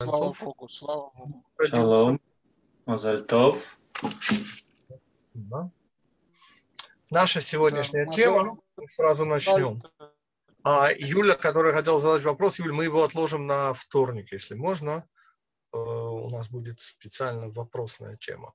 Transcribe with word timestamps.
Слава 0.00 0.32
Богу, 0.32 0.68
слава 0.68 1.10
Богу. 1.10 1.44
Шалом. 1.60 2.20
Мазальтов. 2.86 3.80
Да. 5.34 5.72
Наша 7.10 7.40
сегодняшняя 7.40 8.06
Да, 8.06 8.12
тема, 8.12 8.58
сразу 8.88 9.24
начнем. 9.24 9.82
А 10.62 10.90
Юля, 10.96 11.34
которая 11.34 11.72
хотела 11.72 12.00
задать 12.00 12.22
вопрос, 12.22 12.60
Юль, 12.60 12.72
мы 12.72 12.84
его 12.84 13.02
отложим 13.02 13.48
на 13.48 13.74
вторник, 13.74 14.30
если 14.30 14.54
можно. 14.54 15.04
Э, 15.72 15.78
У 15.78 16.30
нас 16.30 16.48
будет 16.48 16.78
специально 16.78 17.48
вопросная 17.48 18.16
тема. 18.16 18.54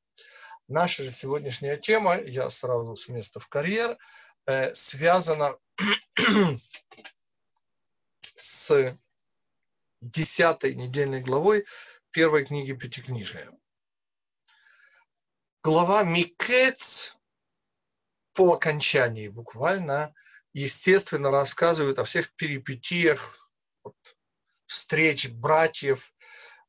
Наша 0.70 1.04
же 1.04 1.12
сегодняшняя 1.12 1.76
тема, 1.76 2.22
я 2.22 2.50
сразу 2.50 2.96
с 2.96 3.10
места 3.10 3.42
в 3.42 3.50
карьер, 3.50 3.98
э, 4.46 4.74
связана 4.74 5.58
с 8.22 8.96
десятой 10.04 10.76
недельной 10.76 11.22
главой 11.22 11.66
первой 12.12 12.46
книги 12.46 12.74
Пятикнижия. 12.74 13.50
Глава 15.64 16.04
Микец 16.04 17.18
по 18.34 18.54
окончании 18.54 19.30
буквально, 19.30 20.14
естественно, 20.54 21.32
рассказывает 21.32 22.00
о 22.00 22.04
всех 22.04 22.34
перипетиях 22.36 23.50
встреч 24.66 25.30
братьев, 25.30 26.14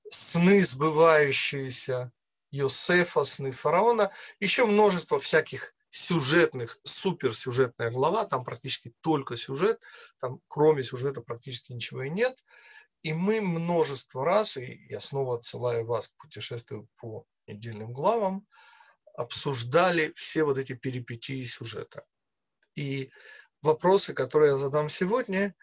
сны 0.09 0.63
сбывающиеся 0.65 2.13
Йосефа, 2.51 3.25
сны 3.25 3.51
фараона, 3.51 4.11
еще 4.39 4.65
множество 4.65 5.19
всяких 5.19 5.75
сюжетных, 5.91 6.79
суперсюжетная 6.85 7.91
глава, 7.91 8.27
там 8.27 8.45
практически 8.45 8.93
только 9.01 9.37
сюжет, 9.37 9.83
там 10.21 10.41
кроме 10.49 10.83
сюжета 10.83 11.21
практически 11.21 11.73
ничего 11.73 12.03
и 12.03 12.11
нет. 12.11 12.45
И 13.05 13.13
мы 13.13 13.43
множество 13.43 14.25
раз, 14.25 14.57
и 14.57 14.87
я 14.89 14.99
снова 14.99 15.37
отсылаю 15.37 15.85
вас 15.85 16.09
к 16.09 16.17
путешествию 16.17 16.89
по 16.97 17.27
недельным 17.47 17.93
главам, 17.93 18.47
обсуждали 19.15 20.13
все 20.17 20.45
вот 20.45 20.57
эти 20.57 20.73
перипетии 20.73 21.45
сюжета. 21.45 22.07
И 22.75 23.13
вопросы, 23.61 24.15
которые 24.15 24.53
я 24.53 24.57
задам 24.57 24.89
сегодня, 24.89 25.55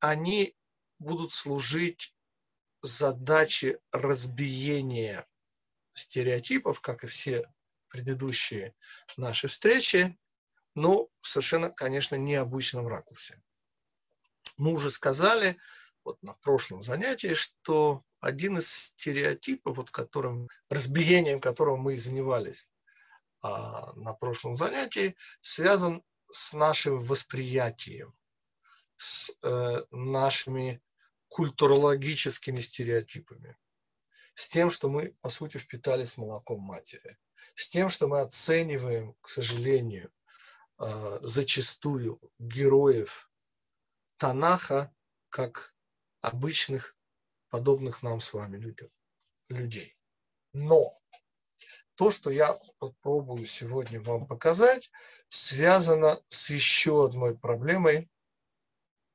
они 0.00 0.56
будут 0.98 1.34
служить 1.34 2.14
задаче 2.80 3.78
разбиения 3.92 5.28
стереотипов, 5.92 6.80
как 6.80 7.04
и 7.04 7.08
все 7.08 7.44
предыдущие 7.88 8.74
наши 9.18 9.48
встречи, 9.48 10.18
но 10.74 11.10
совершенно, 11.20 11.68
конечно, 11.68 12.16
необычном 12.16 12.88
ракурсе. 12.88 13.42
Мы 14.56 14.72
уже 14.72 14.90
сказали 14.90 15.58
вот 16.10 16.22
на 16.22 16.34
прошлом 16.34 16.82
занятии, 16.82 17.34
что 17.34 18.02
один 18.18 18.58
из 18.58 18.68
стереотипов, 18.68 19.76
вот 19.76 19.90
которым, 19.90 20.48
разбиением 20.68 21.40
которого 21.40 21.76
мы 21.76 21.94
и 21.94 21.96
занимались 21.96 22.68
а, 23.42 23.92
на 23.94 24.12
прошлом 24.12 24.56
занятии, 24.56 25.16
связан 25.40 26.02
с 26.30 26.52
нашим 26.52 27.00
восприятием, 27.00 28.14
с 28.96 29.32
э, 29.42 29.84
нашими 29.90 30.82
культурологическими 31.28 32.60
стереотипами, 32.60 33.56
с 34.34 34.48
тем, 34.48 34.70
что 34.70 34.88
мы, 34.88 35.16
по 35.22 35.28
сути, 35.28 35.58
впитались 35.58 36.18
молоком 36.18 36.60
матери, 36.60 37.18
с 37.54 37.68
тем, 37.68 37.88
что 37.88 38.08
мы 38.08 38.20
оцениваем, 38.20 39.14
к 39.20 39.28
сожалению, 39.28 40.12
э, 40.78 41.18
зачастую 41.22 42.20
героев 42.38 43.30
Танаха 44.18 44.92
как 45.30 45.69
обычных, 46.20 46.96
подобных 47.48 48.02
нам 48.02 48.20
с 48.20 48.32
вами 48.32 48.74
людей. 49.48 49.96
Но 50.52 51.00
то, 51.94 52.10
что 52.10 52.30
я 52.30 52.58
попробую 52.78 53.46
сегодня 53.46 54.00
вам 54.00 54.26
показать, 54.26 54.90
связано 55.28 56.22
с 56.28 56.50
еще 56.50 57.04
одной 57.04 57.36
проблемой 57.36 58.10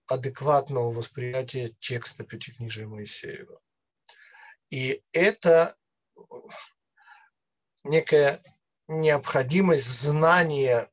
адекватного 0.07 0.91
восприятия 0.91 1.69
текста 1.79 2.23
Пятикнижия 2.23 2.87
Моисеева. 2.87 3.59
И 4.69 5.03
это 5.11 5.75
некая 7.83 8.41
необходимость 8.87 9.87
знания 9.87 10.91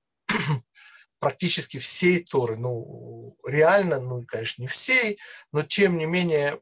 практически 1.23 1.79
всей 1.79 2.25
Торы. 2.25 2.57
Ну, 2.57 3.39
реально, 3.47 4.01
ну, 4.01 4.25
конечно, 4.27 4.63
не 4.63 4.67
всей, 4.67 5.21
но 5.53 5.63
тем 5.63 5.97
не 5.97 6.05
менее 6.05 6.61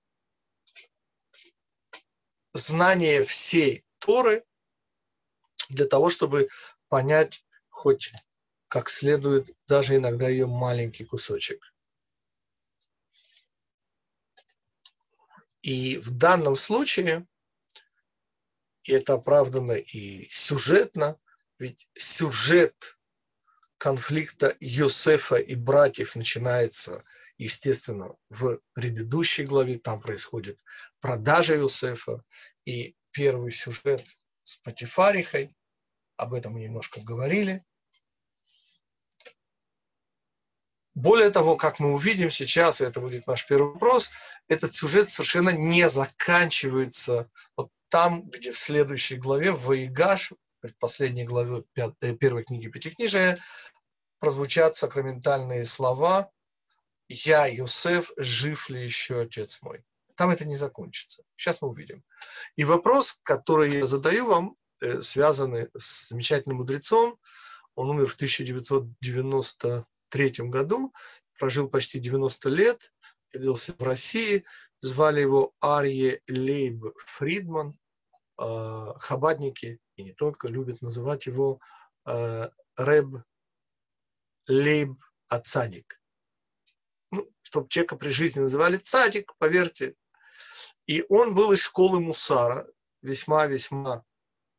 знание 2.53 3.22
всей 3.22 3.87
Торы 4.00 4.44
для 5.71 5.87
того, 5.87 6.10
чтобы 6.10 6.50
понять 6.88 7.43
хоть 7.71 8.12
как 8.69 8.91
следует 8.91 9.56
даже 9.66 9.97
иногда 9.97 10.28
ее 10.28 10.47
маленький 10.47 11.06
кусочек. 11.06 11.72
И 15.62 15.97
в 15.97 16.10
данном 16.10 16.54
случае, 16.54 17.27
и 18.82 18.92
это 18.92 19.15
оправдано 19.15 19.72
и 19.72 20.28
сюжетно, 20.28 21.19
ведь 21.59 21.88
сюжет 21.94 22.99
конфликта 23.80 24.54
Йосефа 24.60 25.36
и 25.36 25.54
братьев 25.54 26.14
начинается, 26.14 27.02
естественно, 27.38 28.14
в 28.28 28.60
предыдущей 28.74 29.44
главе, 29.44 29.78
там 29.78 30.02
происходит 30.02 30.60
продажа 31.00 31.54
Йосефа, 31.54 32.22
и 32.66 32.94
первый 33.10 33.52
сюжет 33.52 34.04
с 34.44 34.56
Патифарихой, 34.56 35.56
об 36.16 36.34
этом 36.34 36.52
мы 36.52 36.60
немножко 36.60 37.00
говорили. 37.00 37.64
Более 40.94 41.30
того, 41.30 41.56
как 41.56 41.80
мы 41.80 41.94
увидим 41.94 42.28
сейчас, 42.28 42.82
и 42.82 42.84
это 42.84 43.00
будет 43.00 43.26
наш 43.26 43.47
первый 43.47 43.72
вопрос, 43.72 44.10
этот 44.47 44.74
сюжет 44.74 45.08
совершенно 45.08 45.50
не 45.50 45.88
заканчивается 45.88 47.30
вот 47.56 47.70
там, 47.88 48.28
где 48.28 48.52
в 48.52 48.58
следующей 48.58 49.16
главе, 49.16 49.52
в 49.52 49.64
Ваигаш, 49.64 50.34
предпоследней 50.60 51.24
главе 51.24 51.64
первой 52.20 52.44
книги 52.44 52.68
Пятикнижия, 52.68 53.38
прозвучат 54.20 54.76
сакраментальные 54.76 55.64
слова 55.64 56.31
«Я, 57.08 57.47
Юсеф, 57.47 58.12
жив 58.16 58.70
ли 58.70 58.84
еще 58.84 59.22
отец 59.22 59.60
мой?» 59.62 59.84
Там 60.14 60.31
это 60.31 60.44
не 60.44 60.56
закончится. 60.56 61.25
Сейчас 61.36 61.62
мы 61.62 61.69
увидим. 61.69 62.04
И 62.54 62.64
вопрос, 62.64 63.19
который 63.25 63.78
я 63.78 63.86
задаю 63.86 64.26
вам, 64.26 64.56
связанный 65.00 65.69
с 65.76 66.10
замечательным 66.10 66.59
мудрецом, 66.59 67.19
он 67.75 67.91
умер 67.91 68.06
в 68.06 68.14
1993 68.14 70.48
году, 70.48 70.92
прожил 71.38 71.69
почти 71.69 71.98
90 71.98 72.48
лет, 72.50 72.92
родился 73.32 73.75
в 73.78 73.82
России, 73.82 74.44
звали 74.80 75.22
его 75.22 75.54
Арье 75.60 76.20
Лейб 76.28 76.84
Фридман, 76.98 77.78
хабадники, 78.36 79.80
и 79.97 80.03
не 80.03 80.12
только, 80.12 80.48
любят 80.48 80.82
называть 80.82 81.26
его 81.26 81.60
Рэб 82.04 83.25
Лейб 84.50 84.98
Ацадик. 85.28 86.00
Ну, 87.12 87.30
чтобы 87.42 87.68
человека 87.68 87.96
при 87.96 88.10
жизни 88.10 88.40
называли 88.40 88.76
цадик, 88.76 89.34
поверьте. 89.38 89.94
И 90.86 91.04
он 91.08 91.34
был 91.34 91.52
из 91.52 91.62
школы 91.62 92.00
Мусара, 92.00 92.66
весьма-весьма 93.00 94.04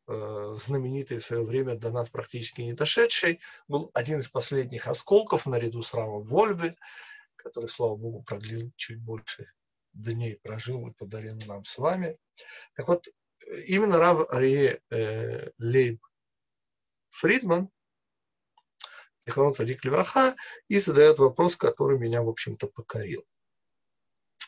э, 0.07 0.55
знаменитый 0.57 1.17
в 1.17 1.25
свое 1.25 1.43
время, 1.43 1.75
до 1.75 1.91
нас 1.91 2.09
практически 2.09 2.61
не 2.61 2.73
дошедший. 2.73 3.41
Был 3.67 3.91
один 3.93 4.19
из 4.19 4.29
последних 4.29 4.87
осколков 4.87 5.45
наряду 5.45 5.81
с 5.81 5.93
Равом 5.93 6.23
Вольбе, 6.23 6.77
который, 7.35 7.67
слава 7.67 7.97
богу, 7.97 8.23
продлил 8.23 8.71
чуть 8.77 9.01
больше 9.01 9.51
дней, 9.91 10.37
прожил 10.37 10.87
и 10.87 10.93
подарил 10.93 11.37
нам 11.47 11.65
с 11.65 11.77
вами. 11.77 12.17
Так 12.75 12.87
вот, 12.87 13.07
именно 13.67 13.97
Рав 13.97 14.31
Арие 14.31 14.81
э, 14.89 15.51
Лейб 15.57 16.01
Фридман 17.09 17.69
Ихрон 19.31 19.53
Садик 19.53 19.83
Левраха, 19.83 20.35
и 20.67 20.77
задает 20.77 21.17
вопрос, 21.19 21.55
который 21.55 21.97
меня, 21.97 22.21
в 22.21 22.29
общем-то, 22.29 22.67
покорил. 22.67 23.25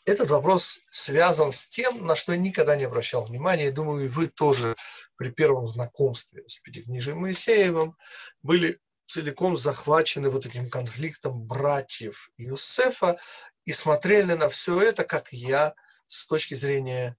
Этот 0.05 0.29
вопрос 0.29 0.81
связан 0.91 1.53
с 1.53 1.67
тем, 1.69 2.05
на 2.05 2.15
что 2.15 2.33
я 2.33 2.37
никогда 2.37 2.75
не 2.75 2.83
обращал 2.83 3.23
внимания. 3.23 3.67
и 3.67 3.71
думаю, 3.71 4.09
вы 4.09 4.27
тоже 4.27 4.75
при 5.15 5.29
первом 5.29 5.67
знакомстве 5.67 6.43
с 6.45 6.57
Пятикнижием 6.57 7.19
Моисеевым 7.19 7.95
были 8.41 8.79
целиком 9.05 9.55
захвачены 9.55 10.29
вот 10.29 10.45
этим 10.45 10.69
конфликтом 10.69 11.41
братьев 11.43 12.31
Иосифа 12.37 13.17
и 13.63 13.71
смотрели 13.71 14.33
на 14.33 14.49
все 14.49 14.81
это, 14.81 15.05
как 15.05 15.31
я, 15.31 15.73
с 16.07 16.27
точки 16.27 16.53
зрения 16.53 17.15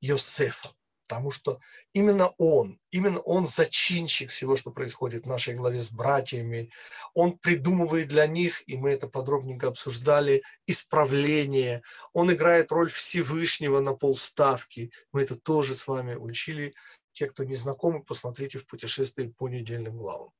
Иосифа. 0.00 0.75
Потому 1.06 1.30
что 1.30 1.60
именно 1.92 2.28
он, 2.36 2.80
именно 2.90 3.20
он 3.20 3.46
зачинщик 3.46 4.30
всего, 4.30 4.56
что 4.56 4.72
происходит 4.72 5.24
в 5.24 5.28
нашей 5.28 5.54
главе 5.54 5.80
с 5.80 5.92
братьями. 5.92 6.72
Он 7.14 7.38
придумывает 7.38 8.08
для 8.08 8.26
них, 8.26 8.62
и 8.66 8.76
мы 8.76 8.90
это 8.90 9.06
подробненько 9.06 9.68
обсуждали, 9.68 10.42
исправление. 10.66 11.82
Он 12.12 12.32
играет 12.32 12.72
роль 12.72 12.90
Всевышнего 12.90 13.80
на 13.80 13.94
полставки. 13.94 14.90
Мы 15.12 15.22
это 15.22 15.36
тоже 15.36 15.76
с 15.76 15.86
вами 15.86 16.16
учили. 16.16 16.74
Те, 17.12 17.26
кто 17.26 17.44
не 17.44 17.54
знакомы, 17.54 18.02
посмотрите 18.02 18.58
в 18.58 18.66
путешествии 18.66 19.28
по 19.28 19.48
недельным 19.48 19.96
главам. 19.96 20.32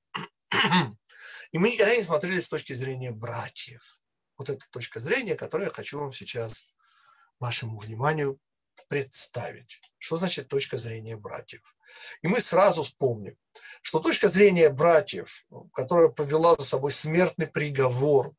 И 1.53 1.59
мы 1.59 1.71
не 1.71 2.03
смотрели 2.03 2.41
с 2.41 2.49
точки 2.49 2.73
зрения 2.73 3.13
братьев. 3.13 4.01
Вот 4.37 4.51
эта 4.51 4.69
точка 4.71 4.99
зрения, 4.99 5.37
которую 5.37 5.69
я 5.69 5.73
хочу 5.73 6.01
вам 6.01 6.13
сейчас 6.13 6.69
вашему 7.39 7.79
вниманию 7.79 8.39
представить. 8.89 9.81
Что 9.99 10.17
значит 10.17 10.49
точка 10.49 10.79
зрения 10.79 11.17
братьев? 11.17 11.77
И 12.23 12.29
мы 12.29 12.41
сразу 12.41 12.83
вспомним, 12.83 13.37
что 13.83 14.01
точка 14.01 14.29
зрения 14.29 14.71
братьев, 14.71 15.47
которая 15.73 16.09
повела 16.09 16.55
за 16.57 16.65
собой 16.65 16.91
смертный 16.91 17.47
приговор, 17.47 18.35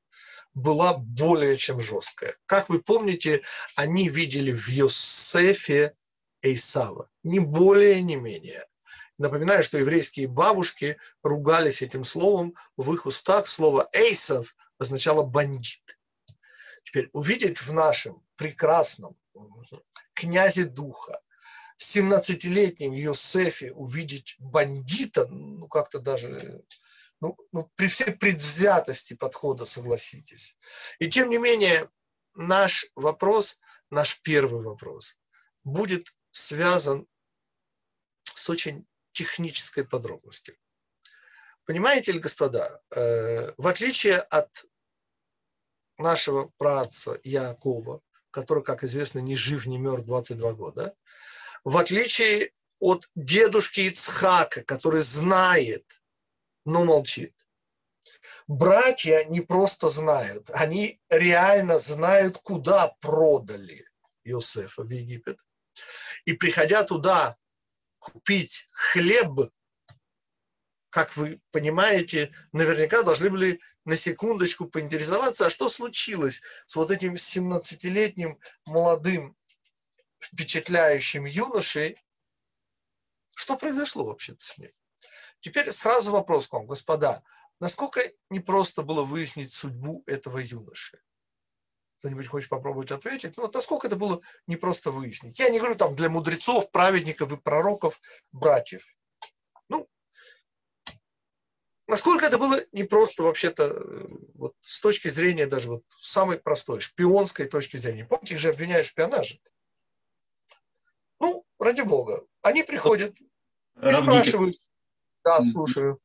была 0.54 0.98
более 0.98 1.56
чем 1.56 1.80
жесткая. 1.80 2.36
Как 2.46 2.70
вы 2.70 2.82
помните, 2.82 3.44
они 3.76 4.10
видели 4.10 4.52
в 4.52 4.68
Йосефе 4.68 5.96
Эйсава, 6.42 7.10
не 7.24 7.40
более, 7.40 8.02
не 8.02 8.16
менее. 8.16 8.66
Напоминаю, 9.18 9.64
что 9.64 9.78
еврейские 9.78 10.28
бабушки 10.28 10.98
ругались 11.24 11.82
этим 11.82 12.04
словом, 12.04 12.56
в 12.76 12.94
их 12.94 13.06
устах 13.06 13.48
слово 13.48 13.90
«эйсов» 13.94 14.56
означало 14.78 15.24
«бандит». 15.24 16.00
Теперь 16.84 17.10
увидеть 17.14 17.60
в 17.60 17.74
нашем 17.74 18.24
прекрасном 18.36 19.18
князе 20.18 20.66
духа, 20.66 21.22
17-летнем 21.80 22.92
Йосефе 22.92 23.72
увидеть 23.72 24.36
бандита, 24.40 25.28
ну 25.28 25.68
как-то 25.68 26.00
даже, 26.00 26.64
ну, 27.22 27.38
ну 27.52 27.72
при 27.76 27.88
всей 27.88 28.14
предвзятости 28.14 29.14
подхода, 29.14 29.66
согласитесь. 29.66 30.58
И 30.98 31.08
тем 31.08 31.30
не 31.30 31.38
менее, 31.38 31.90
наш 32.34 32.88
вопрос, 32.96 33.60
наш 33.92 34.20
первый 34.22 34.64
вопрос, 34.64 35.20
будет 35.64 36.08
связан 36.32 37.08
с 38.24 38.50
очень 38.50 38.88
технической 39.12 39.86
подробностью. 39.86 40.56
Понимаете 41.66 42.12
ли, 42.12 42.20
господа, 42.20 42.82
э, 42.90 43.54
в 43.58 43.68
отличие 43.68 44.18
от 44.18 44.66
нашего 45.98 46.52
праца 46.58 47.20
Якова, 47.24 48.02
который, 48.38 48.64
как 48.64 48.84
известно, 48.84 49.18
ни 49.18 49.34
жив, 49.34 49.66
ни 49.66 49.78
мертв 49.78 50.06
22 50.06 50.54
года, 50.54 50.96
в 51.64 51.76
отличие 51.76 52.52
от 52.80 53.10
дедушки 53.16 53.80
Ицхака, 53.80 54.62
который 54.64 55.02
знает, 55.02 55.84
но 56.64 56.86
молчит. 56.86 57.34
Братья 58.46 59.24
не 59.24 59.42
просто 59.42 59.90
знают, 59.90 60.52
они 60.54 61.02
реально 61.10 61.80
знают, 61.80 62.38
куда 62.38 62.96
продали 63.02 63.88
Иосифа 64.24 64.84
в 64.84 64.92
Египет. 64.92 65.40
И 66.26 66.34
приходя 66.34 66.84
туда 66.84 67.36
купить 67.98 68.68
хлеб, 68.72 69.52
как 70.98 71.16
вы 71.16 71.40
понимаете, 71.52 72.34
наверняка 72.54 73.04
должны 73.04 73.30
были 73.30 73.60
на 73.86 73.96
секундочку 73.96 74.66
поинтересоваться, 74.66 75.46
а 75.46 75.50
что 75.52 75.70
случилось 75.70 76.42
с 76.66 76.76
вот 76.76 76.90
этим 76.90 77.14
17-летним 77.14 78.40
молодым 78.66 79.38
впечатляющим 80.20 81.26
юношей, 81.26 82.02
что 83.36 83.58
произошло 83.58 84.06
вообще-то 84.06 84.44
с 84.44 84.58
ним. 84.58 84.72
Теперь 85.40 85.72
сразу 85.72 86.12
вопрос 86.12 86.48
к 86.48 86.54
вам, 86.54 86.66
господа, 86.66 87.22
насколько 87.60 88.02
непросто 88.32 88.82
было 88.82 89.04
выяснить 89.04 89.54
судьбу 89.54 90.02
этого 90.08 90.40
юноши? 90.40 91.00
Кто-нибудь 92.00 92.26
хочет 92.26 92.50
попробовать 92.50 92.90
ответить? 92.90 93.38
Ну, 93.38 93.48
насколько 93.54 93.86
это 93.86 93.98
было 93.98 94.20
непросто 94.48 94.90
выяснить? 94.90 95.38
Я 95.38 95.50
не 95.50 95.60
говорю 95.60 95.76
там 95.76 95.96
для 95.96 96.10
мудрецов, 96.10 96.72
праведников 96.72 97.32
и 97.32 97.38
пророков, 97.38 98.02
братьев. 98.32 98.97
Насколько 101.88 102.26
это 102.26 102.38
было 102.38 102.60
непросто 102.74 103.24
вообще-то 103.24 103.64
э, 103.64 104.08
вот, 104.34 104.56
с 104.60 104.82
точки 104.82 105.08
зрения 105.08 105.48
даже 105.48 105.70
вот 105.70 105.84
самой 106.02 106.38
простой, 106.38 106.82
шпионской 106.82 107.48
точки 107.48 107.78
зрения. 107.78 108.06
Помните, 108.06 108.36
их 108.36 108.42
же 108.42 108.50
обвиняют 108.50 108.86
в 108.86 108.90
шпионаже. 108.90 109.40
Ну, 111.20 111.46
ради 111.60 111.82
бога. 111.82 112.26
Они 112.42 112.64
приходят 112.64 113.18
и 113.20 113.90
спрашивают. 113.92 114.58
Да, 115.24 115.42
слушаю. 115.42 116.00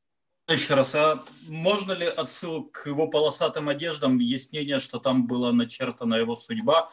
Еще 0.49 0.75
раз, 0.75 0.94
а 0.94 1.23
можно 1.49 1.93
ли 1.93 2.06
отсылку 2.06 2.70
к 2.70 2.87
его 2.87 3.08
полосатым 3.08 3.69
одеждам? 3.69 4.19
Есть 4.19 4.52
мнение, 4.52 4.78
что 4.78 4.99
там 4.99 5.26
была 5.26 5.52
начертана 5.52 6.14
его 6.14 6.35
судьба, 6.35 6.93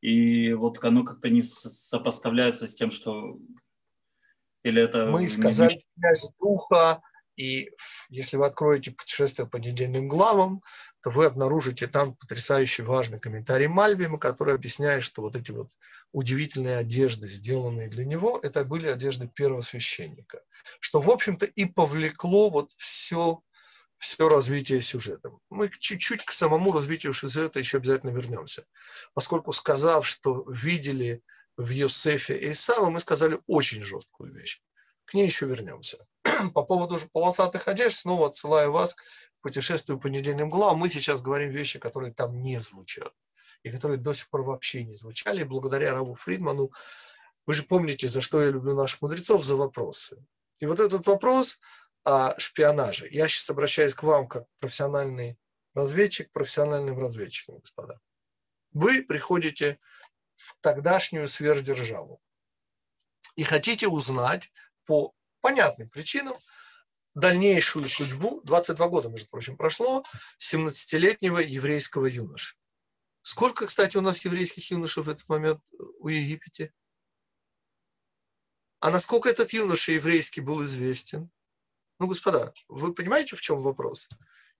и 0.00 0.52
вот 0.52 0.82
оно 0.84 1.04
как-то 1.04 1.28
не 1.28 1.42
сопоставляется 1.42 2.66
с 2.66 2.74
тем, 2.74 2.90
что... 2.90 3.38
Или 4.62 4.82
это... 4.82 5.06
Мы 5.06 5.28
сказали 5.28 5.82
князь 5.96 6.34
духа, 6.38 7.02
и 7.42 7.70
если 8.08 8.36
вы 8.36 8.46
откроете 8.46 8.92
путешествие 8.92 9.48
по 9.48 9.56
недельным 9.56 10.06
главам, 10.06 10.62
то 11.02 11.10
вы 11.10 11.26
обнаружите 11.26 11.88
там 11.88 12.14
потрясающий 12.14 12.82
важный 12.82 13.18
комментарий 13.18 13.66
Мальбима, 13.66 14.18
который 14.18 14.54
объясняет, 14.54 15.02
что 15.02 15.22
вот 15.22 15.34
эти 15.34 15.50
вот 15.50 15.70
удивительные 16.12 16.76
одежды, 16.76 17.26
сделанные 17.26 17.88
для 17.88 18.04
него, 18.04 18.38
это 18.40 18.64
были 18.64 18.86
одежды 18.86 19.26
первого 19.26 19.62
священника. 19.62 20.42
Что, 20.78 21.00
в 21.00 21.10
общем-то, 21.10 21.46
и 21.46 21.64
повлекло 21.64 22.48
вот 22.50 22.70
все, 22.76 23.42
все 23.98 24.28
развитие 24.28 24.80
сюжета. 24.80 25.32
Мы 25.50 25.68
чуть-чуть 25.68 26.24
к 26.24 26.30
самому 26.30 26.70
развитию 26.72 27.12
сюжета 27.12 27.58
еще 27.58 27.78
обязательно 27.78 28.10
вернемся. 28.10 28.64
Поскольку 29.14 29.52
сказав, 29.52 30.06
что 30.06 30.44
видели 30.48 31.22
в 31.56 31.70
Йосефе 31.70 32.38
и 32.38 32.50
Исава, 32.52 32.88
мы 32.90 33.00
сказали 33.00 33.40
очень 33.46 33.82
жесткую 33.82 34.32
вещь. 34.32 34.62
К 35.06 35.14
ней 35.14 35.26
еще 35.26 35.46
вернемся. 35.46 36.06
По 36.54 36.62
поводу 36.62 36.98
же 36.98 37.06
полосатых 37.12 37.68
одежд, 37.68 37.96
снова 37.96 38.28
отсылаю 38.28 38.72
вас 38.72 38.96
путешествую 39.40 39.98
по 39.98 40.06
недельным 40.06 40.48
главам, 40.48 40.78
мы 40.78 40.88
сейчас 40.88 41.20
говорим 41.20 41.50
вещи, 41.50 41.78
которые 41.78 42.12
там 42.12 42.38
не 42.38 42.60
звучат 42.60 43.12
и 43.62 43.70
которые 43.70 43.98
до 43.98 44.12
сих 44.12 44.30
пор 44.30 44.42
вообще 44.42 44.84
не 44.84 44.94
звучали. 44.94 45.44
благодаря 45.44 45.92
Раву 45.92 46.14
Фридману, 46.14 46.72
вы 47.46 47.54
же 47.54 47.64
помните, 47.64 48.08
за 48.08 48.20
что 48.20 48.42
я 48.42 48.50
люблю 48.50 48.74
наших 48.74 49.02
мудрецов, 49.02 49.44
за 49.44 49.56
вопросы. 49.56 50.24
И 50.60 50.66
вот 50.66 50.80
этот 50.80 51.06
вопрос 51.06 51.60
о 52.04 52.38
шпионаже. 52.38 53.08
Я 53.10 53.28
сейчас 53.28 53.50
обращаюсь 53.50 53.94
к 53.94 54.02
вам 54.02 54.26
как 54.26 54.46
профессиональный 54.58 55.38
разведчик, 55.74 56.30
профессиональным 56.32 56.98
разведчиком, 56.98 57.58
господа. 57.58 58.00
Вы 58.72 59.02
приходите 59.02 59.78
в 60.36 60.56
тогдашнюю 60.60 61.28
сверхдержаву 61.28 62.20
и 63.36 63.42
хотите 63.42 63.88
узнать 63.88 64.52
по 64.86 65.14
понятным 65.42 65.90
причинам, 65.90 66.34
дальнейшую 67.14 67.84
судьбу, 67.84 68.40
22 68.44 68.88
года, 68.88 69.08
между 69.10 69.28
прочим, 69.28 69.58
прошло, 69.58 70.04
17-летнего 70.40 71.38
еврейского 71.38 72.06
юноши. 72.06 72.56
Сколько, 73.20 73.66
кстати, 73.66 73.96
у 73.98 74.00
нас 74.00 74.24
еврейских 74.24 74.70
юношей 74.70 75.02
в 75.02 75.08
этот 75.10 75.28
момент 75.28 75.60
у 75.98 76.08
Египте? 76.08 76.72
А 78.80 78.90
насколько 78.90 79.28
этот 79.28 79.52
юноша 79.52 79.92
еврейский 79.92 80.40
был 80.40 80.64
известен? 80.64 81.30
Ну, 82.00 82.08
господа, 82.08 82.52
вы 82.68 82.94
понимаете, 82.94 83.36
в 83.36 83.40
чем 83.40 83.62
вопрос? 83.62 84.08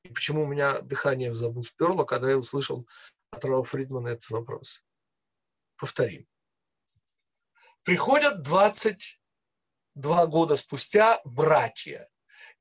И 0.05 0.09
почему 0.09 0.45
у 0.45 0.47
меня 0.47 0.81
дыхание 0.81 1.31
в 1.31 1.35
забу 1.35 1.63
сперло, 1.63 2.05
когда 2.05 2.31
я 2.31 2.39
услышал 2.39 2.87
от 3.31 3.45
Рау 3.45 3.65
Фридмана 3.65 4.09
этот 4.09 4.31
вопрос? 4.31 4.85
Повторим. 5.77 6.29
Приходят 7.83 8.43
22 9.95 10.27
года 10.27 10.57
спустя 10.57 11.21
братья 11.25 12.09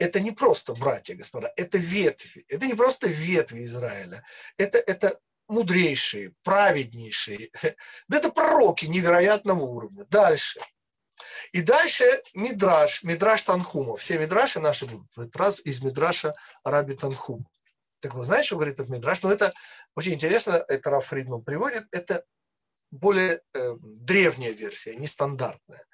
это 0.01 0.19
не 0.19 0.31
просто 0.31 0.73
братья, 0.73 1.13
господа, 1.15 1.53
это 1.55 1.77
ветви. 1.77 2.43
Это 2.47 2.65
не 2.65 2.73
просто 2.73 3.07
ветви 3.07 3.65
Израиля. 3.65 4.25
Это, 4.57 4.79
это 4.79 5.19
мудрейшие, 5.47 6.33
праведнейшие. 6.43 7.51
Да 8.07 8.17
это 8.17 8.29
пророки 8.31 8.87
невероятного 8.87 9.61
уровня. 9.61 10.05
Дальше. 10.09 10.59
И 11.51 11.61
дальше 11.61 12.23
Мидраш, 12.33 13.03
Мидраш 13.03 13.43
Танхума. 13.43 13.95
Все 13.95 14.17
Мидраши 14.17 14.59
наши 14.59 14.87
будут 14.87 15.15
в 15.15 15.19
этот 15.19 15.35
раз 15.35 15.61
из 15.63 15.83
Мидраша 15.83 16.33
Раби 16.63 16.95
Танхума. 16.95 17.45
Так 17.99 18.15
вы 18.15 18.23
знаете, 18.23 18.47
что 18.47 18.55
говорит 18.55 18.75
этот 18.75 18.89
Мидраш? 18.89 19.21
Но 19.21 19.29
ну, 19.29 19.35
это 19.35 19.53
очень 19.95 20.15
интересно, 20.15 20.65
это 20.67 20.89
Раф 20.89 21.05
Фридман 21.07 21.43
приводит, 21.43 21.85
это 21.91 22.25
более 22.89 23.41
э, 23.53 23.75
древняя 23.79 24.51
версия, 24.51 24.95
нестандартная. 24.95 25.85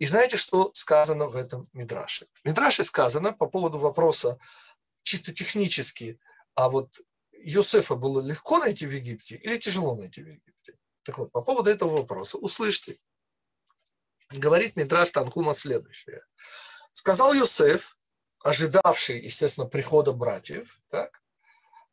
И 0.00 0.06
знаете, 0.06 0.38
что 0.38 0.70
сказано 0.72 1.26
в 1.26 1.36
этом 1.36 1.68
Мидраше? 1.74 2.26
В 2.42 2.48
Мидраше 2.48 2.84
сказано 2.84 3.34
по 3.34 3.46
поводу 3.46 3.78
вопроса 3.78 4.38
чисто 5.02 5.32
технически, 5.34 6.18
а 6.54 6.70
вот 6.70 7.00
Йосефа 7.32 7.96
было 7.96 8.22
легко 8.22 8.58
найти 8.58 8.86
в 8.86 8.90
Египте 8.90 9.36
или 9.36 9.58
тяжело 9.58 9.94
найти 9.94 10.22
в 10.22 10.26
Египте? 10.26 10.78
Так 11.02 11.18
вот, 11.18 11.30
по 11.30 11.42
поводу 11.42 11.68
этого 11.68 11.98
вопроса 11.98 12.38
услышьте. 12.38 12.96
говорит 14.30 14.74
Мидраш 14.74 15.10
Танхума 15.10 15.52
следующее. 15.52 16.24
Сказал 16.94 17.34
Юсеф, 17.34 17.98
ожидавший, 18.42 19.20
естественно, 19.20 19.66
прихода 19.66 20.12
братьев, 20.12 20.80
так, 20.88 21.22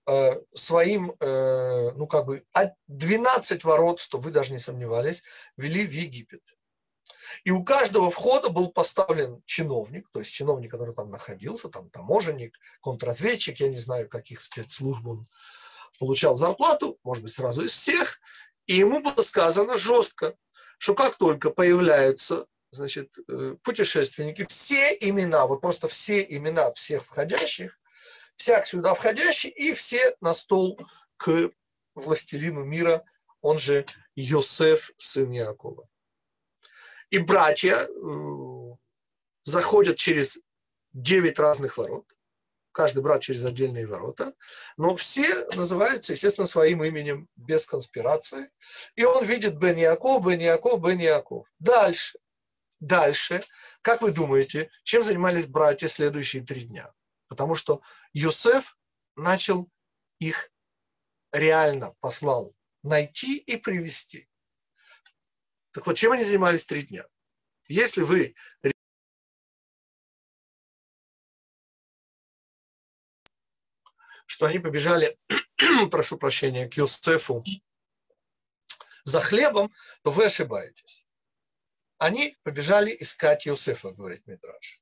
э, 0.06 0.42
своим, 0.54 1.12
э, 1.20 1.92
ну 1.92 2.08
как 2.08 2.26
бы, 2.26 2.46
12 2.88 3.66
ворот, 3.66 4.00
что 4.00 4.18
вы 4.18 4.32
даже 4.32 4.54
не 4.54 4.60
сомневались, 4.60 5.24
вели 5.58 5.86
в 5.86 5.92
Египет. 5.92 6.57
И 7.44 7.52
у 7.52 7.64
каждого 7.64 8.10
входа 8.10 8.50
был 8.50 8.70
поставлен 8.70 9.42
чиновник, 9.46 10.10
то 10.10 10.20
есть 10.20 10.34
чиновник, 10.34 10.72
который 10.72 10.96
там 10.96 11.10
находился, 11.10 11.70
там 11.70 11.90
таможенник, 11.90 12.58
контрразведчик, 12.82 13.60
я 13.60 13.70
не 13.70 13.78
знаю, 13.78 14.10
каких 14.10 14.42
спецслужб 14.42 15.06
он 15.06 15.26
получал 16.00 16.36
зарплату, 16.36 17.00
может 17.04 17.24
быть, 17.24 17.34
сразу 17.34 17.64
из 17.64 17.72
всех, 17.72 18.20
и 18.66 18.78
ему 18.78 19.02
было 19.02 19.22
сказано 19.22 19.78
жестко, 19.78 20.36
что 20.78 20.94
как 20.94 21.16
только 21.16 21.50
появляются 21.50 22.46
значит, 22.72 23.18
э, 23.28 23.56
путешественники, 23.64 24.46
все 24.48 24.96
имена, 25.00 25.48
вот 25.48 25.62
просто 25.62 25.88
все 25.88 26.22
имена 26.22 26.72
всех 26.72 27.04
входящих, 27.04 27.80
всяк 28.36 28.68
сюда 28.68 28.94
входящий, 28.94 29.50
и 29.50 29.74
все 29.74 30.16
на 30.22 30.34
стол 30.34 30.80
к 31.18 31.52
властелину 31.96 32.64
мира, 32.64 33.04
он 33.42 33.58
же 33.58 33.86
Йосеф, 34.16 34.92
сын 34.98 35.32
Якова. 35.32 35.88
И 37.10 37.20
братья 37.20 37.88
э, 37.88 38.76
заходят 39.44 39.98
через 39.98 40.40
девять 40.94 41.40
разных 41.40 41.78
ворот, 41.78 42.06
каждый 42.72 43.02
брат 43.02 43.22
через 43.22 43.44
отдельные 43.46 43.88
ворота, 43.88 44.34
но 44.78 44.96
все 44.96 45.46
называются, 45.56 46.14
естественно, 46.14 46.46
своим 46.46 46.84
именем, 46.84 47.28
без 47.36 47.66
конспирации. 47.66 48.52
И 48.96 49.04
он 49.04 49.26
видит 49.26 49.58
Бен 49.58 49.78
Яков, 49.78 50.26
Бен 50.26 50.40
Яков, 50.40 50.82
Бен 50.82 51.00
Яков. 51.00 51.48
Дальше, 51.60 52.20
дальше, 52.80 53.44
как 53.82 54.02
вы 54.02 54.12
думаете, 54.12 54.70
чем 54.84 55.04
занимались 55.04 55.48
братья 55.48 55.88
следующие 55.88 56.44
три 56.44 56.66
дня? 56.66 56.94
Потому 57.28 57.56
что 57.56 57.82
Йосеф 58.14 58.78
начал 59.16 59.70
их 60.20 60.52
реально 61.32 61.96
послал 62.00 62.54
найти 62.84 63.38
и 63.38 63.58
привести. 63.58 64.28
Так 65.78 65.86
вот, 65.86 65.96
чем 65.96 66.12
они 66.12 66.24
занимались 66.24 66.66
три 66.66 66.82
дня? 66.82 67.06
Если 67.68 68.02
вы 68.02 68.34
что 74.26 74.48
они 74.48 74.58
побежали, 74.58 75.20
прошу 75.92 76.18
прощения, 76.18 76.68
к 76.68 76.74
Юсефу 76.74 77.44
за 79.04 79.20
хлебом, 79.20 79.72
то 80.02 80.10
вы 80.10 80.26
ошибаетесь. 80.26 81.06
Они 82.00 82.36
побежали 82.42 82.98
искать 83.00 83.46
Юсефа, 83.46 83.92
говорит 83.92 84.26
Мидраш. 84.26 84.82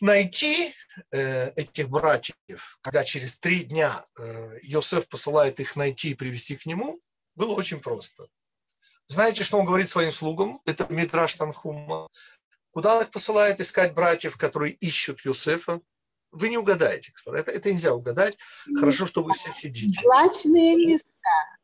Найти 0.00 0.74
э, 1.12 1.52
этих 1.54 1.88
братьев, 1.88 2.80
когда 2.80 3.04
через 3.04 3.38
три 3.38 3.62
дня 3.62 4.04
э, 4.18 4.58
Йосеф 4.62 5.08
посылает 5.08 5.60
их 5.60 5.76
найти 5.76 6.10
и 6.10 6.14
привести 6.14 6.56
к 6.56 6.66
нему, 6.66 7.00
было 7.36 7.54
очень 7.54 7.78
просто. 7.78 8.28
Знаете, 9.12 9.42
что 9.44 9.58
он 9.58 9.66
говорит 9.66 9.90
своим 9.90 10.10
слугам? 10.10 10.60
Это 10.64 10.86
Мидраш 10.88 11.34
Танхума. 11.34 12.08
Куда 12.70 12.96
он 12.96 13.02
их 13.02 13.10
посылает 13.10 13.60
искать 13.60 13.92
братьев, 13.92 14.38
которые 14.38 14.72
ищут 14.72 15.20
Юсефа? 15.20 15.80
Вы 16.30 16.48
не 16.48 16.56
угадаете, 16.56 17.12
господа. 17.12 17.36
Это, 17.36 17.50
это 17.50 17.70
нельзя 17.70 17.92
угадать. 17.94 18.38
Хорошо, 18.74 19.06
что 19.06 19.22
вы 19.22 19.34
все 19.34 19.50
сидите. 19.50 20.00
Злачные 20.00 20.76
места. 20.76 21.58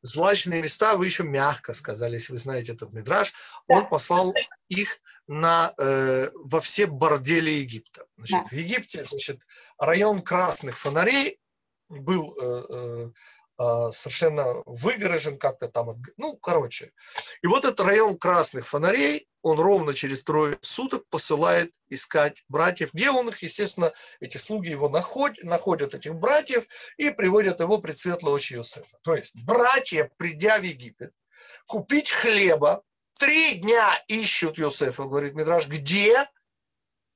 Злачные 0.00 0.62
места, 0.62 0.96
вы 0.96 1.04
еще 1.04 1.22
мягко 1.22 1.74
сказали, 1.74 2.14
если 2.14 2.32
вы 2.32 2.38
знаете 2.38 2.72
этот 2.72 2.94
мидраж. 2.94 3.34
Он 3.68 3.86
послал 3.86 4.34
их 4.68 5.00
на, 5.26 5.74
э, 5.76 6.30
во 6.34 6.62
все 6.62 6.86
бордели 6.86 7.50
Египта. 7.50 8.06
Значит, 8.16 8.38
Да. 8.44 8.48
В 8.48 8.52
Египте 8.52 9.04
значит, 9.04 9.42
район 9.78 10.22
красных 10.22 10.78
фонарей 10.78 11.38
был 11.90 12.34
э, 12.40 12.64
э, 12.74 13.10
совершенно 13.56 14.62
выгорожен 14.66 15.38
как-то 15.38 15.68
там. 15.68 15.88
Ну, 16.16 16.36
короче. 16.36 16.92
И 17.42 17.46
вот 17.46 17.64
этот 17.64 17.80
район 17.80 18.18
красных 18.18 18.66
фонарей, 18.66 19.28
он 19.42 19.60
ровно 19.60 19.92
через 19.92 20.24
трое 20.24 20.58
суток 20.62 21.06
посылает 21.08 21.74
искать 21.88 22.42
братьев. 22.48 22.94
Где 22.94 23.10
он 23.10 23.28
их, 23.28 23.42
естественно, 23.42 23.92
эти 24.20 24.38
слуги 24.38 24.70
его 24.70 24.88
находят, 24.88 25.44
находят 25.44 25.94
этих 25.94 26.14
братьев 26.14 26.66
и 26.96 27.10
приводят 27.10 27.60
его 27.60 27.78
пред 27.78 27.98
светлого 27.98 28.38
Иосифа. 28.38 28.98
То 29.02 29.14
есть 29.14 29.44
братья, 29.44 30.10
придя 30.16 30.58
в 30.58 30.62
Египет, 30.62 31.12
купить 31.66 32.10
хлеба, 32.10 32.82
три 33.18 33.56
дня 33.56 34.02
ищут 34.08 34.58
Иосифа, 34.58 35.04
говорит 35.04 35.34
Мидраш, 35.34 35.68
где 35.68 36.28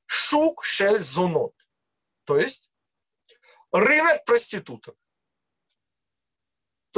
шук 0.06 0.64
шель 0.64 1.02
зунот, 1.02 1.54
то 2.24 2.38
есть 2.38 2.70
рынок 3.72 4.24
проституток. 4.24 4.94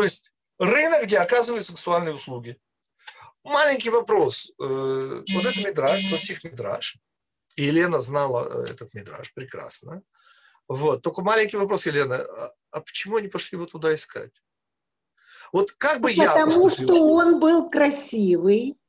То 0.01 0.05
есть 0.05 0.33
рынок, 0.59 1.03
где 1.05 1.19
оказывают 1.19 1.63
сексуальные 1.63 2.15
услуги. 2.15 2.57
Маленький 3.45 3.91
вопрос. 3.91 4.51
Э, 4.59 5.23
Вот 5.35 5.45
это 5.45 5.69
Мидраш, 5.69 6.11
Тосих 6.11 6.43
Мидраш. 6.43 6.97
И 7.57 7.65
Елена 7.65 8.01
знала 8.01 8.49
э, 8.67 8.71
этот 8.71 8.95
Мидраш 8.95 9.35
прекрасно. 9.35 10.01
Вот. 10.69 11.03
Только 11.03 11.21
маленький 11.21 11.59
вопрос, 11.59 11.85
Елена. 11.85 12.15
А, 12.17 12.53
а 12.71 12.81
почему 12.81 13.17
они 13.17 13.29
пошли 13.29 13.57
его 13.59 13.67
туда 13.67 13.95
искать? 13.95 14.33
Вот 15.53 15.73
как 15.73 16.01
бы 16.01 16.11
я 16.11 16.29
Потому 16.33 16.63
поступил? 16.63 16.87
что 16.95 17.05
он 17.13 17.39
был 17.39 17.69
красивый. 17.69 18.81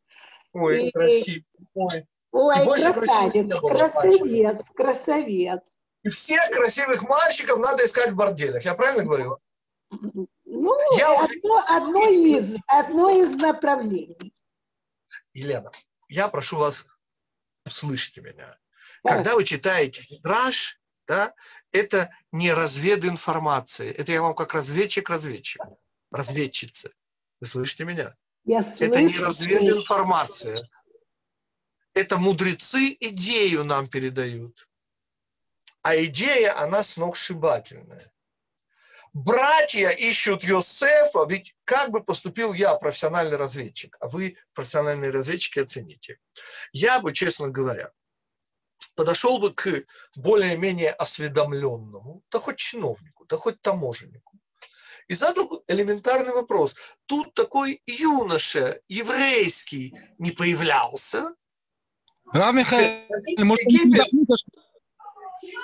Ой, 0.54 0.88
и- 0.88 0.92
красиво. 0.92 1.44
Ой. 1.74 2.08
Ой, 2.32 2.56
красавец, 2.94 3.60
красавец, 3.60 4.66
красавец. 4.74 5.62
И 6.04 6.10
всех 6.10 6.50
красивых 6.52 7.02
мальчиков 7.02 7.60
надо 7.60 7.84
искать 7.84 8.12
в 8.12 8.16
борделях. 8.16 8.64
Я 8.64 8.76
правильно 8.76 9.04
говорю? 9.04 9.40
Ну, 10.54 10.98
Я 10.98 11.14
уже- 11.14 11.34
одно, 11.36 11.64
одно, 11.66 12.10
из, 12.10 12.58
одно 12.68 13.10
из 13.10 13.36
направлений. 13.36 14.34
Елена, 15.34 15.72
я 16.10 16.28
прошу 16.28 16.58
вас, 16.58 16.86
услышьте 17.66 18.20
меня. 18.20 18.58
Да. 19.04 19.14
Когда 19.14 19.36
вы 19.36 19.46
читаете 19.46 20.06
Мидраш, 20.10 20.78
да, 21.08 21.34
это 21.72 22.14
не 22.34 22.52
развединформация. 22.54 23.92
Это 23.94 24.12
я 24.12 24.22
вам 24.22 24.36
как 24.36 24.54
разведчик 24.54 25.10
разведчик. 25.10 25.62
Разведчица. 26.12 26.92
Вы 27.40 27.48
слышите 27.48 27.86
меня? 27.86 28.14
Я 28.44 28.60
Это 28.60 29.02
не 29.02 29.10
слышу, 29.10 29.26
развединформация. 29.26 30.70
Это 31.94 32.18
мудрецы 32.18 32.98
идею 33.00 33.64
нам 33.64 33.88
передают. 33.88 34.68
А 35.82 35.96
идея, 35.96 36.60
она 36.60 36.84
сногсшибательная. 36.84 38.12
Братья 39.14 39.90
ищут 39.90 40.44
Йосефа, 40.44 41.26
ведь 41.28 41.54
как 41.66 41.92
бы 41.92 42.02
поступил 42.02 42.54
я, 42.54 42.76
профессиональный 42.76 43.36
разведчик, 43.36 43.98
а 44.00 44.08
вы, 44.08 44.38
профессиональные 44.54 45.12
разведчики, 45.12 45.60
оцените. 45.60 46.18
Я 46.72 47.00
бы, 47.02 47.12
честно 47.12 47.50
говоря, 47.50 47.92
подошел 48.96 49.40
бы 49.40 49.54
к 49.54 49.84
более-менее 50.16 50.92
осведомленному, 50.92 52.24
да 52.32 52.40
хоть 52.40 52.58
чиновнику, 52.58 53.26
да 53.26 53.36
хоть 53.36 53.62
таможеннику, 53.62 54.40
и 55.10 55.14
задал 55.14 55.48
бы 55.50 55.62
элементарный 55.68 56.32
вопрос. 56.32 56.76
Тут 57.06 57.34
такой 57.34 57.82
юноша 57.86 58.80
еврейский 58.88 59.94
не 60.20 60.32
появлялся. 60.32 61.36
Рав 62.32 62.56
Михаил, 62.56 63.08
может, 63.40 63.66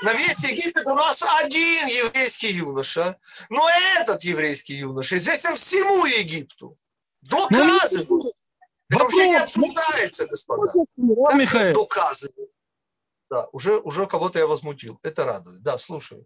на 0.02 0.14
весь 0.14 0.44
Египет 0.44 0.86
у 0.86 0.96
нас 0.96 1.24
один 1.42 1.88
еврейский 1.88 2.50
юноша, 2.50 3.18
но 3.50 3.68
этот 3.96 4.24
еврейский 4.24 4.76
юноша 4.76 5.18
известен 5.18 5.56
всему 5.56 6.06
Египту. 6.06 6.78
Доказываю. 7.22 8.24
Это 8.90 9.04
вообще 9.04 9.30
не 9.30 9.36
обсуждается, 9.36 10.28
господа. 10.28 10.72
Михаил, 10.96 11.74
Доказываю. 11.74 12.50
Да, 13.30 13.48
уже, 13.52 13.78
уже 13.80 14.06
кого-то 14.06 14.40
я 14.40 14.48
возмутил. 14.48 15.00
Это 15.04 15.26
радует. 15.26 15.62
Да, 15.62 15.78
слушаю. 15.78 16.24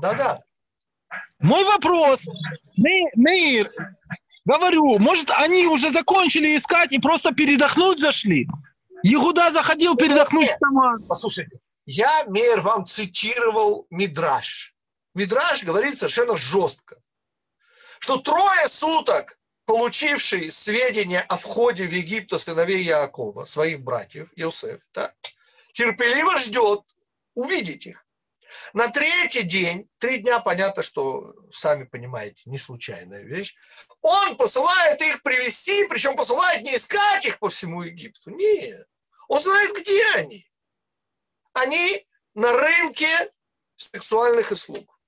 Да-да. 0.00 0.40
мой 1.40 1.64
вопрос. 1.64 2.26
Ме- 2.76 3.10
Мейр, 3.16 3.68
говорю, 4.44 4.98
может, 4.98 5.30
они 5.30 5.66
уже 5.66 5.90
закончили 5.90 6.56
искать 6.56 6.92
и 6.92 6.98
просто 6.98 7.32
передохнуть 7.32 7.98
зашли? 7.98 8.46
Егуда 9.02 9.50
заходил 9.50 9.96
передохнуть 9.96 10.50
сама. 10.60 10.98
Послушайте, 11.08 11.60
я, 11.86 12.24
Мейер, 12.26 12.60
вам 12.60 12.86
цитировал 12.86 13.86
Мидраш. 13.90 14.74
Мидраш 15.14 15.64
говорит 15.64 15.98
совершенно 15.98 16.36
жестко, 16.36 16.96
что 17.98 18.18
трое 18.18 18.68
суток 18.68 19.38
получивший 19.66 20.50
сведения 20.50 21.20
о 21.20 21.36
входе 21.36 21.86
в 21.86 21.92
Египет 21.92 22.40
сыновей 22.40 22.82
Яакова, 22.82 23.44
своих 23.44 23.80
братьев, 23.80 24.32
Иосиф, 24.36 24.80
да, 24.92 25.12
терпеливо 25.72 26.36
ждет 26.38 26.82
увидеть 27.34 27.86
их. 27.86 28.06
На 28.74 28.88
третий 28.88 29.42
день, 29.42 29.88
три 29.98 30.18
дня, 30.18 30.40
понятно, 30.40 30.82
что, 30.82 31.34
сами 31.50 31.84
понимаете, 31.84 32.42
не 32.46 32.58
случайная 32.58 33.22
вещь, 33.22 33.54
он 34.02 34.36
посылает 34.36 35.00
их 35.00 35.22
привести, 35.22 35.86
причем 35.88 36.16
посылает 36.16 36.62
не 36.62 36.76
искать 36.76 37.24
их 37.24 37.38
по 37.38 37.48
всему 37.48 37.82
Египту, 37.82 38.30
нет. 38.30 38.86
Он 39.32 39.38
знает, 39.38 39.74
где 39.74 40.04
они. 40.08 40.46
Они 41.54 42.06
на 42.34 42.52
рынке 42.52 43.32
сексуальных 43.76 44.50
услуг. 44.50 45.00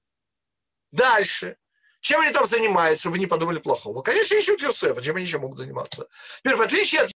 Дальше. 0.93 1.59
Чем 2.00 2.23
они 2.23 2.33
там 2.33 2.47
занимаются, 2.47 3.02
чтобы 3.02 3.19
не 3.19 3.26
подумали 3.26 3.59
плохого? 3.59 4.00
Конечно, 4.00 4.35
ищут 4.35 4.62
Юсефа, 4.62 5.02
чем 5.02 5.16
они 5.16 5.26
еще 5.26 5.38
могут 5.38 5.59
заниматься. 5.59 6.09
Теперь, 6.38 6.57
в 6.57 6.62
отличие 6.62 7.02
от 7.02 7.11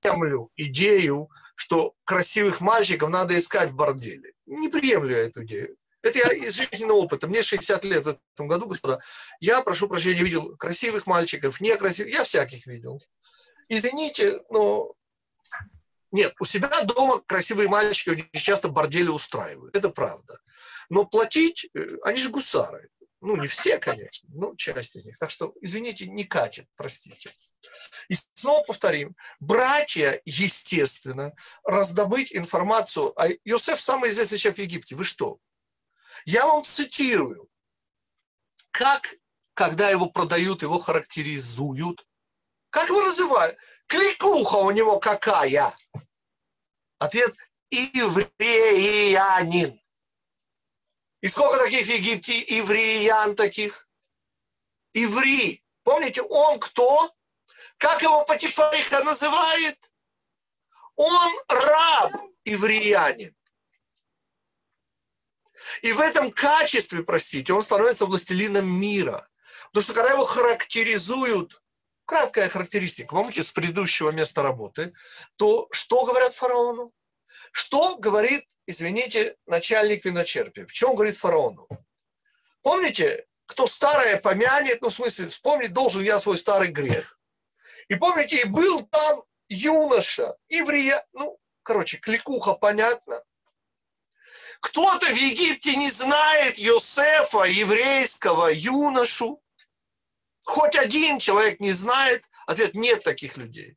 приемлю 0.00 0.50
идею, 0.56 1.30
что 1.54 1.94
красивых 2.02 2.60
мальчиков 2.60 3.08
надо 3.10 3.38
искать 3.38 3.70
в 3.70 3.76
борделе. 3.76 4.32
Не 4.46 4.68
приемлю 4.68 5.16
я 5.16 5.22
эту 5.26 5.44
идею. 5.44 5.76
Это 6.02 6.18
я 6.18 6.32
из 6.32 6.54
жизненного 6.54 6.96
опыта. 6.96 7.28
Мне 7.28 7.42
60 7.42 7.84
лет 7.84 8.04
в 8.04 8.18
этом 8.34 8.48
году, 8.48 8.66
господа. 8.66 8.98
Я, 9.38 9.62
прошу 9.62 9.86
прощения, 9.86 10.24
видел 10.24 10.56
красивых 10.56 11.06
мальчиков, 11.06 11.60
некрасивых. 11.60 12.12
Я 12.12 12.24
всяких 12.24 12.66
видел. 12.66 13.00
Извините, 13.68 14.40
но 14.50 14.94
нет, 16.12 16.34
у 16.40 16.44
себя 16.44 16.82
дома 16.82 17.20
красивые 17.20 17.68
мальчики 17.68 18.10
очень 18.10 18.28
часто 18.32 18.68
бордели 18.68 19.08
устраивают. 19.08 19.76
Это 19.76 19.90
правда. 19.90 20.40
Но 20.88 21.04
платить, 21.04 21.68
э, 21.74 21.98
они 22.04 22.18
же 22.18 22.30
гусары. 22.30 22.88
Ну, 23.20 23.36
не 23.36 23.48
все, 23.48 23.78
конечно, 23.78 24.28
но 24.32 24.54
часть 24.54 24.94
из 24.96 25.04
них. 25.04 25.18
Так 25.18 25.30
что, 25.30 25.52
извините, 25.60 26.06
не 26.06 26.24
катит, 26.24 26.66
простите. 26.76 27.32
И 28.08 28.14
снова 28.34 28.62
повторим, 28.62 29.16
братья, 29.40 30.20
естественно, 30.24 31.34
раздобыть 31.64 32.32
информацию. 32.32 33.12
А 33.20 33.28
Йосеф 33.44 33.80
самый 33.80 34.10
известный 34.10 34.38
человек 34.38 34.58
в 34.58 34.62
Египте. 34.62 34.94
Вы 34.94 35.04
что? 35.04 35.38
Я 36.24 36.46
вам 36.46 36.62
цитирую. 36.62 37.48
Как, 38.70 39.14
когда 39.54 39.90
его 39.90 40.08
продают, 40.08 40.62
его 40.62 40.78
характеризуют? 40.78 42.06
Как 42.76 42.90
его 42.90 43.00
называют? 43.00 43.56
Кликуха 43.86 44.56
у 44.56 44.70
него 44.70 45.00
какая? 45.00 45.74
Ответ– 46.98 47.34
евреянин. 47.70 49.00
И 51.22 51.28
сколько 51.28 51.56
таких 51.56 51.86
в 51.86 51.90
Египте 51.90 52.38
евреян 52.38 53.34
таких? 53.34 53.88
Иври. 54.92 55.64
Помните, 55.84 56.20
он 56.20 56.60
кто? 56.60 57.10
Как 57.78 58.02
его 58.02 58.26
Патифариха 58.26 59.02
называет? 59.04 59.90
Он 60.96 61.32
раб 61.48 62.12
евреянин. 62.44 63.34
И 65.80 65.92
в 65.94 66.00
этом 66.00 66.30
качестве, 66.30 67.02
простите, 67.02 67.54
он 67.54 67.62
становится 67.62 68.04
властелином 68.04 68.68
мира. 68.68 69.26
Потому 69.68 69.82
что 69.82 69.94
когда 69.94 70.10
его 70.12 70.26
характеризуют, 70.26 71.62
краткая 72.06 72.48
характеристика, 72.48 73.14
помните, 73.14 73.42
с 73.42 73.52
предыдущего 73.52 74.10
места 74.10 74.42
работы, 74.42 74.94
то 75.36 75.68
что 75.72 76.06
говорят 76.06 76.32
фараону? 76.32 76.92
Что 77.52 77.96
говорит, 77.96 78.44
извините, 78.66 79.36
начальник 79.46 80.04
виночерпия? 80.04 80.66
В 80.66 80.72
чем 80.72 80.94
говорит 80.94 81.16
фараону? 81.16 81.68
Помните, 82.62 83.26
кто 83.46 83.66
старое 83.66 84.18
помянет, 84.18 84.82
ну, 84.82 84.88
в 84.88 84.94
смысле, 84.94 85.28
вспомнить 85.28 85.72
должен 85.72 86.02
я 86.02 86.18
свой 86.18 86.38
старый 86.38 86.68
грех. 86.68 87.18
И 87.88 87.94
помните, 87.94 88.40
и 88.40 88.44
был 88.44 88.84
там 88.86 89.22
юноша, 89.48 90.36
еврея, 90.48 91.04
ну, 91.12 91.38
короче, 91.62 91.98
кликуха, 91.98 92.54
понятно. 92.54 93.22
Кто-то 94.60 95.06
в 95.06 95.16
Египте 95.16 95.76
не 95.76 95.90
знает 95.90 96.58
Йосефа, 96.58 97.44
еврейского 97.44 98.48
юношу. 98.52 99.40
Хоть 100.46 100.76
один 100.76 101.18
человек 101.18 101.58
не 101.60 101.72
знает. 101.72 102.24
Ответ– 102.46 102.74
нет 102.74 103.02
таких 103.02 103.36
людей. 103.36 103.76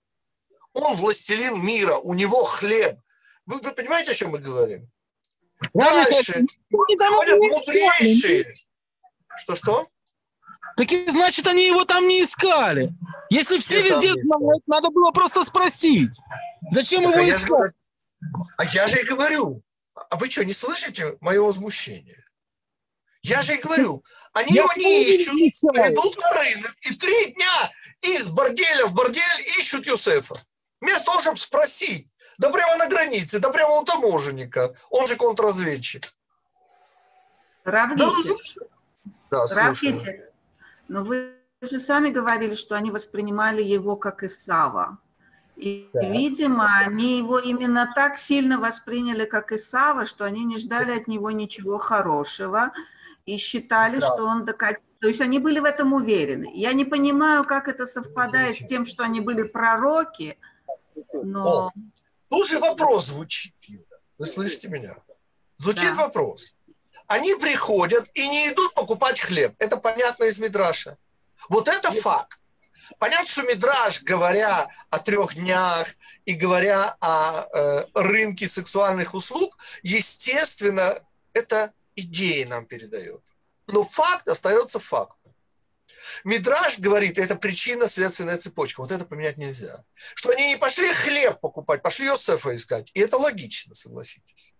Он 0.73 0.93
властелин 0.93 1.59
мира, 1.65 1.95
у 1.95 2.13
него 2.13 2.43
хлеб. 2.43 2.99
Вы, 3.47 3.59
вы 3.59 3.71
понимаете, 3.71 4.11
о 4.11 4.13
чем 4.13 4.29
мы 4.29 4.37
говорим? 4.37 4.87
Дальше 5.73 6.45
ходят 6.67 7.39
мудрейшие. 7.39 8.53
Что-что? 9.37 9.87
Так 10.77 10.91
и 10.91 11.09
значит, 11.09 11.47
они 11.47 11.65
его 11.65 11.85
там 11.85 12.07
не 12.07 12.23
искали. 12.23 12.93
Если 13.31 13.57
все 13.57 13.79
Где 13.79 13.89
везде 13.89 14.13
знают, 14.23 14.63
надо 14.67 14.89
было 14.91 15.11
просто 15.11 15.43
спросить. 15.43 16.15
Зачем 16.69 17.03
Так, 17.03 17.13
его 17.15 17.23
а, 17.23 17.25
я 17.25 17.31
же, 17.31 17.37
искать? 17.37 17.49
говорю- 17.49 17.73
а 18.57 18.65
я 18.65 18.87
же 18.87 19.01
и 19.01 19.03
говорю. 19.03 19.63
А 19.95 20.15
вы 20.17 20.29
что, 20.29 20.45
не 20.45 20.53
слышите 20.53 21.17
мое 21.19 21.41
возмущение? 21.41 22.23
Я 23.21 23.41
же 23.41 23.55
и 23.55 23.61
говорю. 23.61 24.03
Они 24.33 24.53
Я 24.53 24.61
его 24.63 24.71
не 24.77 25.03
ищут, 25.03 25.35
идут 25.35 26.17
на 26.17 26.31
рынок, 26.31 26.73
и 26.81 26.95
три 26.95 27.33
дня 27.33 27.71
из 28.01 28.31
борделя 28.31 28.85
в 28.85 28.93
бордель 28.93 29.41
ищут 29.57 29.85
Юсефа. 29.85 30.35
Вместо 30.79 31.07
того, 31.07 31.19
чтобы 31.19 31.37
спросить, 31.37 32.11
да 32.37 32.49
прямо 32.49 32.77
на 32.77 32.87
границе, 32.87 33.39
да 33.39 33.49
прямо 33.49 33.79
у 33.79 33.83
таможенника, 33.83 34.73
он 34.89 35.07
же 35.07 35.17
контрразведчик. 35.17 36.03
Да, 37.65 37.71
Равгите, 37.71 38.05
да 39.29 39.47
слушаю. 39.47 39.65
Равгите, 39.65 40.31
но 40.87 41.03
вы 41.03 41.35
же 41.61 41.79
сами 41.79 42.09
говорили, 42.09 42.55
что 42.55 42.75
они 42.75 42.91
воспринимали 42.91 43.61
его 43.61 43.97
как 43.97 44.23
Исава. 44.23 44.99
И, 45.57 45.89
Так. 45.91 46.03
видимо, 46.03 46.77
они 46.77 47.17
его 47.17 47.37
именно 47.37 47.91
так 47.93 48.17
сильно 48.17 48.59
восприняли, 48.59 49.25
как 49.25 49.51
Исава, 49.51 50.05
что 50.05 50.23
они 50.23 50.45
не 50.45 50.57
ждали 50.57 50.97
от 50.97 51.07
него 51.07 51.31
ничего 51.31 51.77
хорошего 51.77 52.71
и 53.35 53.37
считали, 53.37 53.99
что 53.99 54.25
он 54.25 54.45
докатит. 54.45 54.81
То 54.99 55.07
есть 55.07 55.21
они 55.21 55.39
были 55.39 55.59
в 55.59 55.65
этом 55.65 55.93
уверены. 55.93 56.51
Я 56.53 56.73
не 56.73 56.85
понимаю, 56.85 57.43
как 57.43 57.67
это 57.67 57.85
совпадает 57.85 58.57
с 58.57 58.65
тем, 58.65 58.85
что 58.85 59.03
они 59.03 59.21
были 59.21 59.43
пророки, 59.43 60.37
но... 61.13 61.67
О, 61.67 61.71
Тут 62.29 62.47
же 62.47 62.59
вопрос 62.59 63.07
звучит, 63.07 63.55
Юля. 63.67 63.85
Вы 64.17 64.25
слышите 64.25 64.67
меня? 64.67 64.95
Звучит 65.57 65.95
Да. 65.95 66.03
вопрос. 66.03 66.55
Они 67.07 67.33
приходят 67.35 68.09
и 68.13 68.27
не 68.27 68.51
идут 68.51 68.73
покупать 68.73 69.19
хлеб. 69.19 69.53
Это 69.57 69.77
понятно 69.77 70.25
из 70.25 70.39
Мидраша. 70.39 70.97
Вот 71.49 71.67
это 71.67 71.91
факт. 71.91 72.39
Понятно, 72.97 73.27
что 73.27 73.43
Мидраш, 73.43 74.03
говоря 74.03 74.67
о 74.89 74.99
трех 74.99 75.35
днях 75.35 75.87
и 76.25 76.33
говоря 76.33 76.97
о 76.99 77.45
э, 77.53 77.85
рынке 77.93 78.47
сексуальных 78.47 79.13
услуг, 79.13 79.57
естественно, 79.83 80.99
это 81.33 81.71
идеи 81.99 82.43
нам 82.43 82.65
передает. 82.65 83.21
Но 83.67 83.83
факт 83.83 84.27
остается 84.27 84.79
фактом. 84.79 85.35
Мидраш 86.23 86.79
говорит, 86.79 87.17
это 87.17 87.35
причинно-следственная 87.35 88.37
цепочка. 88.37 88.81
Вот 88.81 88.91
это 88.91 89.05
поменять 89.05 89.37
нельзя. 89.37 89.83
Что 90.15 90.31
они 90.31 90.49
не 90.49 90.57
пошли 90.57 90.91
хлеб 90.91 91.39
покупать, 91.39 91.81
пошли 91.81 92.05
Йосефа 92.07 92.55
искать. 92.55 92.91
И 92.93 92.99
это 92.99 93.17
логично, 93.17 93.75
согласитесь. 93.75 94.53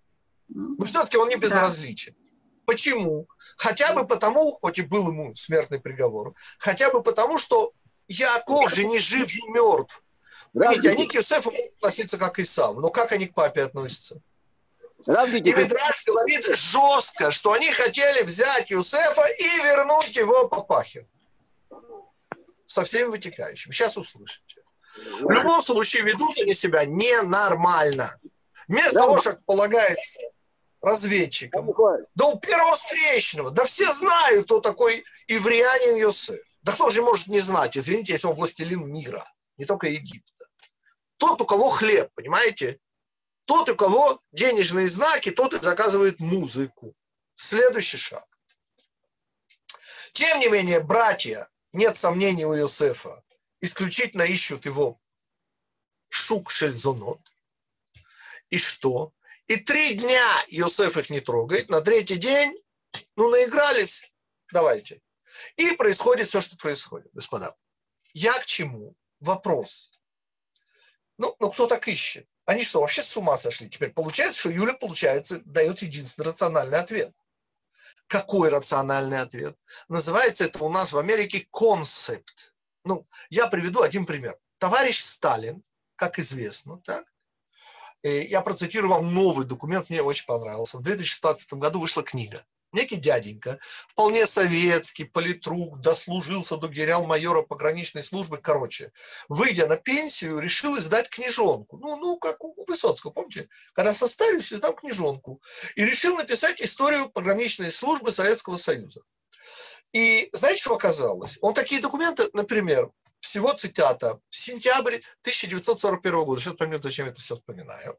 Но 0.48 0.86
все-таки 0.86 1.18
он 1.18 1.30
не 1.30 1.38
безразличен. 1.38 2.16
Почему? 2.66 3.28
Хотя 3.58 3.94
бы 3.94 4.06
потому, 4.06 4.52
хоть 4.52 4.78
и 4.78 4.84
был 4.84 5.08
ему 5.08 5.34
смертный 5.34 5.80
приговор, 5.80 6.36
хотя 6.60 6.92
бы 6.92 7.02
потому, 7.02 7.40
что 7.40 7.74
Яков 8.08 8.72
же 8.74 8.86
не 8.86 9.00
жив, 9.00 9.28
не 9.28 9.50
мертв. 9.50 10.04
Видите, 10.54 10.90
они 10.90 11.08
к 11.08 11.14
Юсефу 11.14 11.52
могут 11.52 11.74
относиться 11.76 12.18
как 12.18 12.40
Исав, 12.40 12.78
но 12.78 12.90
как 12.90 13.12
они 13.12 13.28
к 13.28 13.34
папе 13.34 13.64
относятся? 13.64 14.22
И 15.08 15.54
Мидраш 15.54 16.06
говорит 16.06 16.46
жестко, 16.46 17.32
что 17.32 17.54
они 17.54 17.72
хотели 17.72 18.24
взять 18.24 18.70
Юсефа 18.70 19.26
и 19.40 19.48
вернуть 19.64 20.16
его 20.16 20.48
папахе. 20.48 21.08
Со 22.68 22.84
всеми 22.84 23.10
вытекающими. 23.10 23.72
Сейчас 23.72 23.98
услышите. 23.98 24.62
В 25.22 25.30
любом 25.32 25.62
случае 25.62 26.04
ведут 26.04 26.38
они 26.40 26.54
себя 26.54 26.86
ненормально. 26.86 28.20
Вместо 28.68 29.00
того, 29.00 29.16
как 29.18 29.44
полагается 29.46 30.20
разведчикам, 30.82 31.74
да 32.16 32.26
у 32.26 32.40
первого 32.40 32.76
встречного, 32.76 33.52
да 33.52 33.64
все 33.64 33.92
знают, 33.92 34.46
кто 34.46 34.60
такой 34.60 35.04
евреянин 35.28 35.96
Йосеф. 35.96 36.40
Да 36.62 36.72
кто 36.72 36.90
же 36.90 37.02
может 37.02 37.28
не 37.28 37.40
знать, 37.40 37.78
извините, 37.78 38.14
если 38.14 38.28
он 38.28 38.36
властелин 38.36 38.86
мира, 38.88 39.26
не 39.58 39.66
только 39.66 39.88
Египта. 39.88 40.46
Тот, 41.18 41.42
у 41.42 41.46
кого 41.46 41.70
хлеб, 41.70 42.10
понимаете? 42.16 42.80
Тот, 43.50 43.68
у 43.68 43.76
кого 43.76 44.22
денежные 44.32 44.88
знаки, 44.88 45.32
тот 45.32 45.56
и 45.56 45.60
заказывает 45.60 46.20
музыку. 46.20 46.96
Следующий 47.34 47.98
шаг. 47.98 48.28
Тем 50.14 50.40
не 50.40 50.50
менее, 50.50 50.82
братья, 50.82 51.50
нет 51.74 51.98
сомнений 51.98 52.46
у 52.46 52.56
Иосифа, 52.56 53.24
исключительно 53.60 54.22
ищут 54.22 54.68
его 54.68 55.02
шук 56.10 56.52
шельзонот. 56.52 57.22
И 58.52 58.60
что? 58.60 59.14
И 59.48 59.56
три 59.56 59.96
дня 59.96 60.46
Иосиф 60.50 60.96
их 60.98 61.10
не 61.10 61.20
трогает, 61.20 61.72
на 61.72 61.82
третий 61.82 62.18
день, 62.18 62.56
ну, 63.16 63.32
наигрались, 63.32 64.14
давайте. 64.54 65.02
И 65.56 65.72
происходит 65.72 66.28
все, 66.28 66.40
что 66.40 66.56
происходит, 66.56 67.10
господа. 67.14 67.58
Я 68.14 68.34
к 68.34 68.46
чему? 68.46 68.96
Вопрос. 69.20 69.92
Ну, 71.18 71.36
ну 71.40 71.52
кто 71.52 71.66
так 71.66 71.88
ищет? 71.88 72.30
Они 72.50 72.64
что, 72.64 72.82
вообще 72.82 73.04
с 73.04 73.16
ума 73.16 73.38
сошли? 73.38 73.70
Теперь 73.70 73.92
получается, 73.92 74.40
что 74.40 74.50
Юля, 74.50 74.74
получается, 74.74 75.40
дает 75.46 75.84
единственный 75.84 76.26
рациональный 76.26 76.80
ответ. 76.80 77.14
Какой 78.08 78.50
рациональный 78.50 79.22
ответ? 79.22 79.56
Называется 79.88 80.46
это 80.46 80.64
у 80.64 80.70
нас 80.70 80.92
в 80.92 80.98
Америке 80.98 81.48
концепт. 81.52 82.56
Ну, 82.84 83.08
я 83.30 83.46
приведу 83.46 83.84
один 83.84 84.04
пример. 84.04 84.36
Товарищ 84.58 85.00
Сталин, 85.00 85.64
как 85.96 86.18
известно, 86.18 86.82
так, 86.84 87.06
я 88.02 88.42
процитирую 88.42 88.90
вам 88.90 89.14
новый 89.14 89.46
документ, 89.46 89.92
мне 89.92 90.02
очень 90.02 90.26
понравился. 90.26 90.80
В 90.80 90.82
2016 90.82 91.54
году 91.54 91.80
вышла 91.80 92.02
книга 92.02 92.44
некий 92.72 92.98
дяденька, 92.98 93.60
вполне 93.88 94.26
советский, 94.26 95.06
политрук, 95.06 95.80
дослужился 95.82 96.58
до 96.58 96.68
генерал-майора 96.68 97.42
пограничной 97.42 98.04
службы, 98.04 98.38
короче, 98.38 98.92
выйдя 99.28 99.68
на 99.68 99.78
пенсию, 99.78 100.40
решил 100.40 100.78
издать 100.78 101.10
книжонку. 101.10 101.78
Ну, 101.78 101.96
ну, 101.98 102.18
как 102.18 102.44
у 102.44 102.64
Высоцкого, 102.66 103.12
помните? 103.12 103.50
Когда 103.74 103.94
состарюсь, 103.94 104.54
издам 104.54 104.76
книжонку. 104.76 105.42
И 105.76 105.86
решил 105.86 106.16
написать 106.16 106.62
историю 106.62 107.10
пограничной 107.10 107.72
службы 107.72 108.12
Советского 108.12 108.58
Союза. 108.58 109.02
И 109.92 110.30
знаете, 110.34 110.62
что 110.62 110.76
оказалось? 110.76 111.40
Он 111.42 111.54
такие 111.54 111.82
документы, 111.82 112.30
например, 112.34 112.92
всего 113.20 113.52
цитата, 113.54 114.20
сентябрь 114.30 114.98
1941 115.22 116.24
года. 116.24 116.42
Сейчас 116.42 116.56
поймет, 116.56 116.84
зачем 116.84 117.06
я 117.06 117.12
это 117.12 117.22
все 117.22 117.36
вспоминаю. 117.36 117.98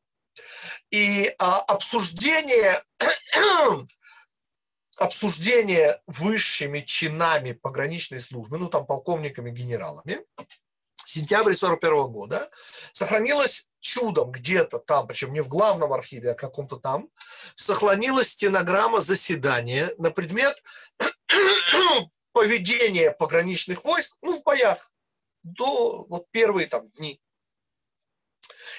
И 0.91 1.35
а, 1.39 1.61
обсуждение 1.61 2.83
обсуждение 5.01 5.99
высшими 6.07 6.81
чинами 6.81 7.53
пограничной 7.53 8.21
службы, 8.21 8.59
ну 8.59 8.69
там 8.69 8.85
полковниками, 8.85 9.51
генералами, 9.51 10.21
сентябрь 11.07 11.55
41 11.55 12.09
года, 12.09 12.51
сохранилось 12.93 13.71
чудом 13.81 14.31
где-то 14.31 14.79
там, 14.79 15.07
причем 15.07 15.33
не 15.33 15.41
в 15.41 15.49
главном 15.49 15.95
архиве, 15.95 16.33
а 16.33 16.35
каком-то 16.35 16.77
там, 16.77 17.09
сохранилась 17.55 18.33
стенограмма 18.33 19.01
заседания 19.01 19.91
на 19.97 20.11
предмет 20.11 20.63
поведения 22.33 23.11
пограничных 23.11 23.83
войск 23.85 24.19
ну, 24.21 24.39
в 24.39 24.43
боях 24.43 24.93
до 25.43 26.05
вот 26.11 26.31
первые 26.31 26.67
там 26.67 26.91
дни. 26.91 27.23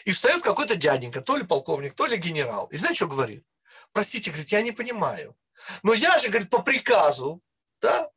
И 0.05 0.11
встает 0.11 0.43
какой-то 0.43 0.75
дяденька, 0.75 1.21
то 1.21 1.35
ли 1.35 1.43
полковник, 1.43 1.95
то 1.95 2.05
ли 2.05 2.15
генерал. 2.17 2.67
И 2.67 2.77
знаете, 2.77 2.97
что 2.97 3.07
говорит? 3.07 3.43
Простите, 3.91 4.29
говорит, 4.29 4.49
я 4.49 4.61
не 4.61 4.71
понимаю. 4.71 5.35
Но 5.83 5.93
я 5.93 6.17
же, 6.17 6.29
говорит, 6.29 6.49
по 6.49 6.61
приказу, 6.61 7.41
да, 7.81 8.09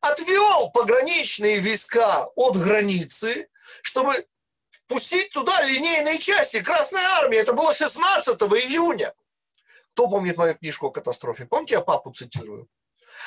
отвел 0.00 0.70
пограничные 0.70 1.60
войска 1.60 2.26
от 2.34 2.56
границы, 2.56 3.48
чтобы 3.82 4.26
пустить 4.86 5.30
туда 5.30 5.60
линейные 5.62 6.18
части 6.18 6.62
Красной 6.62 7.02
Армии. 7.02 7.38
Это 7.38 7.52
было 7.52 7.72
16 7.72 8.40
июня. 8.42 9.14
Кто 9.94 10.08
помнит 10.08 10.36
мою 10.36 10.54
книжку 10.54 10.86
о 10.86 10.90
катастрофе? 10.90 11.46
Помните, 11.46 11.74
я 11.74 11.80
папу 11.80 12.12
цитирую? 12.12 12.68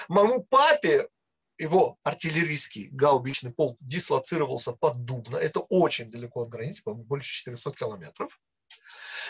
Моему 0.08 0.44
папе 0.44 1.10
его 1.58 1.98
артиллерийский 2.04 2.88
гаубичный 2.92 3.52
полк 3.52 3.78
дислоцировался 3.82 4.72
под 4.72 5.04
Дубно. 5.04 5.38
Это 5.38 5.60
очень 5.60 6.10
далеко 6.10 6.44
от 6.44 6.50
границы, 6.50 6.84
по-моему, 6.84 7.06
больше 7.06 7.34
400 7.34 7.72
километров. 7.72 8.40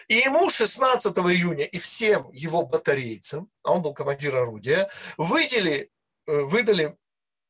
И 0.08 0.18
ему 0.18 0.50
16 0.50 1.16
июня 1.18 1.66
и 1.66 1.78
всем 1.78 2.32
его 2.32 2.64
батарейцам, 2.64 3.50
а 3.64 3.74
он 3.74 3.82
был 3.82 3.94
командир 3.94 4.36
орудия, 4.36 4.90
выдали, 5.18 5.92
э, 6.28 6.40
выдали 6.42 6.98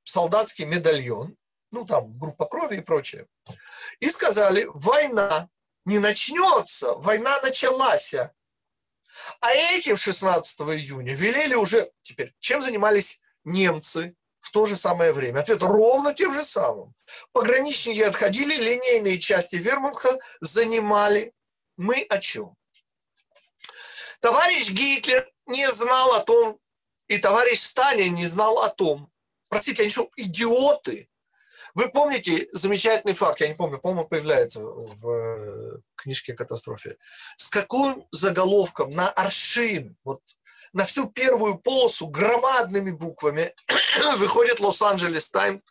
солдатский 0.03 0.65
медальон, 0.65 1.37
ну 1.71 1.85
там 1.85 2.11
группа 2.17 2.45
крови 2.45 2.77
и 2.77 2.81
прочее, 2.81 3.27
и 3.99 4.09
сказали, 4.09 4.67
война 4.73 5.49
не 5.85 5.99
начнется, 5.99 6.93
война 6.93 7.39
началась. 7.41 8.15
А 9.41 9.51
этим 9.51 9.97
16 9.97 10.59
июня 10.61 11.13
велели 11.13 11.55
уже, 11.55 11.91
теперь, 12.01 12.33
чем 12.39 12.61
занимались 12.61 13.21
немцы 13.43 14.15
в 14.39 14.51
то 14.51 14.65
же 14.65 14.75
самое 14.75 15.11
время? 15.11 15.39
Ответ 15.39 15.61
ровно 15.61 16.13
тем 16.13 16.33
же 16.33 16.43
самым. 16.43 16.93
Пограничники 17.31 17.99
отходили, 17.99 18.55
линейные 18.55 19.19
части 19.19 19.57
Верманха 19.57 20.17
занимали 20.41 21.33
мы 21.79 22.05
о 22.09 22.19
чем? 22.19 22.55
Товарищ 24.19 24.69
Гитлер 24.71 25.31
не 25.45 25.71
знал 25.71 26.13
о 26.13 26.23
том, 26.23 26.59
и 27.07 27.17
товарищ 27.17 27.59
Сталин 27.59 28.13
не 28.13 28.25
знал 28.25 28.61
о 28.61 28.69
том. 28.69 29.09
Простите, 29.47 29.83
они 29.83 29.91
что, 29.91 30.09
идиоты? 30.17 31.09
Вы 31.75 31.89
помните 31.89 32.49
замечательный 32.51 33.13
факт, 33.13 33.39
я 33.39 33.47
не 33.47 33.53
помню, 33.53 33.79
по-моему, 33.79 34.07
появляется 34.07 34.61
в 34.61 35.09
э, 35.09 35.77
книжке 35.95 36.33
катастрофе. 36.33 36.97
С 37.37 37.49
каким 37.49 38.05
заголовком 38.11 38.91
на 38.91 39.09
аршин, 39.09 39.95
вот 40.03 40.21
на 40.73 40.85
всю 40.85 41.09
первую 41.09 41.59
полосу 41.59 42.07
громадными 42.07 42.91
буквами 42.91 43.55
выходит 44.17 44.59
Лос-Анджелес 44.59 45.31
Таймс. 45.31 45.61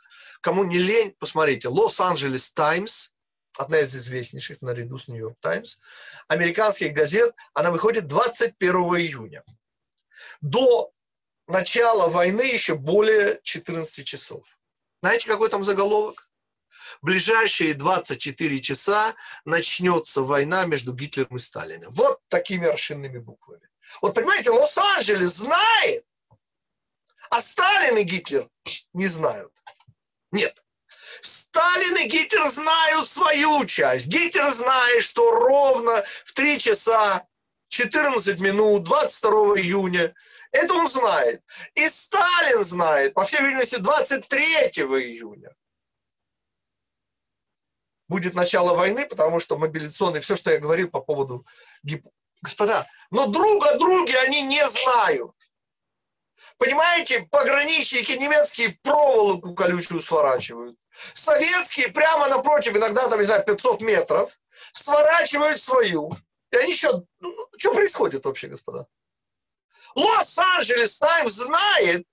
Кому 0.40 0.64
не 0.64 0.78
лень, 0.78 1.14
посмотрите. 1.18 1.68
Лос-Анджелес 1.68 2.52
Таймс 2.52 3.10
одна 3.58 3.80
из 3.80 3.94
известнейших 3.94 4.62
наряду 4.62 4.96
с 4.98 5.08
Нью-Йорк 5.08 5.36
Таймс, 5.40 5.78
американских 6.28 6.92
газет, 6.92 7.34
она 7.54 7.70
выходит 7.70 8.06
21 8.06 8.74
июня. 8.96 9.44
До 10.40 10.92
начала 11.46 12.08
войны 12.08 12.42
еще 12.42 12.76
более 12.76 13.40
14 13.42 14.06
часов. 14.06 14.58
Знаете, 15.02 15.26
какой 15.26 15.48
там 15.48 15.64
заголовок? 15.64 16.30
Ближайшие 17.02 17.74
24 17.74 18.60
часа 18.60 19.14
начнется 19.44 20.22
война 20.22 20.64
между 20.64 20.92
Гитлером 20.92 21.36
и 21.36 21.38
Сталиным. 21.38 21.92
Вот 21.94 22.20
такими 22.28 22.66
аршинными 22.66 23.18
буквами. 23.18 23.68
Вот 24.00 24.14
понимаете, 24.14 24.50
Лос-Анджелес 24.50 25.34
знает, 25.34 26.04
а 27.30 27.40
Сталин 27.40 27.98
и 27.98 28.04
Гитлер 28.04 28.48
не 28.92 29.06
знают. 29.06 29.52
Нет. 30.30 30.64
Сталин 31.20 31.96
и 31.98 32.08
Гитлер 32.08 32.46
знают 32.48 33.08
свою 33.08 33.64
часть. 33.64 34.08
Гитлер 34.08 34.50
знает, 34.50 35.02
что 35.02 35.30
ровно 35.30 36.02
в 36.24 36.32
3 36.34 36.58
часа 36.58 37.26
14 37.68 38.40
минут 38.40 38.84
22 38.84 39.30
июня 39.58 40.14
это 40.50 40.74
он 40.74 40.88
знает. 40.88 41.42
И 41.74 41.88
Сталин 41.88 42.64
знает, 42.64 43.14
по 43.14 43.24
всей 43.24 43.42
видимости, 43.42 43.76
23 43.76 44.44
июня 44.82 45.54
будет 48.08 48.34
начало 48.34 48.74
войны, 48.74 49.06
потому 49.06 49.38
что 49.38 49.58
мобилизационный, 49.58 50.20
все, 50.20 50.34
что 50.34 50.50
я 50.50 50.58
говорил 50.58 50.90
по 50.90 51.00
поводу... 51.00 51.44
Господа, 52.40 52.86
но 53.10 53.26
друг 53.26 53.66
о 53.66 53.76
друге 53.78 54.16
они 54.20 54.42
не 54.42 54.64
знают. 54.68 55.32
Понимаете, 56.56 57.26
пограничники 57.32 58.12
немецкие 58.12 58.78
проволоку 58.82 59.54
колючую 59.54 60.00
сворачивают. 60.00 60.76
Советские 61.14 61.88
прямо 61.88 62.28
напротив, 62.28 62.76
иногда 62.76 63.08
там, 63.08 63.18
не 63.18 63.24
знаю, 63.24 63.44
500 63.44 63.80
метров, 63.80 64.38
сворачивают 64.72 65.60
свою. 65.60 66.12
И 66.50 66.56
они 66.56 66.72
еще... 66.72 67.04
Ну, 67.20 67.48
что 67.56 67.74
происходит 67.74 68.24
вообще, 68.24 68.48
господа? 68.48 68.86
Лос-Анджелес 69.94 70.98
Таймс 70.98 71.32
знает, 71.32 72.06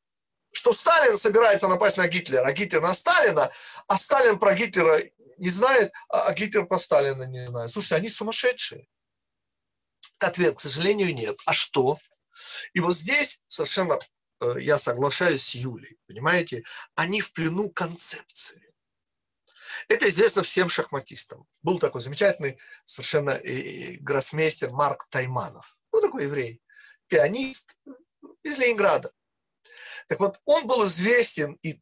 что 0.51 0.71
Сталин 0.71 1.17
собирается 1.17 1.67
напасть 1.67 1.97
на 1.97 2.07
Гитлера, 2.07 2.45
а 2.45 2.51
Гитлер 2.53 2.81
на 2.81 2.93
Сталина, 2.93 3.51
а 3.87 3.97
Сталин 3.97 4.39
про 4.39 4.55
Гитлера 4.55 5.01
не 5.37 5.49
знает, 5.49 5.91
а 6.09 6.31
Гитлер 6.33 6.65
про 6.65 6.79
Сталина 6.79 7.23
не 7.23 7.45
знает. 7.45 7.69
Слушайте, 7.69 7.95
они 7.95 8.09
сумасшедшие. 8.09 8.87
Ответ, 10.19 10.55
к 10.55 10.61
сожалению, 10.61 11.13
нет. 11.13 11.37
А 11.45 11.53
что? 11.53 11.99
И 12.73 12.79
вот 12.79 12.95
здесь 12.95 13.41
совершенно 13.47 13.99
э, 14.39 14.55
я 14.61 14.79
соглашаюсь 14.79 15.43
с 15.43 15.55
Юлей, 15.55 15.97
понимаете, 16.07 16.63
они 16.95 17.21
в 17.21 17.33
плену 17.33 17.69
концепции. 17.69 18.73
Это 19.87 20.07
известно 20.09 20.43
всем 20.43 20.69
шахматистам. 20.69 21.45
Был 21.61 21.79
такой 21.79 22.01
замечательный 22.01 22.57
совершенно 22.85 23.39
гроссмейстер 23.99 24.71
Марк 24.71 25.07
Тайманов. 25.09 25.77
Ну, 25.91 26.01
такой 26.01 26.23
еврей, 26.23 26.61
пианист 27.07 27.77
из 28.43 28.57
Ленинграда. 28.57 29.11
Так 30.07 30.19
вот, 30.19 30.39
он 30.45 30.67
был 30.67 30.85
известен 30.85 31.57
и 31.61 31.79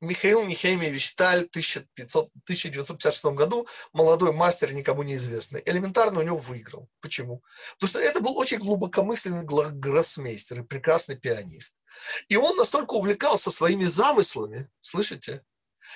Михаил 0.00 0.44
Нихемьевич 0.44 1.14
Таль 1.16 1.46
в 1.46 1.50
1956 1.50 3.24
году, 3.26 3.66
молодой 3.92 4.32
мастер, 4.32 4.72
никому 4.72 5.02
неизвестный, 5.02 5.60
элементарно 5.66 6.20
у 6.20 6.22
него 6.22 6.36
выиграл. 6.36 6.88
Почему? 7.00 7.42
Потому 7.74 7.88
что 7.88 7.98
это 7.98 8.20
был 8.20 8.38
очень 8.38 8.58
глубокомысленный 8.58 9.44
гроссмейстер 9.44 10.60
и 10.60 10.64
прекрасный 10.64 11.16
пианист. 11.16 11.80
И 12.28 12.36
он 12.36 12.56
настолько 12.56 12.92
увлекался 12.92 13.50
своими 13.50 13.84
замыслами, 13.84 14.70
слышите, 14.80 15.42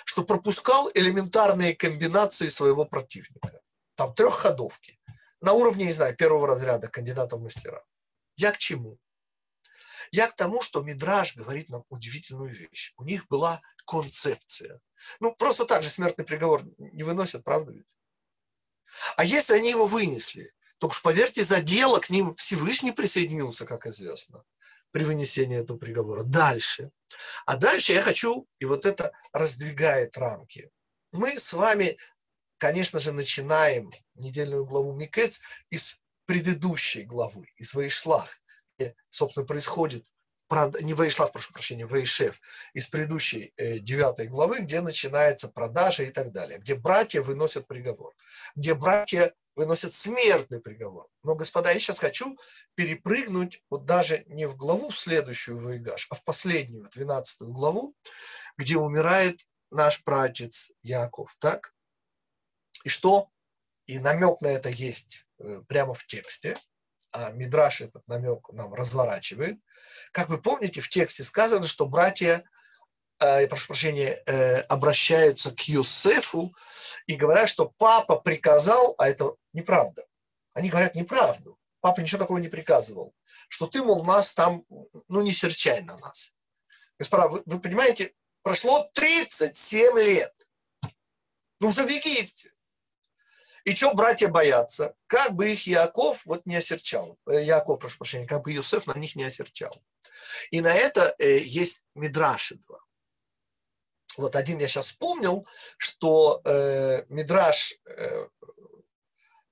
что 0.04 0.24
пропускал 0.24 0.90
элементарные 0.94 1.74
комбинации 1.74 2.48
своего 2.48 2.84
противника. 2.84 3.60
Там 3.94 4.14
трехходовки. 4.14 4.98
На 5.40 5.52
уровне, 5.52 5.86
не 5.86 5.92
знаю, 5.92 6.16
первого 6.16 6.46
разряда 6.46 6.88
кандидата 6.88 7.36
в 7.36 7.42
мастера. 7.42 7.84
Я 8.36 8.52
к 8.52 8.58
чему? 8.58 8.98
Я 10.10 10.28
к 10.28 10.36
тому, 10.36 10.62
что 10.62 10.82
Мидраж 10.82 11.36
говорит 11.36 11.68
нам 11.68 11.84
удивительную 11.88 12.54
вещь. 12.54 12.92
У 12.96 13.04
них 13.04 13.26
была 13.28 13.60
концепция. 13.86 14.80
Ну, 15.20 15.34
просто 15.34 15.64
так 15.64 15.82
же 15.82 15.90
смертный 15.90 16.24
приговор 16.24 16.62
не 16.78 17.02
выносят, 17.02 17.44
правда 17.44 17.72
ведь? 17.72 17.86
А 19.16 19.24
если 19.24 19.54
они 19.54 19.70
его 19.70 19.86
вынесли, 19.86 20.52
то 20.78 20.88
уж 20.88 21.02
поверьте, 21.02 21.42
за 21.42 21.62
дело 21.62 21.98
к 21.98 22.10
ним 22.10 22.34
Всевышний 22.34 22.92
присоединился, 22.92 23.64
как 23.64 23.86
известно, 23.86 24.44
при 24.92 25.04
вынесении 25.04 25.58
этого 25.58 25.78
приговора. 25.78 26.22
Дальше. 26.22 26.90
А 27.44 27.56
дальше 27.56 27.92
я 27.92 28.02
хочу, 28.02 28.46
и 28.58 28.64
вот 28.64 28.86
это 28.86 29.12
раздвигает 29.32 30.16
рамки. 30.16 30.70
Мы 31.10 31.38
с 31.38 31.52
вами, 31.52 31.98
конечно 32.58 33.00
же, 33.00 33.12
начинаем 33.12 33.90
недельную 34.14 34.64
главу 34.64 34.92
Микец 34.92 35.40
из 35.70 36.02
предыдущей 36.26 37.02
главы, 37.02 37.48
из 37.56 37.74
Ваишлах, 37.74 38.40
где, 38.78 38.94
собственно, 39.08 39.44
происходит 39.44 40.06
не 40.80 40.92
Ваишлах, 40.92 41.32
прошу 41.32 41.52
прощения, 41.52 41.86
Ваишев, 41.86 42.40
из 42.74 42.88
предыдущей 42.88 43.54
э, 43.56 43.78
девятой 43.78 44.26
главы, 44.26 44.60
где 44.60 44.82
начинается 44.82 45.48
продажа 45.48 46.02
и 46.02 46.10
так 46.10 46.30
далее, 46.30 46.58
где 46.58 46.74
братья 46.74 47.22
выносят 47.22 47.66
приговор, 47.66 48.12
где 48.54 48.74
братья 48.74 49.32
выносят 49.54 49.92
смертный 49.92 50.60
приговор. 50.60 51.08
Но, 51.22 51.34
господа, 51.34 51.70
я 51.70 51.78
сейчас 51.78 51.98
хочу 51.98 52.36
перепрыгнуть 52.74 53.62
вот 53.70 53.84
даже 53.84 54.24
не 54.26 54.46
в 54.46 54.56
главу 54.56 54.88
в 54.88 54.96
следующую 54.96 55.58
Ваигаш, 55.58 56.06
а 56.10 56.14
в 56.14 56.24
последнюю, 56.24 56.88
двенадцатую 56.90 57.52
главу, 57.52 57.94
где 58.56 58.76
умирает 58.76 59.40
наш 59.70 60.02
пратец 60.04 60.72
Яков, 60.82 61.36
так? 61.38 61.74
И 62.84 62.88
что? 62.88 63.28
И 63.86 63.98
намек 63.98 64.40
на 64.40 64.48
это 64.48 64.68
есть 64.68 65.26
э, 65.38 65.62
прямо 65.66 65.94
в 65.94 66.06
тексте, 66.06 66.56
а 67.12 67.30
Мидраш 67.30 67.80
этот 67.80 68.06
намек 68.08 68.48
нам 68.52 68.72
разворачивает. 68.74 69.58
Как 70.12 70.28
вы 70.28 70.40
помните, 70.40 70.80
в 70.80 70.88
тексте 70.88 71.24
сказано, 71.24 71.66
что 71.66 71.86
братья, 71.86 72.44
э, 73.18 73.46
прошу 73.48 73.68
прощения, 73.68 74.22
э, 74.26 74.60
обращаются 74.62 75.54
к 75.54 75.60
Юсефу 75.62 76.52
и 77.06 77.16
говорят, 77.16 77.48
что 77.48 77.72
папа 77.78 78.16
приказал, 78.16 78.94
а 78.98 79.08
это 79.08 79.34
неправда. 79.52 80.06
Они 80.54 80.70
говорят 80.70 80.94
неправду. 80.94 81.58
Папа 81.80 82.00
ничего 82.00 82.20
такого 82.20 82.38
не 82.38 82.48
приказывал. 82.48 83.14
Что 83.48 83.66
ты, 83.66 83.82
мол, 83.82 84.04
нас 84.04 84.34
там, 84.34 84.64
ну, 85.08 85.22
не 85.22 85.32
серчай 85.32 85.82
на 85.82 85.96
нас. 85.98 86.32
Господа, 86.98 87.28
вы, 87.28 87.42
вы 87.44 87.60
понимаете, 87.60 88.14
прошло 88.42 88.88
37 88.94 89.98
лет. 89.98 90.34
Ну, 91.60 91.68
уже 91.68 91.84
в 91.84 91.88
Египте. 91.88 92.52
И 93.64 93.74
что 93.74 93.94
братья 93.94 94.28
боятся? 94.28 94.96
Как 95.06 95.34
бы 95.34 95.52
их 95.52 95.66
Яков 95.66 96.26
вот 96.26 96.46
не 96.46 96.56
осерчал. 96.56 97.18
Э, 97.26 97.44
Яков, 97.44 97.78
прошу 97.78 97.98
прощения, 97.98 98.26
как 98.26 98.42
бы 98.42 98.52
Иосиф 98.52 98.86
на 98.86 98.94
них 98.94 99.14
не 99.14 99.24
осерчал. 99.24 99.72
И 100.50 100.60
на 100.60 100.74
это 100.74 101.14
э, 101.18 101.38
есть 101.38 101.84
Мидраши 101.94 102.56
два. 102.56 102.81
Вот 104.18 104.36
один 104.36 104.58
я 104.58 104.68
сейчас 104.68 104.86
вспомнил, 104.86 105.46
что 105.78 106.40
э, 106.44 107.04
Мидраш 107.08 107.74
э, 107.86 108.26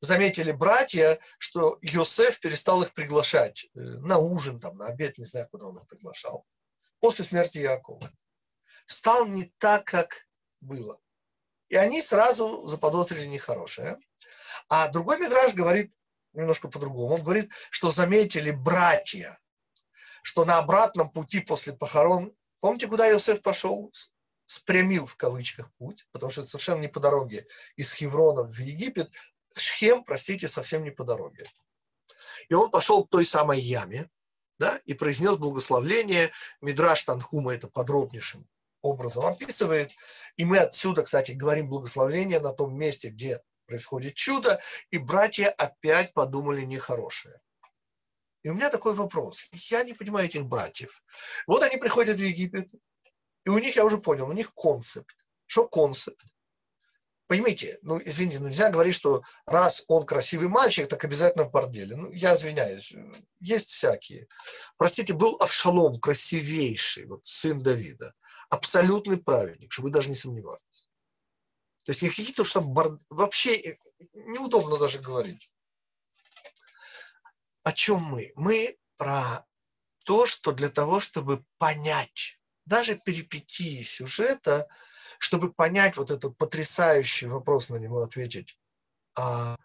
заметили 0.00 0.52
братья, 0.52 1.18
что 1.38 1.78
Йосеф 1.82 2.40
перестал 2.40 2.82
их 2.82 2.92
приглашать 2.92 3.66
э, 3.74 3.80
на 3.80 4.18
ужин, 4.18 4.60
там, 4.60 4.76
на 4.78 4.86
обед, 4.86 5.18
не 5.18 5.24
знаю, 5.24 5.48
куда 5.50 5.66
он 5.66 5.78
их 5.78 5.86
приглашал, 5.86 6.46
после 7.00 7.24
смерти 7.24 7.58
Якова. 7.58 8.10
Стал 8.86 9.26
не 9.26 9.44
так, 9.58 9.84
как 9.84 10.26
было. 10.60 11.00
И 11.68 11.76
они 11.76 12.02
сразу 12.02 12.66
заподозрили 12.66 13.26
нехорошее. 13.26 13.98
А 14.68 14.88
другой 14.88 15.18
Мидраж 15.18 15.54
говорит 15.54 15.92
немножко 16.32 16.68
по-другому. 16.68 17.14
Он 17.14 17.22
говорит, 17.22 17.50
что 17.70 17.90
заметили 17.90 18.50
братья, 18.50 19.38
что 20.22 20.44
на 20.44 20.58
обратном 20.58 21.10
пути 21.10 21.40
после 21.40 21.72
похорон, 21.72 22.34
помните, 22.60 22.88
куда 22.88 23.10
Иосиф 23.10 23.42
пошел? 23.42 23.92
Спрямил 24.50 25.06
в 25.06 25.14
кавычках 25.14 25.72
путь, 25.74 26.08
потому 26.10 26.28
что 26.28 26.40
это 26.40 26.50
совершенно 26.50 26.80
не 26.80 26.88
по 26.88 26.98
дороге 26.98 27.46
из 27.76 27.92
Хеврона 27.92 28.42
в 28.42 28.58
Египет. 28.58 29.08
Шхем, 29.54 30.02
простите, 30.02 30.48
совсем 30.48 30.82
не 30.82 30.90
по 30.90 31.04
дороге. 31.04 31.48
И 32.48 32.54
он 32.54 32.68
пошел 32.68 33.04
к 33.04 33.10
той 33.10 33.24
самой 33.24 33.60
яме, 33.60 34.10
да, 34.58 34.80
и 34.86 34.94
произнес 34.94 35.36
благословление. 35.36 36.32
Мидраш 36.60 37.04
Танхума 37.04 37.54
это 37.54 37.68
подробнейшим 37.68 38.44
образом 38.82 39.24
описывает. 39.24 39.92
И 40.36 40.44
мы 40.44 40.58
отсюда, 40.58 41.04
кстати, 41.04 41.30
говорим 41.30 41.68
благословение 41.68 42.40
на 42.40 42.52
том 42.52 42.76
месте, 42.76 43.10
где 43.10 43.42
происходит 43.66 44.16
чудо, 44.16 44.60
и 44.90 44.98
братья 44.98 45.48
опять 45.50 46.12
подумали 46.12 46.62
нехорошее. 46.62 47.40
И 48.42 48.48
у 48.48 48.54
меня 48.54 48.68
такой 48.68 48.94
вопрос. 48.94 49.48
Я 49.52 49.84
не 49.84 49.92
понимаю 49.92 50.26
этих 50.26 50.44
братьев. 50.44 51.04
Вот 51.46 51.62
они 51.62 51.76
приходят 51.76 52.18
в 52.18 52.24
Египет, 52.24 52.72
и 53.44 53.50
у 53.50 53.58
них, 53.58 53.76
я 53.76 53.84
уже 53.84 53.98
понял, 53.98 54.28
у 54.28 54.32
них 54.32 54.54
концепт. 54.54 55.26
Что 55.46 55.66
концепт? 55.66 56.24
Поймите, 57.26 57.78
ну, 57.82 58.00
извините, 58.04 58.40
ну, 58.40 58.48
нельзя 58.48 58.70
говорить, 58.70 58.94
что 58.94 59.22
раз 59.46 59.84
он 59.86 60.04
красивый 60.04 60.48
мальчик, 60.48 60.88
так 60.88 61.04
обязательно 61.04 61.44
в 61.44 61.50
борделе. 61.50 61.94
Ну, 61.94 62.10
я 62.10 62.34
извиняюсь, 62.34 62.92
есть 63.38 63.70
всякие. 63.70 64.26
Простите, 64.76 65.14
был 65.14 65.36
Авшалом, 65.36 66.00
красивейший, 66.00 67.06
вот 67.06 67.24
сын 67.24 67.62
Давида 67.62 68.14
абсолютный 68.50 69.16
праведник, 69.16 69.72
чтобы 69.72 69.88
вы 69.88 69.92
даже 69.94 70.10
не 70.10 70.14
сомневались. 70.14 70.90
То 71.84 71.92
есть 71.92 72.02
не 72.02 72.10
какие-то 72.10 72.42
уж 72.42 72.52
там 72.52 72.68
бар... 72.72 72.98
вообще 73.08 73.78
неудобно 74.12 74.76
даже 74.76 74.98
говорить. 74.98 75.50
О 77.62 77.72
чем 77.72 78.02
мы? 78.02 78.32
Мы 78.34 78.76
про 78.96 79.46
то, 80.04 80.26
что 80.26 80.52
для 80.52 80.68
того, 80.68 81.00
чтобы 81.00 81.44
понять 81.58 82.39
даже 82.64 82.96
перипетии 82.96 83.82
сюжета, 83.82 84.68
чтобы 85.18 85.52
понять 85.52 85.96
вот 85.96 86.10
этот 86.10 86.36
потрясающий 86.36 87.26
вопрос 87.26 87.68
на 87.68 87.76
него 87.76 88.02
ответить, 88.02 88.58
а 89.16 89.56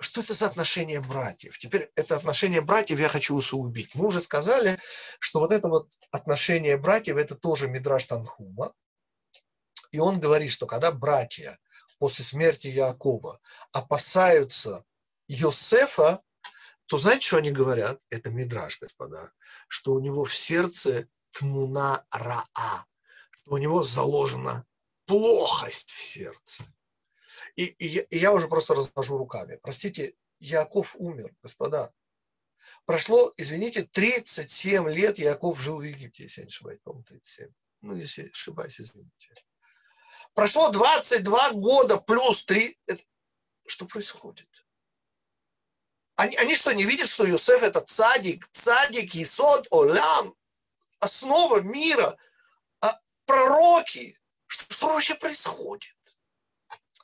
что 0.00 0.20
это 0.20 0.34
за 0.34 0.46
отношение 0.46 1.00
братьев? 1.00 1.58
Теперь 1.58 1.90
это 1.94 2.16
отношение 2.16 2.60
братьев 2.60 2.98
я 2.98 3.08
хочу 3.08 3.34
усугубить. 3.34 3.94
Мы 3.94 4.06
уже 4.06 4.20
сказали, 4.20 4.78
что 5.18 5.40
вот 5.40 5.52
это 5.52 5.68
вот 5.68 5.90
отношение 6.10 6.76
братьев, 6.76 7.16
это 7.16 7.34
тоже 7.34 7.68
Мидраш 7.68 8.06
Танхума. 8.06 8.74
И 9.92 9.98
он 9.98 10.20
говорит, 10.20 10.50
что 10.50 10.66
когда 10.66 10.92
братья 10.92 11.58
после 11.98 12.24
смерти 12.24 12.66
Якова 12.66 13.40
опасаются 13.72 14.84
Йосефа, 15.28 16.20
то 16.86 16.98
знаете, 16.98 17.26
что 17.26 17.38
они 17.38 17.50
говорят? 17.50 18.00
Это 18.10 18.30
Мидраш, 18.30 18.78
господа, 18.80 19.32
что 19.68 19.92
у 19.92 20.00
него 20.00 20.24
в 20.24 20.34
сердце 20.34 21.08
тмуна 21.38 22.06
раа, 22.10 22.86
что 23.30 23.50
у 23.50 23.58
него 23.58 23.82
заложена 23.82 24.66
плохость 25.04 25.92
в 25.92 26.02
сердце. 26.02 26.64
И, 27.56 27.64
и, 27.64 28.00
и 28.00 28.18
я 28.18 28.32
уже 28.32 28.48
просто 28.48 28.74
развожу 28.74 29.18
руками. 29.18 29.58
Простите, 29.62 30.14
Яков 30.38 30.96
умер, 30.96 31.34
господа. 31.42 31.92
Прошло, 32.84 33.32
извините, 33.36 33.84
37 33.84 34.88
лет 34.88 35.18
Яков 35.18 35.60
жил 35.60 35.78
в 35.78 35.82
Египте, 35.82 36.24
если 36.24 36.40
я 36.40 36.44
не 36.46 36.50
ошибаюсь, 36.50 36.80
по-моему, 36.80 37.04
37. 37.04 37.48
Ну, 37.82 37.96
если 37.96 38.28
ошибаюсь, 38.28 38.80
извините. 38.80 39.34
Прошло 40.34 40.70
22 40.70 41.52
года 41.52 41.98
плюс 41.98 42.44
3. 42.44 42.78
Это... 42.86 43.02
Что 43.66 43.86
происходит? 43.86 44.48
Они, 46.16 46.36
они 46.36 46.56
что, 46.56 46.72
не 46.72 46.84
видят, 46.84 47.08
что 47.08 47.28
Иосиф 47.28 47.62
это 47.62 47.80
цадик, 47.80 48.46
цадик, 48.48 49.14
Исод, 49.14 49.66
Олям, 49.70 50.34
основа 51.00 51.60
мира, 51.60 52.16
а 52.80 52.98
пророки? 53.24 54.18
Что, 54.46 54.64
что 54.72 54.86
вообще 54.88 55.14
происходит? 55.14 55.96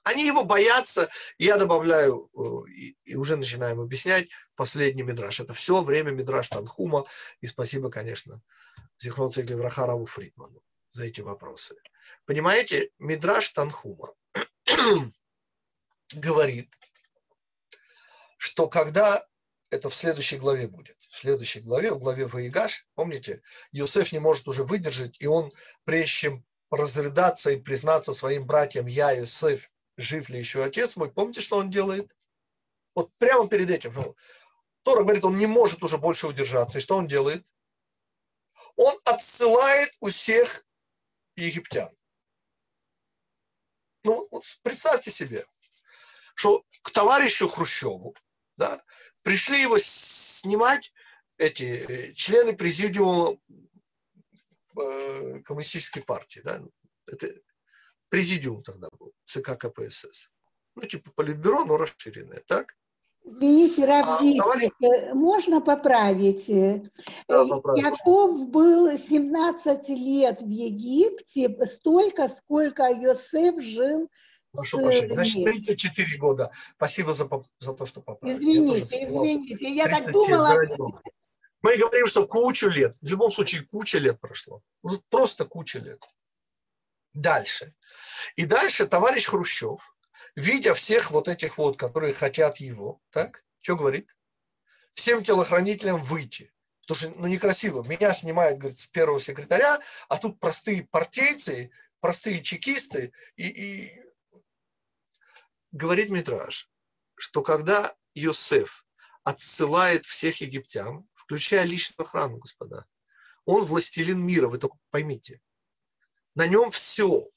Они 0.04 0.26
его 0.26 0.44
боятся. 0.44 1.08
Я 1.38 1.58
добавляю 1.58 2.28
э, 2.34 2.70
и, 2.70 2.96
и 3.04 3.14
уже 3.14 3.36
начинаем 3.36 3.80
объяснять 3.80 4.28
последний 4.56 5.02
мидраж. 5.02 5.40
Это 5.40 5.54
все 5.54 5.82
время 5.82 6.10
мидраж 6.10 6.48
Танхума. 6.48 7.04
И 7.40 7.46
спасибо, 7.46 7.90
конечно, 7.90 8.42
Зихрон 8.98 9.30
Цегли 9.30 9.54
Врахараву 9.54 10.06
Фридману 10.06 10.62
за 10.90 11.04
эти 11.04 11.20
вопросы. 11.20 11.76
Понимаете, 12.24 12.90
мидраж 12.98 13.48
Танхума 13.52 14.12
говорит, 16.14 16.72
что 18.38 18.68
когда 18.68 19.24
это 19.72 19.88
в 19.88 19.94
следующей 19.94 20.36
главе 20.36 20.68
будет. 20.68 20.98
В 21.08 21.16
следующей 21.16 21.60
главе, 21.60 21.92
в 21.92 21.98
главе 21.98 22.26
Ваигаш, 22.26 22.86
помните, 22.94 23.42
Иосиф 23.72 24.12
не 24.12 24.18
может 24.18 24.46
уже 24.46 24.64
выдержать, 24.64 25.16
и 25.18 25.26
он, 25.26 25.50
прежде 25.84 26.12
чем 26.12 26.44
разрыдаться 26.70 27.52
и 27.52 27.60
признаться 27.60 28.12
своим 28.12 28.46
братьям, 28.46 28.86
я, 28.86 29.18
Иосиф, 29.18 29.70
жив 29.96 30.28
ли 30.28 30.38
еще 30.38 30.62
отец 30.62 30.96
мой, 30.96 31.10
помните, 31.10 31.40
что 31.40 31.56
он 31.56 31.70
делает? 31.70 32.14
Вот 32.94 33.10
прямо 33.16 33.48
перед 33.48 33.70
этим. 33.70 34.14
Тора 34.82 35.04
говорит, 35.04 35.24
он 35.24 35.38
не 35.38 35.46
может 35.46 35.82
уже 35.82 35.96
больше 35.96 36.26
удержаться. 36.26 36.78
И 36.78 36.82
что 36.82 36.96
он 36.96 37.06
делает? 37.06 37.46
Он 38.76 38.94
отсылает 39.04 39.96
у 40.00 40.10
всех 40.10 40.66
египтян. 41.34 41.96
Ну, 44.04 44.28
вот 44.30 44.44
представьте 44.62 45.10
себе, 45.10 45.46
что 46.34 46.62
к 46.82 46.90
товарищу 46.90 47.48
Хрущеву 47.48 48.14
да, 48.56 48.82
пришли 49.22 49.60
его 49.62 49.76
снимать 49.78 50.92
эти 51.38 51.62
э, 51.64 52.12
члены 52.12 52.54
президиума 52.56 53.36
э, 54.76 55.40
коммунистической 55.44 56.02
партии. 56.02 56.40
Да, 56.44 56.60
это 57.06 57.28
президиум 58.08 58.62
тогда 58.62 58.88
был, 58.98 59.12
ЦК 59.24 59.56
КПСС. 59.58 60.30
Ну, 60.74 60.82
типа 60.82 61.10
политбюро, 61.14 61.64
но 61.64 61.76
расширенное, 61.76 62.42
так? 62.46 62.76
Извините, 63.24 63.84
А, 63.84 64.18
товарищ- 64.42 65.14
можно 65.14 65.60
поправить? 65.60 66.48
Э, 66.48 66.82
Да. 67.28 67.44
Яков 67.76 68.48
был 68.48 68.98
17 68.98 69.88
лет 69.90 70.42
в 70.42 70.48
Египте, 70.48 71.56
столько, 71.66 72.28
сколько 72.28 72.88
Йосеф 72.90 73.62
жил. 73.62 74.10
Прошу 74.52 74.78
с 74.78 74.82
прощения. 74.82 75.14
Значит, 75.14 75.34
ним. 75.36 75.46
34 75.46 76.16
года. 76.18 76.50
Спасибо 76.76 77.12
за, 77.12 77.28
за 77.58 77.72
то, 77.72 77.86
что 77.86 78.02
поправили. 78.02 78.44
Я 78.44 78.52
Извините, 78.52 78.84
согласен. 78.84 79.42
извините, 79.42 79.74
я 79.74 79.88
так 79.88 80.04
37, 80.04 80.28
думала. 80.76 81.02
Мы 81.62 81.76
говорим, 81.76 82.06
что 82.06 82.26
кучу 82.26 82.68
лет. 82.68 82.96
В 83.00 83.08
любом 83.08 83.32
случае, 83.32 83.62
куча 83.62 83.98
лет 83.98 84.20
прошло. 84.20 84.62
Ну, 84.82 85.00
Просто 85.08 85.46
куча 85.46 85.78
лет. 85.78 86.02
Дальше. 87.14 87.74
И 88.36 88.44
дальше 88.44 88.86
товарищ 88.86 89.26
Хрущев, 89.26 89.94
видя 90.34 90.74
всех 90.74 91.10
вот 91.10 91.28
этих 91.28 91.56
вот, 91.58 91.76
которые 91.76 92.12
хотят 92.12 92.58
его, 92.58 93.00
так, 93.10 93.44
что 93.62 93.76
говорит? 93.76 94.14
Всем 94.90 95.22
телохранителям 95.22 96.00
выйти. 96.00 96.52
Потому 96.82 96.98
что, 96.98 97.20
ну, 97.20 97.26
некрасиво. 97.28 97.84
Меня 97.84 98.12
снимают, 98.12 98.58
говорит, 98.58 98.78
с 98.78 98.86
первого 98.88 99.20
секретаря, 99.20 99.78
а 100.08 100.16
тут 100.18 100.40
простые 100.40 100.84
партийцы, 100.84 101.70
простые 102.00 102.42
чекисты. 102.42 103.12
И, 103.36 103.46
и... 103.46 104.01
говорит 105.72 106.10
Митраж, 106.10 106.70
что 107.16 107.42
когда 107.42 107.96
Йосеф 108.14 108.86
отсылает 109.24 110.04
всех 110.04 110.40
египтян, 110.40 111.08
включая 111.14 111.64
личную 111.64 112.06
охрану, 112.06 112.38
господа, 112.38 112.86
он 113.44 113.64
властелин 113.64 114.20
мира, 114.20 114.48
вы 114.48 114.58
только 114.58 114.78
поймите. 114.90 115.40
На 116.34 116.46
нем 116.46 116.70
все, 116.70 117.28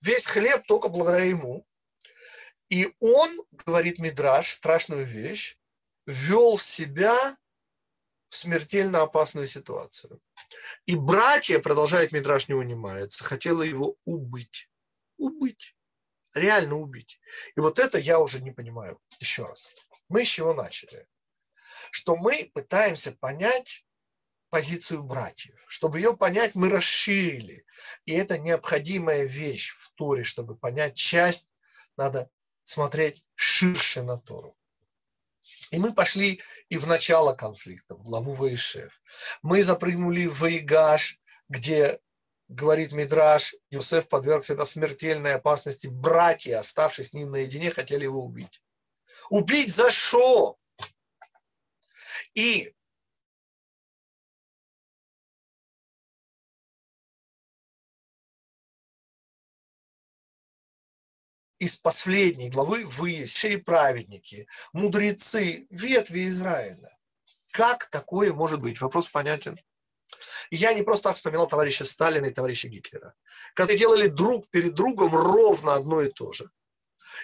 весь 0.00 0.26
хлеб 0.26 0.64
только 0.66 0.88
благодаря 0.88 1.24
ему. 1.24 1.66
И 2.68 2.94
он, 3.00 3.42
говорит 3.50 3.98
Мидраш, 3.98 4.50
страшную 4.50 5.04
вещь, 5.04 5.58
ввел 6.06 6.58
себя 6.58 7.36
в 8.28 8.36
смертельно 8.36 9.02
опасную 9.02 9.46
ситуацию. 9.46 10.20
И 10.86 10.96
братья, 10.96 11.58
продолжает 11.58 12.12
Мидраш, 12.12 12.48
не 12.48 12.54
унимается, 12.54 13.24
хотела 13.24 13.62
его 13.62 13.96
убить. 14.04 14.70
Убить. 15.18 15.76
Реально 16.34 16.76
убить. 16.76 17.20
И 17.56 17.60
вот 17.60 17.78
это 17.78 17.98
я 17.98 18.18
уже 18.18 18.40
не 18.40 18.50
понимаю. 18.50 19.00
Еще 19.20 19.44
раз. 19.44 19.72
Мы 20.08 20.24
с 20.24 20.28
чего 20.28 20.54
начали? 20.54 21.06
Что 21.90 22.16
мы 22.16 22.50
пытаемся 22.54 23.12
понять 23.12 23.84
позицию 24.52 25.02
братьев. 25.02 25.64
Чтобы 25.66 25.98
ее 25.98 26.14
понять, 26.14 26.54
мы 26.54 26.68
расширили. 26.68 27.64
И 28.04 28.12
это 28.12 28.38
необходимая 28.38 29.24
вещь 29.24 29.72
в 29.72 29.90
Торе, 29.94 30.24
чтобы 30.24 30.56
понять 30.56 30.94
часть, 30.94 31.50
надо 31.96 32.30
смотреть 32.62 33.24
ширше 33.34 34.02
на 34.02 34.18
Тору. 34.18 34.56
И 35.70 35.78
мы 35.78 35.94
пошли 35.94 36.42
и 36.68 36.76
в 36.76 36.86
начало 36.86 37.34
конфликта, 37.34 37.94
в 37.94 38.02
главу 38.02 38.34
Ваишев. 38.34 39.00
Мы 39.40 39.62
запрыгнули 39.62 40.26
в 40.26 40.40
Ваигаш, 40.40 41.18
где, 41.48 42.00
говорит 42.52 42.92
Мидраш, 42.92 43.54
Юсеф 43.70 44.08
подверг 44.08 44.44
себя 44.44 44.64
смертельной 44.64 45.34
опасности. 45.34 45.88
Братья, 45.88 46.58
оставшись 46.58 47.10
с 47.10 47.12
ним 47.14 47.30
наедине, 47.30 47.70
хотели 47.70 48.04
его 48.04 48.24
убить. 48.24 48.62
Убить 49.30 49.74
за 49.74 49.90
что? 49.90 50.58
И 52.34 52.74
из 61.58 61.76
последней 61.76 62.50
главы 62.50 62.84
вы, 62.84 63.24
все 63.24 63.56
праведники, 63.58 64.46
мудрецы, 64.72 65.66
ветви 65.70 66.26
Израиля. 66.26 66.98
Как 67.52 67.88
такое 67.90 68.32
может 68.32 68.60
быть? 68.60 68.80
Вопрос 68.80 69.08
понятен. 69.08 69.58
Я 70.50 70.74
не 70.74 70.82
просто 70.82 71.08
так 71.08 71.16
вспоминал 71.16 71.46
товарища 71.46 71.84
Сталина 71.84 72.26
и 72.26 72.30
товарища 72.30 72.68
Гитлера, 72.68 73.14
которые 73.54 73.78
делали 73.78 74.06
друг 74.06 74.48
перед 74.50 74.74
другом 74.74 75.14
ровно 75.14 75.74
одно 75.74 76.02
и 76.02 76.08
то 76.08 76.32
же. 76.32 76.50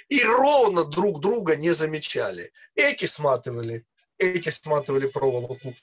И 0.08 0.22
ровно 0.22 0.84
друг 0.84 1.20
друга 1.20 1.56
не 1.56 1.72
замечали. 1.72 2.52
Эти 2.74 3.06
сматывали, 3.06 3.86
эти 4.18 4.48
сматывали 4.48 5.06
проволоку. 5.06 5.74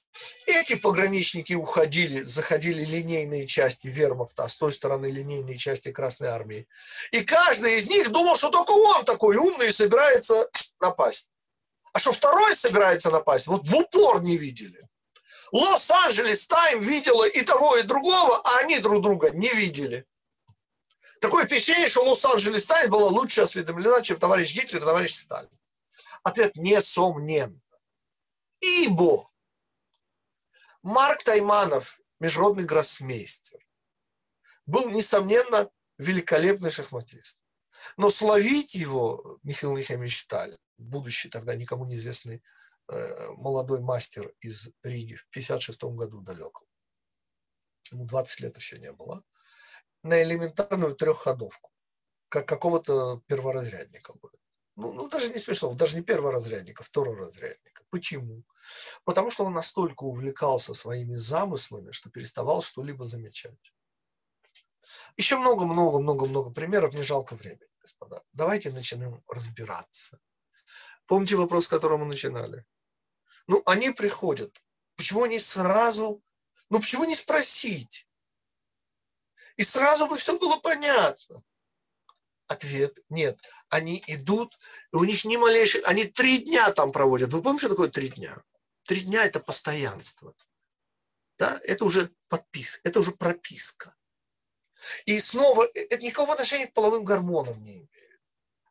Эти 0.45 0.75
пограничники 0.75 1.53
уходили, 1.53 2.21
заходили 2.21 2.83
линейные 2.83 3.47
части 3.47 3.87
вермахта, 3.87 4.43
а 4.43 4.49
с 4.49 4.57
той 4.57 4.71
стороны 4.71 5.07
линейные 5.07 5.57
части 5.57 5.91
Красной 5.91 6.29
Армии. 6.29 6.67
И 7.11 7.21
каждый 7.21 7.77
из 7.77 7.87
них 7.87 8.11
думал, 8.11 8.35
что 8.35 8.49
только 8.49 8.71
он 8.71 9.05
такой 9.05 9.37
умный 9.37 9.67
и 9.67 9.71
собирается 9.71 10.49
напасть. 10.81 11.31
А 11.93 11.99
что 11.99 12.11
второй 12.11 12.55
собирается 12.55 13.09
напасть, 13.09 13.47
вот 13.47 13.67
в 13.69 13.75
упор 13.75 14.21
не 14.21 14.35
видели. 14.35 14.85
Лос-Анджелес 15.51 16.47
Тайм 16.47 16.81
видела 16.81 17.27
и 17.27 17.41
того, 17.43 17.77
и 17.77 17.83
другого, 17.83 18.41
а 18.43 18.59
они 18.59 18.79
друг 18.79 19.01
друга 19.01 19.31
не 19.31 19.49
видели. 19.53 20.05
Такое 21.21 21.45
впечатление, 21.45 21.87
что 21.87 22.03
Лос-Анджелес 22.03 22.65
Тайм 22.65 22.91
была 22.91 23.07
лучше 23.07 23.41
осведомлена, 23.41 24.01
чем 24.01 24.19
товарищ 24.19 24.53
Гитлер 24.53 24.81
и 24.81 24.85
товарищ 24.85 25.13
Сталин. 25.13 25.49
Ответ 26.23 26.55
несомнен. 26.55 27.61
Ибо 28.59 29.31
Марк 30.81 31.23
Тайманов, 31.23 31.99
международный 32.19 32.65
гроссмейстер, 32.65 33.59
был, 34.65 34.89
несомненно, 34.89 35.69
великолепный 35.97 36.71
шахматист. 36.71 37.39
Но 37.97 38.09
словить 38.09 38.73
его 38.73 39.39
Михаил 39.43 39.75
Михайлович 39.75 40.19
Сталин, 40.19 40.57
будущий 40.77 41.29
тогда 41.29 41.55
никому 41.55 41.85
неизвестный 41.85 42.43
молодой 42.87 43.79
мастер 43.81 44.33
из 44.41 44.71
Риги 44.83 45.15
в 45.15 45.27
56 45.29 45.83
году 45.83 46.21
далеком, 46.21 46.67
ему 47.91 48.05
20 48.05 48.39
лет 48.41 48.57
еще 48.57 48.79
не 48.79 48.91
было, 48.91 49.23
на 50.03 50.21
элементарную 50.21 50.95
трехходовку, 50.95 51.71
как 52.29 52.47
какого-то 52.47 53.21
перворазрядника. 53.27 54.13
Ну, 54.75 54.91
ну, 54.91 55.07
даже 55.07 55.31
не 55.31 55.39
смешно, 55.39 55.73
даже 55.73 55.95
не 55.95 56.03
перворазрядника, 56.03 56.83
второразрядника. 56.83 57.85
Почему? 57.89 58.43
Потому 59.05 59.31
что 59.31 59.45
он 59.45 59.53
настолько 59.53 60.03
увлекался 60.03 60.73
своими 60.73 61.15
замыслами, 61.15 61.91
что 61.91 62.09
переставал 62.09 62.61
что-либо 62.61 63.05
замечать. 63.05 63.73
Еще 65.17 65.37
много-много-много-много 65.37 66.51
примеров, 66.51 66.93
не 66.93 67.03
жалко 67.03 67.35
времени, 67.35 67.69
господа. 67.79 68.21
Давайте 68.33 68.69
начнем 68.71 69.23
разбираться. 69.27 70.19
Помните 71.05 71.37
вопрос, 71.37 71.65
с 71.65 71.69
которого 71.69 71.99
мы 71.99 72.05
начинали? 72.07 72.65
Ну, 73.47 73.61
они 73.65 73.91
приходят. 73.91 74.63
Почему 74.95 75.23
они 75.23 75.39
сразу... 75.39 76.21
Ну, 76.69 76.79
почему 76.79 77.05
не 77.05 77.15
спросить? 77.15 78.07
И 79.57 79.63
сразу 79.63 80.07
бы 80.07 80.17
все 80.17 80.37
было 80.37 80.57
понятно. 80.57 81.43
Ответ– 82.47 82.99
нет. 83.09 83.39
Они 83.69 84.03
идут, 84.07 84.59
у 84.91 85.03
них 85.03 85.25
ни 85.25 85.37
малейших... 85.37 85.85
Они 85.85 86.05
три 86.05 86.39
дня 86.39 86.71
там 86.71 86.91
проводят. 86.91 87.33
Вы 87.33 87.41
помните, 87.41 87.65
что 87.65 87.69
такое 87.69 87.89
три 87.89 88.09
дня? 88.09 88.43
Три 88.83 89.01
дня– 89.01 89.25
это 89.25 89.39
постоянство. 89.39 90.35
Да? 91.37 91.59
Это 91.63 91.85
уже 91.85 92.11
подпис, 92.27 92.79
это 92.83 92.99
уже 92.99 93.11
прописка. 93.11 93.95
И 95.05 95.17
снова, 95.19 95.67
это 95.73 96.03
никакого 96.03 96.33
отношения 96.33 96.67
к 96.67 96.73
половым 96.73 97.03
гормонам 97.03 97.63
не 97.63 97.77
имеет. 97.77 97.89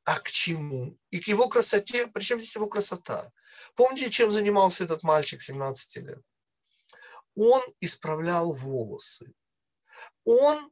А 0.04 0.20
к 0.20 0.30
чему? 0.30 0.98
И 1.10 1.20
к 1.20 1.28
его 1.28 1.48
красоте. 1.48 2.06
Причем 2.06 2.38
здесь 2.38 2.54
его 2.54 2.66
красота? 2.66 3.32
Помните, 3.74 4.10
чем 4.10 4.30
занимался 4.30 4.84
этот 4.84 5.02
мальчик 5.02 5.40
17 5.40 5.96
лет? 5.96 6.20
Он 7.34 7.62
исправлял 7.80 8.52
волосы. 8.52 9.32
Он 10.24 10.70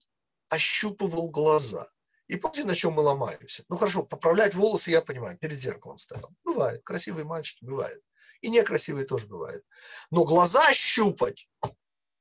ощупывал 0.48 1.30
глаза. 1.30 1.90
И 2.28 2.36
помните, 2.36 2.64
на 2.64 2.74
чем 2.74 2.92
мы 2.92 3.02
ломаемся? 3.02 3.64
Ну 3.68 3.76
хорошо, 3.76 4.04
поправлять 4.04 4.54
волосы, 4.54 4.90
я 4.90 5.00
понимаю, 5.00 5.38
перед 5.38 5.58
зеркалом 5.58 5.98
стоял. 5.98 6.30
Бывает, 6.44 6.82
красивые 6.84 7.24
мальчики, 7.24 7.64
бывает. 7.64 8.02
И 8.40 8.50
некрасивые 8.50 9.06
тоже 9.06 9.26
бывает. 9.26 9.64
Но 10.10 10.24
глаза 10.24 10.72
щупать, 10.72 11.48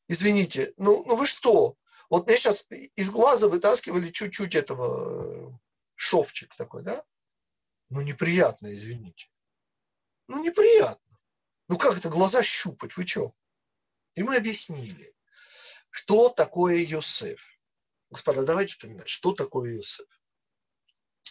извините, 0.07 0.73
ну, 0.77 1.03
ну 1.05 1.15
вы 1.15 1.25
что? 1.25 1.75
Вот 2.09 2.27
мне 2.27 2.37
сейчас 2.37 2.67
из 2.95 3.11
глаза 3.11 3.47
вытаскивали 3.47 4.11
чуть-чуть 4.11 4.55
этого 4.55 5.59
шовчик 6.01 6.55
такой, 6.55 6.81
да? 6.81 7.05
Ну 7.89 8.01
неприятно, 8.01 8.73
извините. 8.73 9.29
Ну 10.27 10.43
неприятно. 10.43 11.19
Ну 11.67 11.77
как 11.77 11.95
это 11.95 12.09
глаза 12.09 12.41
щупать, 12.41 12.97
вы 12.97 13.05
что? 13.05 13.35
И 14.15 14.23
мы 14.23 14.35
объяснили, 14.35 15.15
что 15.91 16.29
такое 16.29 16.77
Йосеф. 16.77 17.59
Господа, 18.09 18.43
давайте 18.43 18.73
вспоминать, 18.73 19.07
что 19.09 19.33
такое 19.33 19.75
Йосеф. 19.75 20.07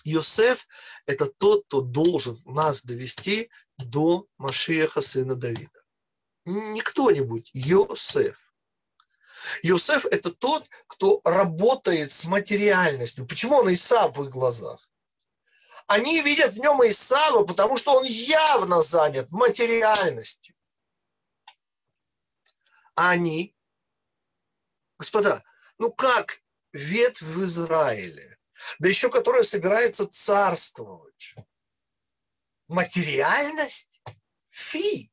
Йосеф– 0.05 0.69
это 1.07 1.27
тот, 1.27 1.67
кто 1.67 1.81
должен 1.81 2.41
нас 2.45 2.85
довести 2.85 3.51
до 3.77 4.29
Машиаха, 4.39 5.01
сына 5.01 5.35
Давида. 5.35 5.83
Не 6.45 6.81
кто-нибудь, 6.81 7.51
Йосеф. 7.55 8.50
Йосеф– 9.63 10.07
это 10.11 10.31
тот, 10.31 10.69
кто 10.87 11.21
работает 11.25 12.13
с 12.13 12.25
материальностью. 12.27 13.27
Почему 13.27 13.57
он 13.57 13.73
Исав 13.73 14.17
в 14.17 14.25
их 14.25 14.31
глазах? 14.31 14.81
Они 15.87 16.21
видят 16.21 16.53
в 16.53 16.59
нем 16.59 16.87
Исава, 16.87 17.45
потому 17.45 17.77
что 17.77 17.95
он 17.95 18.05
явно 18.05 18.81
занят 18.81 19.33
материальностью. 19.33 20.55
А 22.95 23.11
они, 23.11 23.57
господа, 24.99 25.43
ну 25.79 25.93
как 25.93 26.43
ветвь 26.73 27.23
в 27.23 27.43
Израиле, 27.45 28.39
да 28.79 28.89
еще 28.89 29.11
которая 29.11 29.43
собирается 29.43 30.07
царствовать, 30.07 31.35
материальность? 32.69 34.01
Фи! 34.51 35.11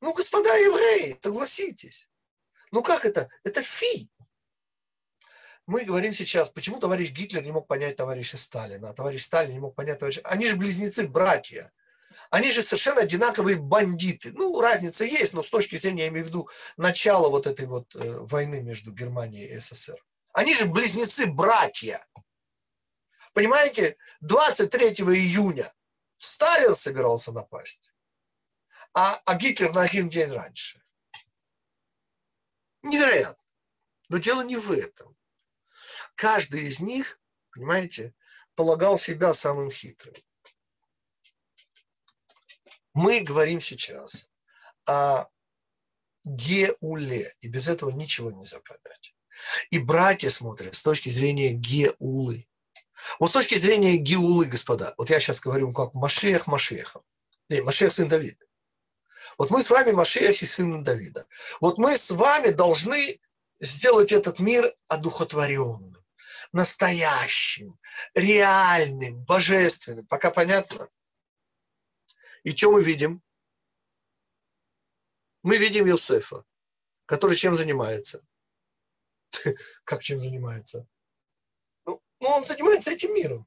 Ну, 0.00 0.14
господа 0.14 0.54
евреи, 0.54 1.18
согласитесь. 1.20 2.05
Ну 2.76 2.82
как 2.82 3.06
это? 3.06 3.30
Это 3.42 3.62
фи. 3.62 4.10
Мы 5.66 5.86
говорим 5.86 6.12
сейчас, 6.12 6.50
почему 6.50 6.78
товарищ 6.78 7.10
Гитлер 7.10 7.42
не 7.42 7.50
мог 7.50 7.66
понять 7.66 7.96
товарища 7.96 8.36
Сталина, 8.36 8.90
а 8.90 8.92
товарищ 8.92 9.22
Сталин 9.22 9.54
не 9.54 9.60
мог 9.60 9.74
понять 9.74 9.98
товарища... 9.98 10.20
Они 10.24 10.46
же 10.46 10.56
близнецы, 10.56 11.08
братья. 11.08 11.72
Они 12.28 12.52
же 12.52 12.62
совершенно 12.62 13.00
одинаковые 13.00 13.56
бандиты. 13.56 14.32
Ну, 14.34 14.60
разница 14.60 15.06
есть, 15.06 15.32
но 15.32 15.42
с 15.42 15.48
точки 15.48 15.76
зрения, 15.76 16.02
я 16.02 16.08
имею 16.08 16.26
в 16.26 16.28
виду, 16.28 16.50
начала 16.76 17.30
вот 17.30 17.46
этой 17.46 17.64
вот 17.64 17.96
э, 17.96 18.18
войны 18.18 18.60
между 18.60 18.92
Германией 18.92 19.54
и 19.54 19.58
СССР. 19.58 19.96
Они 20.34 20.54
же 20.54 20.66
близнецы, 20.66 21.28
братья. 21.28 22.06
Понимаете, 23.32 23.96
23 24.20 24.88
июня 24.88 25.72
Сталин 26.18 26.76
собирался 26.76 27.32
напасть, 27.32 27.90
а, 28.92 29.18
а 29.24 29.34
Гитлер 29.36 29.72
на 29.72 29.80
один 29.80 30.10
день 30.10 30.30
раньше. 30.30 30.82
Невероятно. 32.86 33.42
Но 34.08 34.18
дело 34.18 34.42
не 34.42 34.56
в 34.56 34.70
этом. 34.70 35.16
Каждый 36.14 36.66
из 36.66 36.80
них, 36.80 37.20
понимаете, 37.50 38.14
полагал 38.54 38.98
себя 38.98 39.34
самым 39.34 39.70
хитрым. 39.70 40.14
Мы 42.94 43.20
говорим 43.20 43.60
сейчас 43.60 44.30
о 44.86 45.26
Геуле, 46.24 47.34
и 47.40 47.48
без 47.48 47.68
этого 47.68 47.90
ничего 47.90 48.30
нельзя 48.30 48.60
понять. 48.60 49.14
И 49.70 49.78
братья 49.78 50.30
смотрят 50.30 50.74
с 50.74 50.82
точки 50.82 51.10
зрения 51.10 51.52
Геулы. 51.52 52.48
Вот 53.18 53.30
с 53.30 53.34
точки 53.34 53.56
зрения 53.56 53.96
Геулы, 53.98 54.46
господа, 54.46 54.94
вот 54.96 55.10
я 55.10 55.20
сейчас 55.20 55.40
говорю 55.40 55.72
как 55.72 55.94
Машех 55.94 56.46
Машехом. 56.46 57.02
Не, 57.48 57.60
Машех 57.60 57.92
сын 57.92 58.08
Давид. 58.08 58.45
Вот 59.38 59.50
мы 59.50 59.62
с 59.62 59.70
вами 59.70 59.92
Машех 59.92 60.42
и 60.42 60.46
сын 60.46 60.82
Давида. 60.82 61.26
Вот 61.60 61.78
мы 61.78 61.98
с 61.98 62.10
вами 62.10 62.48
должны 62.48 63.20
сделать 63.60 64.12
этот 64.12 64.38
мир 64.38 64.74
одухотворенным, 64.88 65.94
настоящим, 66.52 67.78
реальным, 68.14 69.24
божественным. 69.24 70.06
Пока 70.06 70.30
понятно? 70.30 70.88
И 72.44 72.54
что 72.56 72.72
мы 72.72 72.82
видим? 72.82 73.22
Мы 75.42 75.58
видим 75.58 75.86
Иосифа, 75.86 76.44
который 77.04 77.36
чем 77.36 77.54
занимается? 77.54 78.26
Как 79.84 80.02
чем 80.02 80.18
занимается? 80.18 80.88
Ну, 81.84 82.02
ну, 82.20 82.28
он 82.28 82.44
занимается 82.44 82.90
этим 82.90 83.14
миром. 83.14 83.46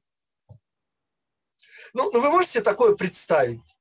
Ну, 1.92 2.10
ну, 2.12 2.20
вы 2.20 2.30
можете 2.30 2.62
такое 2.62 2.94
представить? 2.94 3.76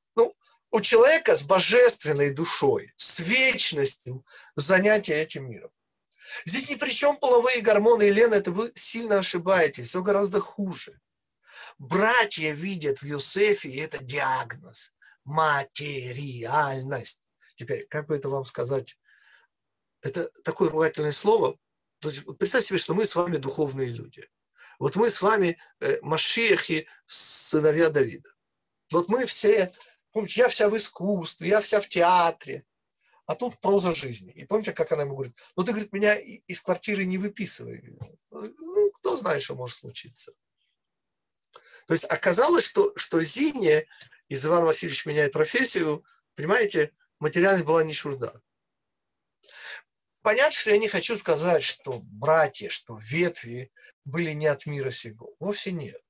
У 0.72 0.82
человека 0.82 1.36
с 1.36 1.44
божественной 1.44 2.32
душой, 2.32 2.94
с 2.96 3.20
вечностью 3.20 4.26
занятия 4.56 5.16
этим 5.16 5.50
миром. 5.50 5.72
Здесь 6.46 6.70
ни 6.70 6.76
при 6.76 6.92
чем 6.92 7.18
половые 7.18 7.62
гормоны, 7.62 8.04
Елена, 8.04 8.36
это 8.36 8.52
вы 8.52 8.72
сильно 8.76 9.18
ошибаетесь, 9.18 9.88
все 9.88 10.04
гораздо 10.04 10.40
хуже. 10.40 11.00
Братья 11.80 12.52
видят 12.52 13.02
в 13.02 13.06
Юсефе, 13.06 13.70
и 13.70 13.78
это 13.78 14.04
диагноз, 14.04 14.94
материальность. 15.24 17.24
Теперь, 17.56 17.88
как 17.88 18.08
бы 18.08 18.16
это 18.16 18.30
вам 18.30 18.46
сказать? 18.46 18.98
Это 20.02 20.30
такое 20.44 20.70
ругательное 20.70 21.12
слово. 21.12 21.58
Представьте 22.00 22.70
себе, 22.70 22.80
что 22.80 22.94
мы 22.94 23.06
с 23.06 23.16
вами 23.16 23.38
духовные 23.38 23.90
люди. 23.90 24.30
Вот 24.78 24.96
мы 24.96 25.10
с 25.10 25.22
вами 25.22 25.58
э, 25.82 26.00
Машехи, 26.02 26.88
сыновья 27.06 27.90
Давида. 27.90 28.30
Вот 28.92 29.10
мы 29.10 29.26
все, 29.26 29.74
помните, 30.12 30.42
я 30.42 30.48
вся 30.48 30.70
в 30.70 30.78
искусстве, 30.78 31.50
я 31.50 31.62
вся 31.62 31.82
в 31.82 31.88
театре, 31.88 32.66
а 33.26 33.36
тут 33.36 33.60
проза 33.60 33.94
жизни. 33.94 34.32
И 34.34 34.46
помните, 34.46 34.74
как 34.74 34.92
она 34.92 35.04
ему 35.04 35.16
говорит, 35.16 35.36
ну 35.56 35.64
ты, 35.64 35.72
говорит, 35.72 35.94
меня 35.94 36.16
из 36.16 36.62
квартиры 36.62 37.06
не 37.06 37.18
выписывай. 37.18 37.84
Ну, 38.32 38.92
кто 38.92 39.16
знает, 39.16 39.42
что 39.42 39.56
может 39.56 39.78
случиться. 39.78 40.34
То 41.88 41.94
есть 41.94 42.06
оказалось, 42.06 42.66
что, 42.66 42.94
что 42.96 43.22
Зине 43.22 43.88
из 44.28 44.46
Ивана 44.46 44.66
Васильевич 44.66 45.06
меняет 45.06 45.34
профессию, 45.34 46.04
понимаете, 46.36 46.92
материальность 47.20 47.66
была 47.66 47.84
не 47.84 47.94
чужда. 47.94 48.34
Понятно, 50.22 50.52
что 50.52 50.72
я 50.72 50.78
не 50.78 50.88
хочу 50.88 51.16
сказать, 51.16 51.64
что 51.64 52.00
братья, 52.04 52.70
что 52.70 53.00
ветви 53.02 53.72
были 54.06 54.32
не 54.32 54.48
от 54.48 54.66
мира 54.66 54.92
сего. 54.92 55.36
Вовсе 55.40 55.72
нет. 55.72 56.02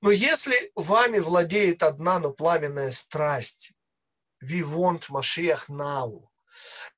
Но 0.00 0.10
если 0.10 0.72
вами 0.74 1.18
владеет 1.18 1.82
одна, 1.82 2.18
но 2.18 2.32
пламенная 2.32 2.90
страсть, 2.90 3.72
we 4.42 4.62
want 4.62 5.10
Mashiach 5.10 5.68
now. 5.68 6.28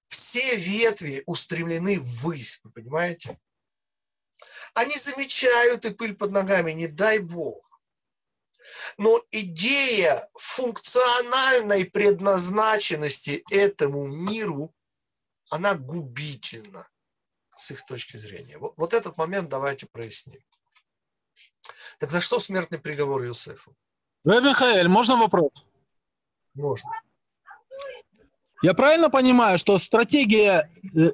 Все 0.08 0.56
ветви 0.56 1.22
устремлены 1.26 1.98
ввысь, 2.00 2.60
вы 2.62 2.70
понимаете? 2.70 3.38
Они 4.74 4.96
замечают 4.96 5.84
и 5.84 5.90
пыль 5.90 6.14
под 6.14 6.30
ногами, 6.30 6.72
не 6.72 6.86
дай 6.86 7.18
Бог. 7.18 7.80
Но 8.96 9.22
идея 9.30 10.28
функциональной 10.34 11.84
предназначенности 11.84 13.44
этому 13.50 14.06
миру, 14.06 14.74
она 15.50 15.74
губительна 15.74 16.88
с 17.50 17.70
их 17.72 17.84
точки 17.84 18.16
зрения. 18.16 18.58
Вот, 18.58 18.74
вот 18.76 18.94
этот 18.94 19.16
момент 19.16 19.48
давайте 19.48 19.86
проясним. 19.86 20.42
Так 22.02 22.10
за 22.10 22.20
что 22.20 22.40
смертный 22.40 22.80
приговор 22.80 23.24
Иосифу? 23.26 23.76
Михаил, 24.24 24.88
можно 24.88 25.14
вопрос? 25.14 25.64
Можно. 26.52 26.90
Я 28.60 28.74
правильно 28.74 29.08
понимаю, 29.08 29.56
что 29.56 29.78
стратегия 29.78 30.68
э, 30.96 31.12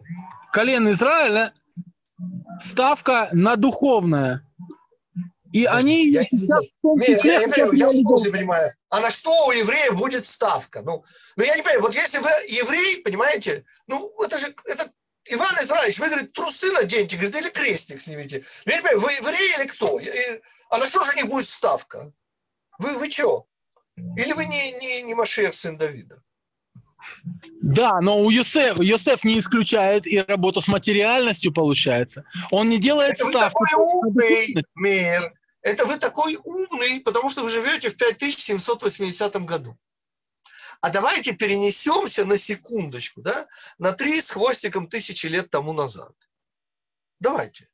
колен 0.50 0.90
Израиля 0.92 1.52
ставка 2.62 3.28
на 3.32 3.56
духовное? 3.56 4.48
И 5.52 5.66
они 5.66 6.08
я, 6.08 6.24
сейчас, 6.24 6.64
нет, 6.82 7.22
я, 7.22 7.40
я, 7.42 7.48
я, 7.54 7.68
я 7.70 7.88
в 7.88 8.30
понимаю. 8.32 8.72
А 8.88 9.00
на 9.00 9.10
что 9.10 9.44
у 9.48 9.50
евреев 9.52 9.94
будет 9.94 10.24
ставка? 10.24 10.80
Ну, 10.80 11.04
ну 11.36 11.44
я 11.44 11.54
не 11.54 11.60
понимаю, 11.60 11.82
вот 11.82 11.94
если 11.94 12.16
вы 12.16 12.30
еврей, 12.48 13.02
понимаете, 13.02 13.66
ну 13.88 14.10
это 14.22 14.38
же 14.38 14.54
это 14.64 14.90
Иван 15.26 15.54
Израилевич, 15.60 15.98
вы, 15.98 16.08
говорит, 16.08 16.32
трусы 16.32 16.72
наденьте, 16.72 17.16
говорит, 17.16 17.36
или 17.36 17.50
крестик 17.50 18.00
снимите. 18.00 18.42
Я 18.64 18.76
не 18.76 18.82
понимаю, 18.82 19.00
вы 19.00 19.12
еврей 19.12 19.54
или 19.58 19.66
кто? 19.66 20.00
А 20.70 20.78
на 20.78 20.86
что 20.86 21.02
же 21.02 21.14
не 21.16 21.24
будет 21.24 21.46
ставка? 21.46 22.12
Вы, 22.78 22.98
вы 22.98 23.10
что? 23.10 23.46
Или 24.16 24.32
вы 24.32 24.46
не, 24.46 24.72
не, 24.72 25.02
не 25.02 25.14
Машех, 25.14 25.54
сын 25.54 25.76
Давида? 25.76 26.22
Да, 27.60 28.00
но 28.00 28.20
у 28.20 28.30
Юсеф, 28.30 28.78
Юсеф 28.80 29.24
не 29.24 29.38
исключает 29.38 30.06
и 30.06 30.18
работу 30.18 30.60
с 30.60 30.68
материальностью, 30.68 31.52
получается. 31.52 32.24
Он 32.50 32.68
не 32.68 32.78
делает 32.78 33.12
Это 33.12 33.28
ставку. 33.28 33.62
Вы 33.62 33.68
такой 33.68 33.84
умный, 33.84 34.64
мир. 34.74 35.34
Это 35.62 35.84
вы 35.86 35.98
такой 35.98 36.38
умный, 36.42 37.00
потому 37.00 37.28
что 37.28 37.42
вы 37.42 37.48
живете 37.48 37.90
в 37.90 37.96
5780 37.96 39.44
году. 39.44 39.76
А 40.80 40.90
давайте 40.90 41.32
перенесемся 41.32 42.24
на 42.24 42.36
секундочку, 42.36 43.20
да, 43.20 43.48
на 43.78 43.92
три 43.92 44.20
с 44.20 44.30
хвостиком 44.30 44.86
тысячи 44.86 45.26
лет 45.26 45.50
тому 45.50 45.72
назад. 45.72 46.12
Давайте. 47.18 47.67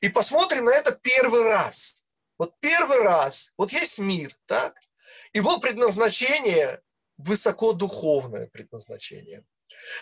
И 0.00 0.08
посмотрим 0.08 0.66
на 0.66 0.70
это 0.70 0.92
первый 0.92 1.42
раз. 1.42 2.04
Вот 2.38 2.54
первый 2.60 3.02
раз, 3.02 3.52
вот 3.56 3.72
есть 3.72 3.98
мир, 3.98 4.32
так? 4.46 4.76
Его 5.32 5.58
предназначение 5.58 6.80
высокодуховное 7.16 8.46
предназначение. 8.46 9.44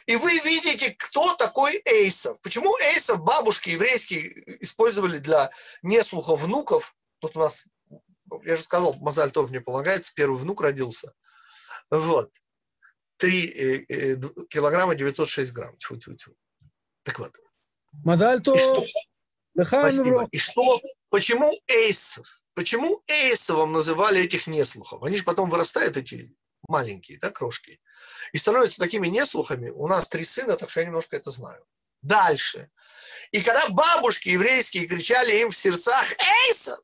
И 0.07 0.17
вы 0.17 0.39
видите, 0.41 0.91
кто 0.91 1.35
такой 1.35 1.83
Эйсов. 1.85 2.41
Почему 2.43 2.77
Эйсов 2.79 3.23
бабушки 3.23 3.71
еврейские 3.71 4.63
использовали 4.63 5.19
для 5.19 5.51
неслуха 5.83 6.37
внуков? 6.37 6.95
Тут 7.19 7.37
у 7.37 7.41
нас, 7.41 7.69
я 8.45 8.57
же 8.57 8.63
сказал, 8.63 8.95
Мазаль 8.95 9.33
Тов 9.33 9.51
мне 9.51 9.61
полагается, 9.61 10.13
первый 10.15 10.41
внук 10.41 10.61
родился. 10.61 11.13
Вот. 11.91 12.31
3 13.17 13.47
э, 13.47 13.85
э, 13.89 14.17
килограмма 14.49 14.95
906 14.95 15.53
грамм. 15.53 15.77
Тьфу 15.79 15.97
-тьфу 15.97 16.13
-тьфу. 16.13 16.35
Так 17.03 17.19
вот. 17.19 17.35
Мазаль 18.05 18.43
Тов. 18.43 18.61
Спасибо. 19.65 20.29
И 20.31 20.39
что? 20.39 20.81
Почему 21.09 21.59
Эйсов? 21.67 22.43
Почему 22.55 23.03
Эйсовым 23.07 23.73
называли 23.73 24.23
этих 24.23 24.47
неслухов? 24.47 25.03
Они 25.03 25.17
же 25.17 25.25
потом 25.25 25.51
вырастают, 25.51 25.97
эти 25.97 26.35
маленькие, 26.69 27.19
да, 27.19 27.31
крошки, 27.31 27.81
и 28.33 28.39
становятся 28.39 28.79
такими 28.79 29.09
неслухами. 29.09 29.71
У 29.71 29.87
нас 29.87 30.09
три 30.09 30.25
сына, 30.25 30.57
так 30.57 30.71
что 30.71 30.81
я 30.81 30.87
немножко 30.87 31.17
это 31.17 31.31
знаю. 31.31 31.65
Дальше. 32.03 32.71
И 33.31 33.43
когда 33.43 33.69
бабушки 33.69 34.31
еврейские 34.31 34.87
кричали 34.87 35.41
им 35.41 35.51
в 35.51 35.57
сердцах 35.57 36.07
«Эйсов!», 36.19 36.81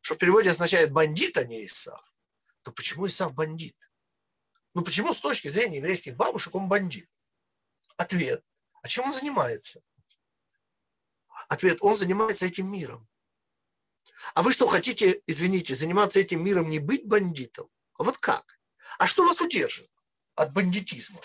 что 0.00 0.14
в 0.14 0.18
переводе 0.18 0.50
означает 0.50 0.92
бандит, 0.92 1.36
а 1.36 1.44
не 1.44 1.64
Исав, 1.66 2.12
то 2.62 2.72
почему 2.72 3.06
Исав 3.06 3.34
бандит? 3.34 3.76
Ну 4.74 4.82
почему 4.82 5.12
с 5.12 5.20
точки 5.20 5.48
зрения 5.48 5.78
еврейских 5.78 6.16
бабушек 6.16 6.54
он 6.54 6.68
бандит? 6.68 7.08
Ответ. 7.96 8.44
А 8.82 8.88
чем 8.88 9.06
он 9.06 9.12
занимается? 9.12 9.82
Ответ. 11.48 11.78
Он 11.80 11.96
занимается 11.96 12.46
этим 12.46 12.70
миром. 12.70 13.08
А 14.34 14.42
вы 14.42 14.52
что, 14.52 14.66
хотите, 14.66 15.22
извините, 15.26 15.74
заниматься 15.74 16.20
этим 16.20 16.44
миром, 16.44 16.68
не 16.68 16.78
быть 16.78 17.06
бандитом? 17.06 17.68
А 17.98 18.04
вот 18.04 18.18
как? 18.18 18.58
А 18.98 19.06
что 19.06 19.24
вас 19.24 19.40
удержит 19.40 19.90
от 20.34 20.52
бандитизма? 20.52 21.20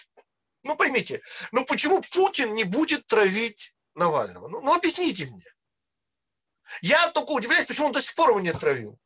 Ну 0.63 0.77
поймите, 0.77 1.21
ну 1.51 1.65
почему 1.65 2.01
Путин 2.01 2.53
не 2.53 2.63
будет 2.63 3.05
травить 3.07 3.75
Навального? 3.95 4.47
Ну, 4.47 4.61
ну 4.61 4.73
объясните 4.73 5.25
мне. 5.25 5.45
Я 6.81 7.09
только 7.09 7.31
удивляюсь, 7.31 7.65
почему 7.65 7.87
он 7.87 7.93
до 7.93 8.01
сих 8.01 8.15
пор 8.15 8.29
его 8.29 8.39
не 8.39 8.49
отравил. 8.49 8.97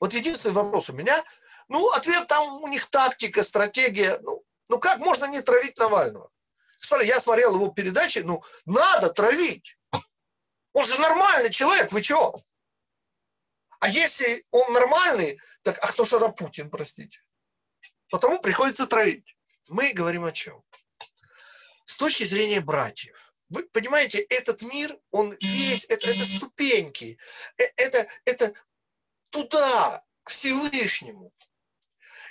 Вот 0.00 0.12
единственный 0.12 0.52
вопрос 0.52 0.90
у 0.90 0.92
меня. 0.92 1.22
Ну, 1.68 1.88
ответ 1.90 2.26
там 2.26 2.62
у 2.62 2.68
них 2.68 2.90
тактика, 2.90 3.42
стратегия. 3.42 4.18
Ну, 4.22 4.44
ну 4.68 4.78
как 4.78 4.98
можно 4.98 5.26
не 5.26 5.40
травить 5.40 5.78
Навального? 5.78 6.30
Смотри, 6.78 7.06
я 7.06 7.20
смотрел 7.20 7.54
его 7.54 7.68
передачи, 7.68 8.18
ну, 8.18 8.42
надо 8.66 9.10
травить. 9.10 9.78
Он 10.74 10.84
же 10.84 11.00
нормальный 11.00 11.50
человек, 11.50 11.92
вы 11.92 12.02
чего? 12.02 12.42
А 13.78 13.88
если 13.88 14.44
он 14.50 14.72
нормальный, 14.72 15.40
так 15.62 15.78
а 15.80 15.86
кто 15.86 16.04
же 16.04 16.10
тогда 16.10 16.28
Путин, 16.28 16.68
простите? 16.68 17.20
Потому 18.10 18.40
приходится 18.40 18.86
травить. 18.86 19.36
Мы 19.68 19.92
говорим 19.92 20.24
о 20.24 20.32
чем? 20.32 20.62
С 21.86 21.96
точки 21.96 22.24
зрения 22.24 22.60
братьев. 22.60 23.32
Вы 23.50 23.68
понимаете, 23.68 24.18
этот 24.18 24.62
мир, 24.62 24.98
он 25.12 25.36
весь, 25.40 25.88
это, 25.88 26.10
это 26.10 26.24
ступеньки, 26.24 27.18
э, 27.56 27.64
это, 27.76 28.08
это 28.24 28.52
туда, 29.30 30.04
к 30.24 30.30
Всевышнему. 30.30 31.32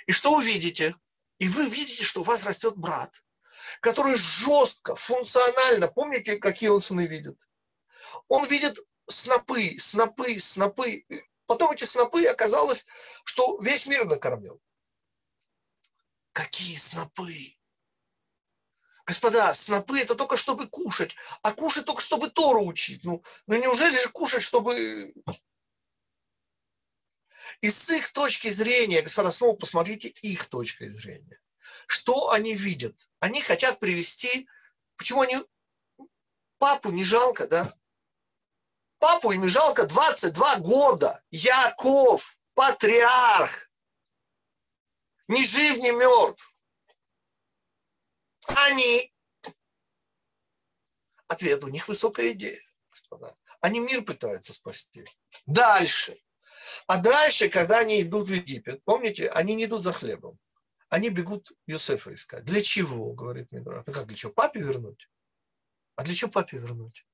И 0.06 0.12
что 0.12 0.34
вы 0.34 0.44
видите? 0.44 0.96
И 1.38 1.48
вы 1.48 1.68
видите, 1.68 2.04
что 2.04 2.20
у 2.20 2.24
вас 2.24 2.44
растет 2.44 2.76
брат, 2.76 3.22
который 3.80 4.16
жестко, 4.16 4.96
функционально, 4.96 5.88
помните, 5.88 6.36
какие 6.36 6.68
он 6.68 6.82
сны 6.82 7.06
видит? 7.06 7.38
Он 8.28 8.46
видит 8.46 8.76
снопы, 9.06 9.78
снопы, 9.78 10.38
снопы. 10.38 11.04
Потом 11.46 11.72
эти 11.72 11.84
снопы 11.84 12.26
оказалось, 12.26 12.86
что 13.24 13.58
весь 13.60 13.86
мир 13.86 14.06
накормил. 14.06 14.60
Какие 16.32 16.76
снопы? 16.76 17.56
Господа, 19.06 19.52
снопы 19.52 20.00
это 20.00 20.14
только 20.14 20.36
чтобы 20.36 20.66
кушать, 20.66 21.14
а 21.42 21.52
кушать 21.52 21.84
только 21.84 22.00
чтобы 22.00 22.30
Тору 22.30 22.64
учить. 22.64 23.04
Ну, 23.04 23.22
ну 23.46 23.56
неужели 23.56 23.96
же 23.96 24.08
кушать, 24.08 24.42
чтобы... 24.42 25.14
И 27.60 27.70
с 27.70 27.90
их 27.90 28.10
точки 28.12 28.48
зрения, 28.48 29.02
господа, 29.02 29.30
снова 29.30 29.54
посмотрите 29.54 30.08
их 30.08 30.46
точкой 30.46 30.88
зрения. 30.88 31.38
Что 31.86 32.30
они 32.30 32.54
видят? 32.54 33.08
Они 33.20 33.42
хотят 33.42 33.78
привести... 33.78 34.48
Почему 34.96 35.20
они... 35.20 35.38
Папу 36.58 36.90
не 36.90 37.04
жалко, 37.04 37.46
да? 37.46 37.74
Папу 39.04 39.32
им 39.32 39.46
жалко 39.46 39.86
22 39.86 40.60
года. 40.60 41.22
Яков, 41.30 42.38
патриарх. 42.54 43.70
Ни 45.28 45.44
жив, 45.44 45.76
ни 45.76 45.90
мертв. 45.90 46.56
Они, 48.46 49.12
ответ 51.28 51.64
у 51.64 51.68
них 51.68 51.86
высокая 51.86 52.32
идея, 52.32 52.62
господа. 52.90 53.36
Они 53.60 53.78
мир 53.78 54.06
пытаются 54.06 54.54
спасти. 54.54 55.04
Дальше. 55.44 56.18
А 56.86 56.98
дальше, 56.98 57.50
когда 57.50 57.80
они 57.80 58.00
идут 58.00 58.28
в 58.28 58.32
Египет, 58.32 58.82
помните, 58.84 59.28
они 59.28 59.54
не 59.54 59.66
идут 59.66 59.82
за 59.82 59.92
хлебом. 59.92 60.38
Они 60.88 61.10
бегут 61.10 61.52
Юсефа 61.66 62.14
искать. 62.14 62.46
Для 62.46 62.62
чего, 62.62 63.12
говорит 63.12 63.52
Мидраш. 63.52 63.84
Ну 63.86 63.92
как, 63.92 64.06
для 64.06 64.16
чего? 64.16 64.32
Папе 64.32 64.60
вернуть? 64.60 65.10
А 65.94 66.04
для 66.04 66.14
чего 66.14 66.30
папе 66.30 66.56
вернуть? 66.56 67.06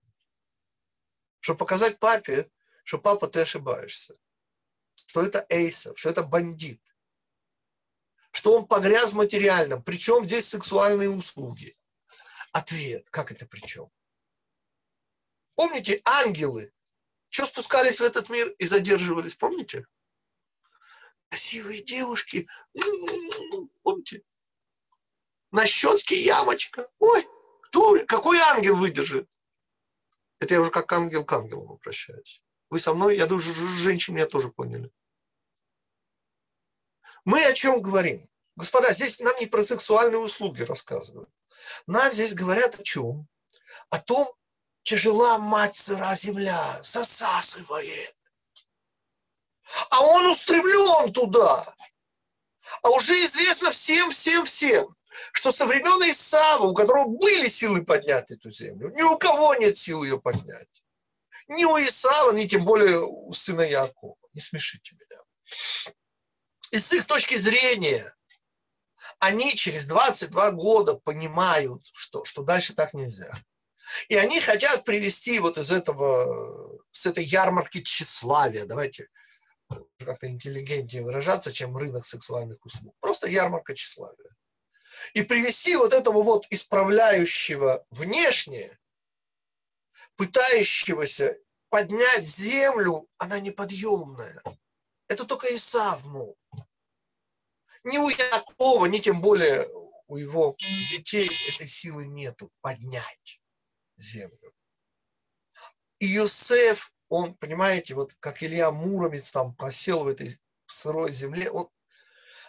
Чтобы 1.40 1.58
показать 1.58 1.98
папе, 1.98 2.50
что 2.84 2.98
папа, 2.98 3.28
ты 3.28 3.40
ошибаешься. 3.40 4.16
Что 5.06 5.22
это 5.22 5.44
Эйсов, 5.48 5.98
что 5.98 6.10
это 6.10 6.22
бандит 6.22 6.80
что 8.32 8.56
он 8.56 8.66
погряз 8.66 9.12
в 9.12 9.16
материальном. 9.16 9.82
Причем 9.82 10.24
здесь 10.24 10.48
сексуальные 10.48 11.10
услуги? 11.10 11.76
Ответ, 12.52 13.08
как 13.10 13.32
это 13.32 13.46
причем? 13.46 13.90
Помните, 15.54 16.00
ангелы, 16.04 16.72
что 17.28 17.46
спускались 17.46 18.00
в 18.00 18.04
этот 18.04 18.28
мир 18.30 18.48
и 18.58 18.66
задерживались, 18.66 19.34
помните? 19.34 19.86
Красивые 21.28 21.82
девушки, 21.82 22.48
помните? 23.82 24.22
На 25.52 25.66
щетке 25.66 26.20
ямочка. 26.20 26.88
Ой, 26.98 27.26
кто, 27.62 28.04
какой 28.06 28.38
ангел 28.38 28.76
выдержит? 28.76 29.28
Это 30.40 30.54
я 30.54 30.60
уже 30.60 30.70
как 30.70 30.92
ангел 30.92 31.24
к 31.24 31.32
ангелу 31.32 31.74
обращаюсь. 31.74 32.42
Вы 32.70 32.78
со 32.78 32.94
мной, 32.94 33.16
я 33.16 33.26
думаю, 33.26 33.42
женщины 33.76 34.16
меня 34.16 34.26
тоже 34.26 34.48
поняли. 34.48 34.90
Мы 37.24 37.44
о 37.44 37.52
чем 37.52 37.82
говорим? 37.82 38.28
Господа, 38.56 38.92
здесь 38.92 39.20
нам 39.20 39.38
не 39.38 39.46
про 39.46 39.62
сексуальные 39.62 40.18
услуги 40.18 40.62
рассказывают. 40.62 41.30
Нам 41.86 42.12
здесь 42.12 42.34
говорят 42.34 42.80
о 42.80 42.82
чем? 42.82 43.28
О 43.90 43.98
том, 44.00 44.34
тяжела 44.82 45.38
мать 45.38 45.76
сыра 45.76 46.14
земля, 46.14 46.80
засасывает. 46.82 48.16
А 49.90 50.00
он 50.00 50.26
устремлен 50.26 51.12
туда. 51.12 51.74
А 52.82 52.90
уже 52.90 53.24
известно 53.24 53.70
всем, 53.70 54.10
всем, 54.10 54.44
всем, 54.44 54.96
что 55.32 55.50
со 55.50 55.66
времен 55.66 56.10
Исава, 56.10 56.66
у 56.66 56.74
которого 56.74 57.08
были 57.08 57.48
силы 57.48 57.84
поднять 57.84 58.30
эту 58.30 58.50
землю, 58.50 58.90
ни 58.90 59.02
у 59.02 59.18
кого 59.18 59.54
нет 59.54 59.76
сил 59.76 60.02
ее 60.02 60.20
поднять. 60.20 60.68
Ни 61.48 61.64
у 61.64 61.76
Исава, 61.78 62.32
ни 62.32 62.46
тем 62.46 62.64
более 62.64 63.00
у 63.00 63.32
сына 63.32 63.62
Якова. 63.62 64.16
Не 64.34 64.40
смешите 64.40 64.94
меня. 64.94 65.22
И 66.70 66.78
с 66.78 66.92
их 66.92 67.06
точки 67.06 67.36
зрения, 67.36 68.14
они 69.18 69.54
через 69.54 69.86
22 69.86 70.52
года 70.52 70.94
понимают, 70.94 71.82
что, 71.92 72.24
что 72.24 72.42
дальше 72.42 72.74
так 72.74 72.94
нельзя. 72.94 73.32
И 74.08 74.14
они 74.14 74.40
хотят 74.40 74.84
привести 74.84 75.40
вот 75.40 75.58
из 75.58 75.72
этого, 75.72 76.78
с 76.92 77.06
этой 77.06 77.24
ярмарки 77.24 77.82
тщеславия, 77.82 78.64
давайте 78.64 79.08
как-то 79.98 80.28
интеллигентнее 80.28 81.02
выражаться, 81.02 81.52
чем 81.52 81.76
рынок 81.76 82.06
сексуальных 82.06 82.64
услуг. 82.64 82.94
Просто 83.00 83.28
ярмарка 83.28 83.74
тщеславия. 83.74 84.36
И 85.14 85.22
привести 85.22 85.76
вот 85.76 85.92
этого 85.92 86.22
вот 86.22 86.46
исправляющего 86.50 87.86
внешнее, 87.90 88.78
пытающегося 90.16 91.38
поднять 91.68 92.26
землю, 92.26 93.08
она 93.18 93.40
неподъемная. 93.40 94.42
Это 95.08 95.24
только 95.24 95.54
Исав 95.54 96.04
мог. 96.04 96.36
Ни 97.84 97.98
у 97.98 98.08
Якова, 98.08 98.86
ни 98.86 98.98
тем 98.98 99.20
более 99.20 99.68
у 100.06 100.16
его 100.16 100.56
детей 100.58 101.30
этой 101.48 101.66
силы 101.66 102.06
нету 102.06 102.50
поднять 102.60 103.40
землю. 103.96 104.52
И 105.98 106.06
Юсеф, 106.06 106.92
он, 107.08 107.34
понимаете, 107.34 107.94
вот 107.94 108.14
как 108.20 108.42
Илья 108.42 108.70
Муромец 108.70 109.30
там 109.32 109.54
просел 109.54 110.04
в 110.04 110.08
этой 110.08 110.36
сырой 110.66 111.12
земле, 111.12 111.50
он... 111.50 111.68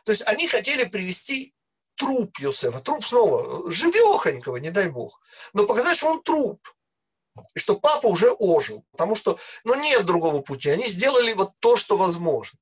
то 0.05 0.11
есть 0.11 0.25
они 0.27 0.47
хотели 0.47 0.85
привести 0.85 1.53
труп 2.01 2.39
Юсефа, 2.39 2.79
труп 2.79 3.05
снова, 3.05 3.71
живехонького, 3.71 4.57
не 4.57 4.71
дай 4.71 4.89
бог, 4.89 5.21
но 5.53 5.67
показать, 5.67 5.95
что 5.97 6.07
он 6.07 6.23
труп, 6.23 6.67
и 7.53 7.59
что 7.59 7.79
папа 7.79 8.07
уже 8.07 8.31
ожил, 8.31 8.83
потому 8.91 9.15
что, 9.15 9.37
ну, 9.63 9.75
нет 9.75 10.03
другого 10.03 10.41
пути, 10.41 10.71
они 10.71 10.87
сделали 10.87 11.33
вот 11.33 11.51
то, 11.59 11.75
что 11.75 11.97
возможно. 11.97 12.59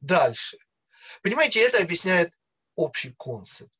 Дальше. 0.00 0.58
Понимаете, 1.20 1.60
это 1.60 1.78
объясняет 1.78 2.32
общий 2.76 3.12
концепт. 3.18 3.72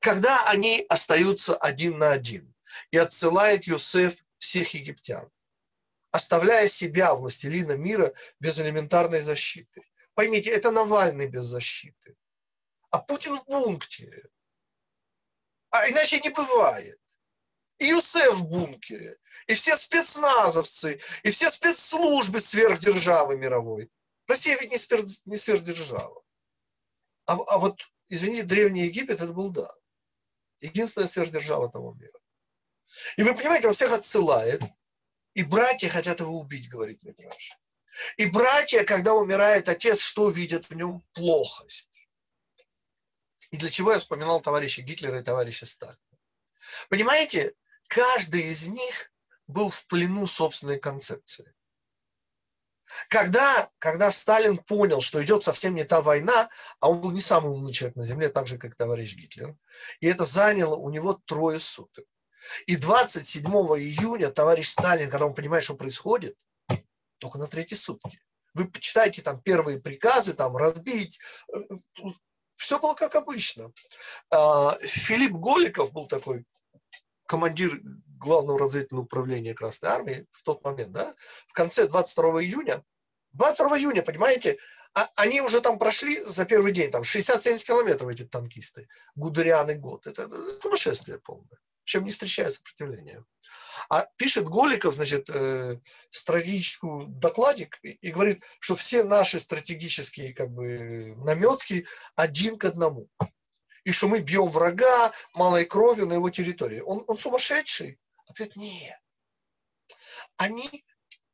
Когда 0.00 0.48
они 0.48 0.86
остаются 0.88 1.54
один 1.54 1.98
на 1.98 2.12
один 2.12 2.54
и 2.90 2.96
отсылает 2.96 3.64
Йосеф 3.64 4.24
всех 4.38 4.72
египтян, 4.72 5.30
оставляя 6.12 6.66
себя, 6.66 7.14
властелина 7.14 7.72
мира, 7.72 8.14
без 8.40 8.58
элементарной 8.58 9.20
защиты. 9.20 9.82
Поймите, 10.14 10.50
это 10.50 10.70
Навальный 10.70 11.26
без 11.26 11.44
защиты. 11.44 12.16
А 12.96 13.00
Путин 13.00 13.36
в 13.36 13.44
бункере. 13.44 14.30
А 15.68 15.86
иначе 15.90 16.18
не 16.20 16.30
бывает. 16.30 16.98
И 17.76 17.88
Юсеф 17.88 18.36
в 18.36 18.48
бункере, 18.48 19.18
и 19.46 19.52
все 19.52 19.76
спецназовцы, 19.76 20.98
и 21.22 21.28
все 21.28 21.50
спецслужбы 21.50 22.40
сверхдержавы 22.40 23.36
мировой. 23.36 23.90
Россия 24.26 24.56
ведь 24.58 24.70
не, 24.70 24.78
сверх, 24.78 25.04
не 25.26 25.36
сверхдержава. 25.36 26.24
А, 27.26 27.34
а 27.34 27.58
вот, 27.58 27.82
извините, 28.08 28.44
Древний 28.44 28.86
Египет 28.86 29.20
это 29.20 29.34
был 29.34 29.50
да. 29.50 29.70
Единственная 30.62 31.06
сверхдержава 31.06 31.70
того 31.70 31.92
мира. 31.92 32.18
И 33.18 33.22
вы 33.22 33.34
понимаете, 33.34 33.68
он 33.68 33.74
всех 33.74 33.92
отсылает, 33.92 34.62
и 35.34 35.42
братья 35.42 35.90
хотят 35.90 36.20
его 36.20 36.40
убить, 36.40 36.70
говорит 36.70 37.02
Митраш. 37.02 37.58
И 38.16 38.24
братья, 38.24 38.84
когда 38.84 39.12
умирает 39.12 39.68
отец, 39.68 40.00
что 40.00 40.30
видят 40.30 40.70
в 40.70 40.74
нем? 40.74 41.04
Плохость. 41.12 42.05
И 43.50 43.56
для 43.56 43.70
чего 43.70 43.92
я 43.92 43.98
вспоминал 43.98 44.40
товарища 44.40 44.82
Гитлера 44.82 45.20
и 45.20 45.22
товарища 45.22 45.66
Сталина? 45.66 45.98
Понимаете, 46.88 47.54
каждый 47.88 48.42
из 48.42 48.68
них 48.68 49.12
был 49.46 49.68
в 49.68 49.86
плену 49.86 50.26
собственной 50.26 50.78
концепции. 50.78 51.54
Когда, 53.08 53.70
когда 53.78 54.10
Сталин 54.10 54.58
понял, 54.58 55.00
что 55.00 55.22
идет 55.22 55.42
совсем 55.42 55.74
не 55.74 55.84
та 55.84 56.00
война, 56.00 56.48
а 56.80 56.88
он 56.88 57.00
был 57.00 57.10
не 57.10 57.20
самый 57.20 57.50
умный 57.50 57.72
человек 57.72 57.96
на 57.96 58.04
Земле, 58.04 58.28
так 58.28 58.46
же, 58.46 58.58
как 58.58 58.76
товарищ 58.76 59.14
Гитлер, 59.14 59.56
и 60.00 60.06
это 60.06 60.24
заняло 60.24 60.76
у 60.76 60.88
него 60.90 61.20
трое 61.26 61.58
суток. 61.58 62.04
И 62.66 62.76
27 62.76 63.44
июня 63.44 64.30
товарищ 64.30 64.68
Сталин, 64.68 65.10
когда 65.10 65.26
он 65.26 65.34
понимает, 65.34 65.64
что 65.64 65.74
происходит, 65.74 66.36
только 67.18 67.38
на 67.38 67.46
третьи 67.48 67.74
сутки. 67.74 68.20
Вы 68.54 68.68
почитайте 68.68 69.20
там 69.20 69.40
первые 69.40 69.80
приказы, 69.80 70.32
там 70.32 70.56
разбить. 70.56 71.18
Все 72.56 72.78
было 72.80 72.94
как 72.94 73.14
обычно. 73.14 73.72
А, 74.30 74.76
Филипп 74.80 75.32
Голиков 75.32 75.92
был 75.92 76.06
такой 76.06 76.44
командир 77.26 77.80
главного 78.18 78.58
разведывательного 78.58 79.04
управления 79.04 79.54
Красной 79.54 79.90
Армии 79.90 80.26
в 80.32 80.42
тот 80.42 80.64
момент, 80.64 80.92
да, 80.92 81.14
в 81.46 81.52
конце 81.52 81.86
22 81.86 82.42
июня, 82.42 82.82
22 83.32 83.78
июня, 83.78 84.02
понимаете, 84.02 84.58
а 84.94 85.10
они 85.16 85.42
уже 85.42 85.60
там 85.60 85.78
прошли 85.78 86.22
за 86.24 86.46
первый 86.46 86.72
день, 86.72 86.90
там 86.90 87.02
60-70 87.02 87.66
километров 87.66 88.08
эти 88.08 88.24
танкисты, 88.24 88.88
Гудериан 89.14 89.70
и 89.70 89.74
год. 89.74 90.06
Это, 90.06 90.22
это 90.22 90.60
сумасшествие 90.62 91.18
полное, 91.18 91.58
чем 91.86 92.04
не 92.04 92.10
встречает 92.10 92.52
сопротивления. 92.52 93.24
А 93.88 94.06
пишет 94.16 94.44
Голиков, 94.44 94.94
значит, 94.94 95.30
э, 95.30 95.80
стратегическую 96.10 97.06
докладик 97.06 97.78
и, 97.82 97.90
и 97.92 98.10
говорит, 98.10 98.42
что 98.58 98.74
все 98.74 99.04
наши 99.04 99.40
стратегические 99.40 100.34
как 100.34 100.50
бы 100.50 101.14
наметки 101.16 101.86
один 102.16 102.58
к 102.58 102.64
одному 102.64 103.08
и 103.84 103.92
что 103.92 104.08
мы 104.08 104.18
бьем 104.20 104.50
врага 104.50 105.12
малой 105.34 105.64
кровью 105.64 106.06
на 106.06 106.14
его 106.14 106.28
территории. 106.28 106.80
Он, 106.80 107.04
он 107.06 107.16
сумасшедший? 107.16 108.00
Ответ– 108.26 108.56
нет. 108.56 108.98
Они, 110.36 110.84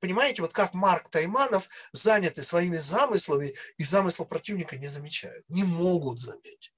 понимаете, 0.00 0.42
вот 0.42 0.52
как 0.52 0.74
Марк 0.74 1.08
Тайманов, 1.08 1.70
заняты 1.92 2.42
своими 2.42 2.76
замыслами 2.76 3.54
и 3.78 3.82
замысла 3.82 4.26
противника 4.26 4.76
не 4.76 4.88
замечают, 4.88 5.48
не 5.48 5.64
могут 5.64 6.20
заметить. 6.20 6.74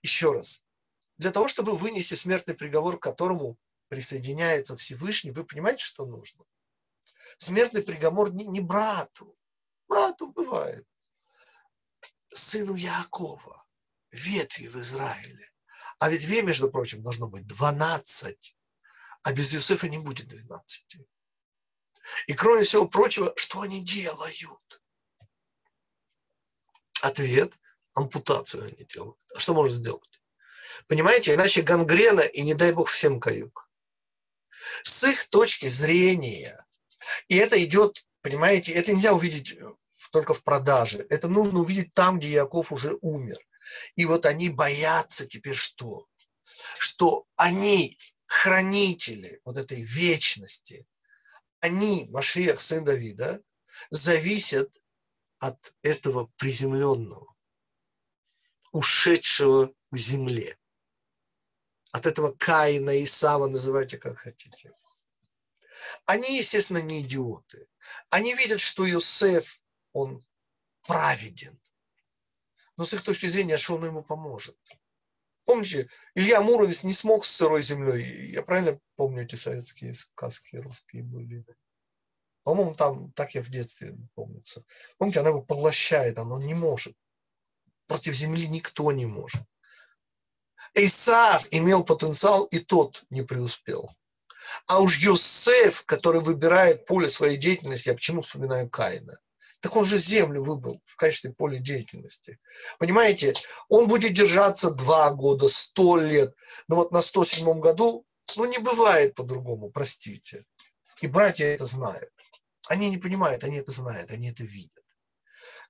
Еще 0.00 0.32
раз. 0.32 0.65
Для 1.18 1.30
того, 1.30 1.48
чтобы 1.48 1.76
вынести 1.76 2.14
смертный 2.14 2.54
приговор, 2.54 2.98
к 2.98 3.02
которому 3.02 3.58
присоединяется 3.88 4.76
Всевышний, 4.76 5.30
вы 5.30 5.44
понимаете, 5.44 5.84
что 5.84 6.04
нужно? 6.04 6.44
Смертный 7.38 7.82
приговор 7.82 8.32
не, 8.32 8.44
не 8.44 8.60
брату. 8.60 9.36
Брату 9.88 10.28
бывает. 10.28 10.86
Сыну 12.28 12.74
Якова 12.74 13.66
ветви 14.10 14.68
в 14.68 14.76
Израиле. 14.76 15.52
А 15.98 16.10
ветвей, 16.10 16.42
между 16.42 16.70
прочим, 16.70 17.02
должно 17.02 17.28
быть 17.28 17.46
12, 17.46 18.56
а 19.22 19.32
без 19.32 19.54
Иосифа 19.54 19.88
не 19.88 19.98
будет 19.98 20.28
12. 20.28 20.96
И 22.26 22.34
кроме 22.34 22.62
всего 22.62 22.86
прочего, 22.86 23.32
что 23.36 23.62
они 23.62 23.84
делают? 23.84 24.82
Ответ– 27.00 27.58
ампутацию 27.94 28.64
они 28.64 28.84
делают. 28.84 29.18
А 29.34 29.40
что 29.40 29.54
можно 29.54 29.74
сделать? 29.74 30.15
Понимаете, 30.86 31.34
иначе 31.34 31.62
гангрена 31.62 32.20
и 32.20 32.42
не 32.42 32.54
дай 32.54 32.72
бог 32.72 32.88
всем 32.88 33.20
каюк. 33.20 33.70
С 34.82 35.04
их 35.04 35.28
точки 35.30 35.66
зрения, 35.66 36.66
и 37.28 37.36
это 37.36 37.62
идет, 37.64 38.06
понимаете, 38.22 38.72
это 38.72 38.92
нельзя 38.92 39.12
увидеть 39.12 39.56
только 40.10 40.34
в 40.34 40.42
продаже. 40.42 41.06
Это 41.10 41.28
нужно 41.28 41.60
увидеть 41.60 41.94
там, 41.94 42.18
где 42.18 42.30
Яков 42.30 42.72
уже 42.72 42.96
умер. 43.00 43.38
И 43.94 44.04
вот 44.04 44.26
они 44.26 44.48
боятся 44.48 45.26
теперь 45.26 45.54
что? 45.54 46.06
Что 46.78 47.26
они 47.36 47.98
хранители 48.26 49.40
вот 49.44 49.56
этой 49.56 49.82
вечности. 49.82 50.86
Они, 51.60 52.06
Машиях, 52.10 52.60
сын 52.60 52.84
Давида, 52.84 53.40
зависят 53.90 54.80
от 55.38 55.74
этого 55.82 56.30
приземленного, 56.36 57.34
ушедшего 58.76 59.72
к 59.90 59.96
земле. 59.96 60.58
От 61.92 62.04
этого 62.04 62.32
Каина, 62.32 63.02
Исава, 63.02 63.46
называйте 63.46 63.96
как 63.96 64.18
хотите. 64.18 64.74
Они, 66.04 66.36
естественно, 66.36 66.82
не 66.82 67.00
идиоты. 67.00 67.68
Они 68.10 68.34
видят, 68.34 68.60
что 68.60 68.88
Иосиф, 68.88 69.62
он 69.92 70.20
праведен. 70.86 71.58
Но 72.76 72.84
с 72.84 72.92
их 72.92 73.02
точки 73.02 73.26
зрения, 73.28 73.56
что 73.56 73.76
он 73.76 73.86
ему 73.86 74.02
поможет? 74.02 74.58
Помните, 75.46 75.88
Илья 76.14 76.42
Муромец 76.42 76.84
не 76.84 76.92
смог 76.92 77.24
с 77.24 77.30
сырой 77.30 77.62
землей. 77.62 78.30
Я 78.30 78.42
правильно 78.42 78.78
помню 78.96 79.22
эти 79.22 79.36
советские 79.36 79.94
сказки 79.94 80.56
русские 80.56 81.02
были? 81.02 81.46
По-моему, 82.42 82.74
там, 82.74 83.10
так 83.12 83.34
я 83.34 83.42
в 83.42 83.48
детстве 83.48 83.96
помнится. 84.14 84.64
Помните, 84.98 85.20
она 85.20 85.30
его 85.30 85.40
поглощает, 85.40 86.18
она 86.18 86.38
не 86.38 86.52
может. 86.52 86.94
Против 87.86 88.14
земли 88.14 88.48
никто 88.48 88.90
не 88.92 89.06
может. 89.06 89.42
Исаав 90.74 91.46
имел 91.50 91.84
потенциал, 91.84 92.44
и 92.44 92.58
тот 92.58 93.04
не 93.10 93.22
преуспел. 93.22 93.90
А 94.66 94.80
уж 94.80 94.98
Йосеф, 94.98 95.84
который 95.84 96.20
выбирает 96.20 96.86
поле 96.86 97.08
своей 97.08 97.36
деятельности, 97.36 97.88
я 97.88 97.94
почему 97.94 98.20
вспоминаю 98.20 98.68
Каина? 98.68 99.18
Так 99.60 99.74
он 99.74 99.84
же 99.84 99.98
землю 99.98 100.44
выбрал 100.44 100.80
в 100.84 100.96
качестве 100.96 101.32
поля 101.32 101.58
деятельности. 101.58 102.38
Понимаете, 102.78 103.34
он 103.68 103.88
будет 103.88 104.12
держаться 104.12 104.70
два 104.70 105.10
года, 105.10 105.48
сто 105.48 105.96
лет. 105.96 106.34
Но 106.68 106.76
вот 106.76 106.92
на 106.92 107.00
107 107.00 107.58
году, 107.58 108.06
ну 108.36 108.44
не 108.44 108.58
бывает 108.58 109.14
по-другому, 109.14 109.70
простите. 109.70 110.44
И 111.00 111.06
братья 111.06 111.46
это 111.46 111.64
знают. 111.64 112.10
Они 112.68 112.90
не 112.90 112.98
понимают, 112.98 113.44
они 113.44 113.56
это 113.56 113.72
знают, 113.72 114.10
они 114.10 114.30
это 114.30 114.44
видят. 114.44 114.84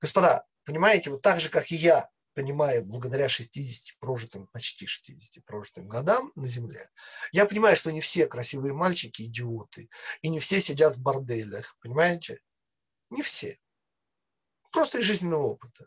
Господа, 0.01 0.45
понимаете, 0.67 1.09
вот 1.09 1.23
так 1.23 1.41
же, 1.41 1.49
как 1.49 1.73
и 1.73 1.77
я 1.77 2.11
понимаю, 2.35 2.85
благодаря 2.85 3.31
60 3.31 3.99
прожитым, 3.99 4.47
почти 4.49 4.87
60 4.87 5.43
прожитым 5.47 5.89
годам 5.89 6.33
на 6.35 6.47
Земле, 6.47 6.91
я 7.33 7.47
понимаю, 7.47 7.77
что 7.77 7.91
не 7.91 8.03
все 8.03 8.27
красивые 8.27 8.75
мальчики 8.75 9.23
идиоты, 9.23 9.89
и 10.21 10.29
не 10.29 10.39
все 10.39 10.61
сидят 10.61 10.97
в 10.97 11.01
борделях, 11.01 11.79
понимаете? 11.81 12.41
Не 13.09 13.23
все 13.23 13.59
просто 14.77 14.99
из 14.99 15.05
жизненного 15.05 15.43
опыта. 15.43 15.87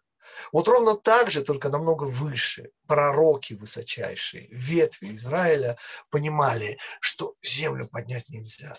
Вот 0.51 0.67
ровно 0.67 0.95
так 0.95 1.29
же, 1.29 1.43
только 1.43 1.69
намного 1.69 2.05
выше, 2.05 2.71
пророки 2.87 3.53
высочайшие, 3.53 4.47
ветви 4.49 5.13
Израиля 5.13 5.77
понимали, 6.09 6.79
что 6.99 7.35
землю 7.43 7.87
поднять 7.87 8.29
нельзя. 8.29 8.75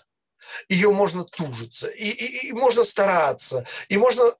Ее 0.68 0.90
можно 0.90 1.24
тужиться, 1.24 1.88
и, 1.88 2.08
и, 2.08 2.48
и 2.48 2.52
можно 2.52 2.82
стараться, 2.82 3.64
и 3.88 3.98
можно, 3.98 4.34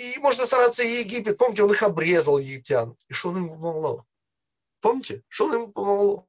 и 0.00 0.18
можно 0.18 0.46
стараться 0.46 0.82
и 0.82 1.00
Египет. 1.00 1.36
Помните, 1.36 1.62
он 1.62 1.70
их 1.70 1.82
обрезал, 1.82 2.38
египтян. 2.38 2.96
И 3.08 3.12
что 3.12 3.30
он 3.30 3.36
ему 3.36 3.54
помогло? 3.54 4.06
Помните, 4.80 5.22
что 5.28 5.46
он 5.46 5.52
ему 5.54 5.68
помогло? 5.68 6.26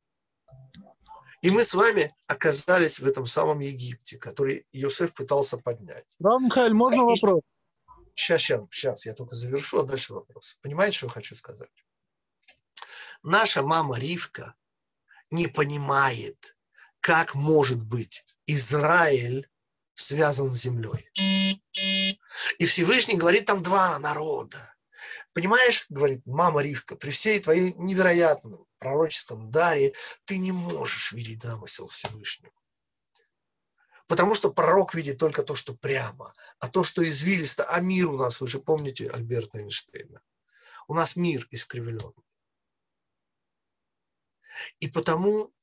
И 1.41 1.49
мы 1.49 1.63
с 1.63 1.73
вами 1.73 2.13
оказались 2.27 2.99
в 2.99 3.07
этом 3.07 3.25
самом 3.25 3.59
Египте, 3.59 4.17
который 4.17 4.67
Иосиф 4.71 5.13
пытался 5.13 5.57
поднять. 5.57 6.05
Да, 6.19 6.37
Михаил, 6.37 6.73
можно 6.73 7.01
а 7.01 7.05
вопрос? 7.05 7.41
Сейчас, 8.13 8.41
сейчас, 8.41 8.63
сейчас, 8.69 9.05
я 9.05 9.13
только 9.13 9.35
завершу, 9.35 9.79
а 9.79 9.83
дальше 9.83 10.13
вопрос. 10.13 10.59
Понимаете, 10.61 10.97
что 10.97 11.07
я 11.07 11.13
хочу 11.13 11.35
сказать? 11.35 11.71
Наша 13.23 13.63
мама 13.63 13.97
Ривка 13.97 14.55
не 15.31 15.47
понимает, 15.47 16.55
как 16.99 17.33
может 17.33 17.81
быть 17.81 18.25
Израиль 18.45 19.49
связан 19.95 20.51
с 20.51 20.61
землей. 20.61 21.09
И 22.59 22.65
Всевышний 22.65 23.17
говорит, 23.17 23.45
там 23.45 23.61
два 23.61 23.97
народа. 23.99 24.75
Понимаешь, 25.33 25.85
говорит 25.89 26.25
мама 26.25 26.61
Ривка, 26.61 26.95
при 26.95 27.11
всей 27.11 27.39
твоей 27.39 27.73
невероятном 27.73 28.65
пророческом 28.79 29.49
даре 29.51 29.93
ты 30.25 30.37
не 30.37 30.51
можешь 30.51 31.11
видеть 31.13 31.43
замысел 31.43 31.87
Всевышнего. 31.87 32.53
Потому 34.07 34.35
что 34.35 34.51
пророк 34.51 34.93
видит 34.93 35.17
только 35.19 35.41
то, 35.43 35.55
что 35.55 35.73
прямо, 35.73 36.33
а 36.59 36.67
то, 36.67 36.83
что 36.83 37.07
извилисто, 37.07 37.63
а 37.63 37.79
мир 37.79 38.09
у 38.09 38.17
нас, 38.17 38.41
вы 38.41 38.47
же 38.47 38.59
помните 38.59 39.09
Альберта 39.09 39.59
Эйнштейна, 39.59 40.21
у 40.87 40.93
нас 40.93 41.15
мир 41.15 41.47
искривлен. 41.51 42.13
И 44.79 44.87
потому 44.87 45.53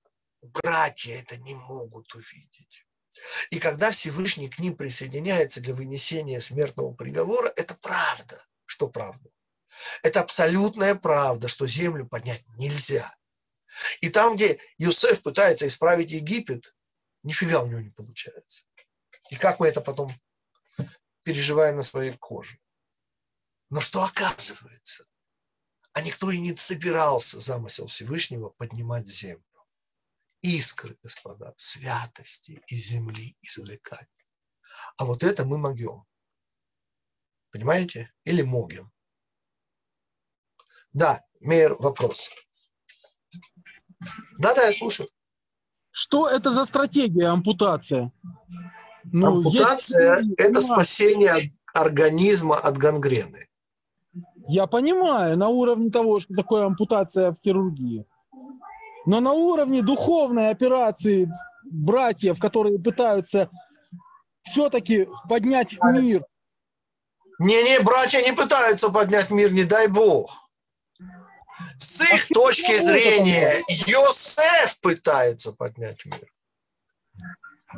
братья 0.40 1.14
это 1.14 1.36
не 1.36 1.54
могут 1.54 2.14
увидеть. 2.14 2.87
И 3.50 3.58
когда 3.58 3.90
Всевышний 3.90 4.48
к 4.48 4.58
ним 4.58 4.76
присоединяется 4.76 5.60
для 5.60 5.74
вынесения 5.74 6.40
смертного 6.40 6.92
приговора, 6.94 7.52
это 7.56 7.74
правда. 7.74 8.44
Что 8.66 8.88
правда? 8.88 9.30
Это 10.02 10.20
абсолютная 10.20 10.94
правда, 10.94 11.48
что 11.48 11.66
землю 11.66 12.06
поднять 12.06 12.44
нельзя. 12.56 13.14
И 14.00 14.08
там, 14.08 14.36
где 14.36 14.60
Юсеф 14.76 15.22
пытается 15.22 15.66
исправить 15.66 16.10
Египет, 16.10 16.74
нифига 17.22 17.60
у 17.62 17.66
него 17.66 17.80
не 17.80 17.90
получается. 17.90 18.64
И 19.30 19.36
как 19.36 19.60
мы 19.60 19.68
это 19.68 19.80
потом 19.80 20.10
переживаем 21.22 21.76
на 21.76 21.82
своей 21.82 22.16
коже. 22.16 22.58
Но 23.70 23.80
что 23.80 24.02
оказывается? 24.02 25.06
А 25.92 26.00
никто 26.00 26.30
и 26.30 26.38
не 26.38 26.56
собирался 26.56 27.40
замысел 27.40 27.86
Всевышнего 27.86 28.50
поднимать 28.50 29.06
землю. 29.06 29.44
Искры, 30.42 30.96
господа, 31.02 31.52
святости 31.56 32.62
из 32.66 32.88
земли 32.88 33.36
извлекать. 33.42 34.08
А 34.96 35.04
вот 35.04 35.22
это 35.24 35.44
мы 35.44 35.58
могем. 35.58 36.04
Понимаете? 37.50 38.12
Или 38.24 38.42
могем. 38.42 38.92
Да, 40.92 41.24
Мейер, 41.40 41.74
вопрос. 41.74 42.30
Да-да, 44.38 44.64
я 44.64 44.72
слушаю. 44.72 45.08
Что 45.90 46.28
это 46.28 46.52
за 46.52 46.64
стратегия 46.64 47.28
ампутация? 47.28 48.12
Ну, 49.04 49.38
Ампутация– 49.38 50.20
это 50.36 50.60
спасение 50.60 51.52
организма 51.72 52.58
от 52.58 52.76
гангрены. 52.76 53.48
Я 54.48 54.66
понимаю, 54.66 55.36
на 55.36 55.48
уровне 55.48 55.90
того, 55.90 56.20
что 56.20 56.34
такое 56.34 56.66
ампутация 56.66 57.32
в 57.32 57.40
хирургии. 57.42 58.06
Но 59.06 59.20
на 59.20 59.32
уровне 59.32 59.82
духовной 59.82 60.50
операции 60.50 61.30
братьев, 61.64 62.38
которые 62.38 62.78
пытаются 62.78 63.50
все-таки 64.42 65.08
поднять 65.28 65.76
мир. 65.82 66.20
Не-не, 67.38 67.80
братья 67.80 68.20
не 68.20 68.32
пытаются 68.32 68.90
поднять 68.90 69.30
мир, 69.30 69.52
не 69.52 69.64
дай 69.64 69.86
бог. 69.88 70.50
С 71.78 72.02
их 72.02 72.30
а 72.30 72.34
точки 72.34 72.78
зрения, 72.78 73.62
Йосеф 73.68 74.80
пытается 74.80 75.52
поднять 75.52 76.04
мир. 76.04 76.32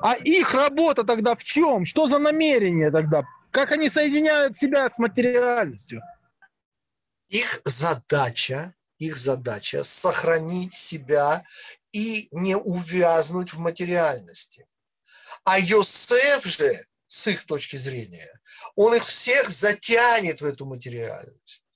А 0.02 0.14
их 0.14 0.54
работа 0.54 1.04
тогда 1.04 1.34
в 1.34 1.44
чем? 1.44 1.84
Что 1.84 2.06
за 2.06 2.18
намерение 2.18 2.90
тогда? 2.90 3.24
Как 3.50 3.72
они 3.72 3.90
соединяют 3.90 4.56
себя 4.56 4.88
с 4.88 4.98
материальностью? 4.98 6.00
Их 7.28 7.60
задача, 7.64 8.74
их 9.00 9.16
задача 9.16 9.82
сохранить 9.82 10.74
себя 10.74 11.44
и 11.90 12.28
не 12.30 12.56
увязнуть 12.56 13.52
в 13.52 13.58
материальности. 13.58 14.68
А 15.42 15.58
Йосеф 15.58 16.44
же, 16.44 16.86
с 17.08 17.26
их 17.26 17.44
точки 17.46 17.76
зрения, 17.76 18.30
он 18.76 18.94
их 18.94 19.04
всех 19.04 19.50
затянет 19.50 20.42
в 20.42 20.44
эту 20.44 20.66
материальность. 20.66 21.66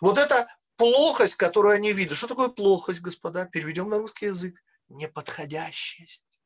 Вот 0.00 0.18
эта 0.18 0.46
плохость, 0.76 1.34
которую 1.34 1.74
они 1.74 1.92
видят. 1.92 2.16
Что 2.16 2.28
такое 2.28 2.48
плохость, 2.48 3.00
господа? 3.00 3.44
Переведем 3.44 3.90
на 3.90 3.98
русский 3.98 4.26
язык. 4.26 4.62
Неподходящесть. 4.88 6.38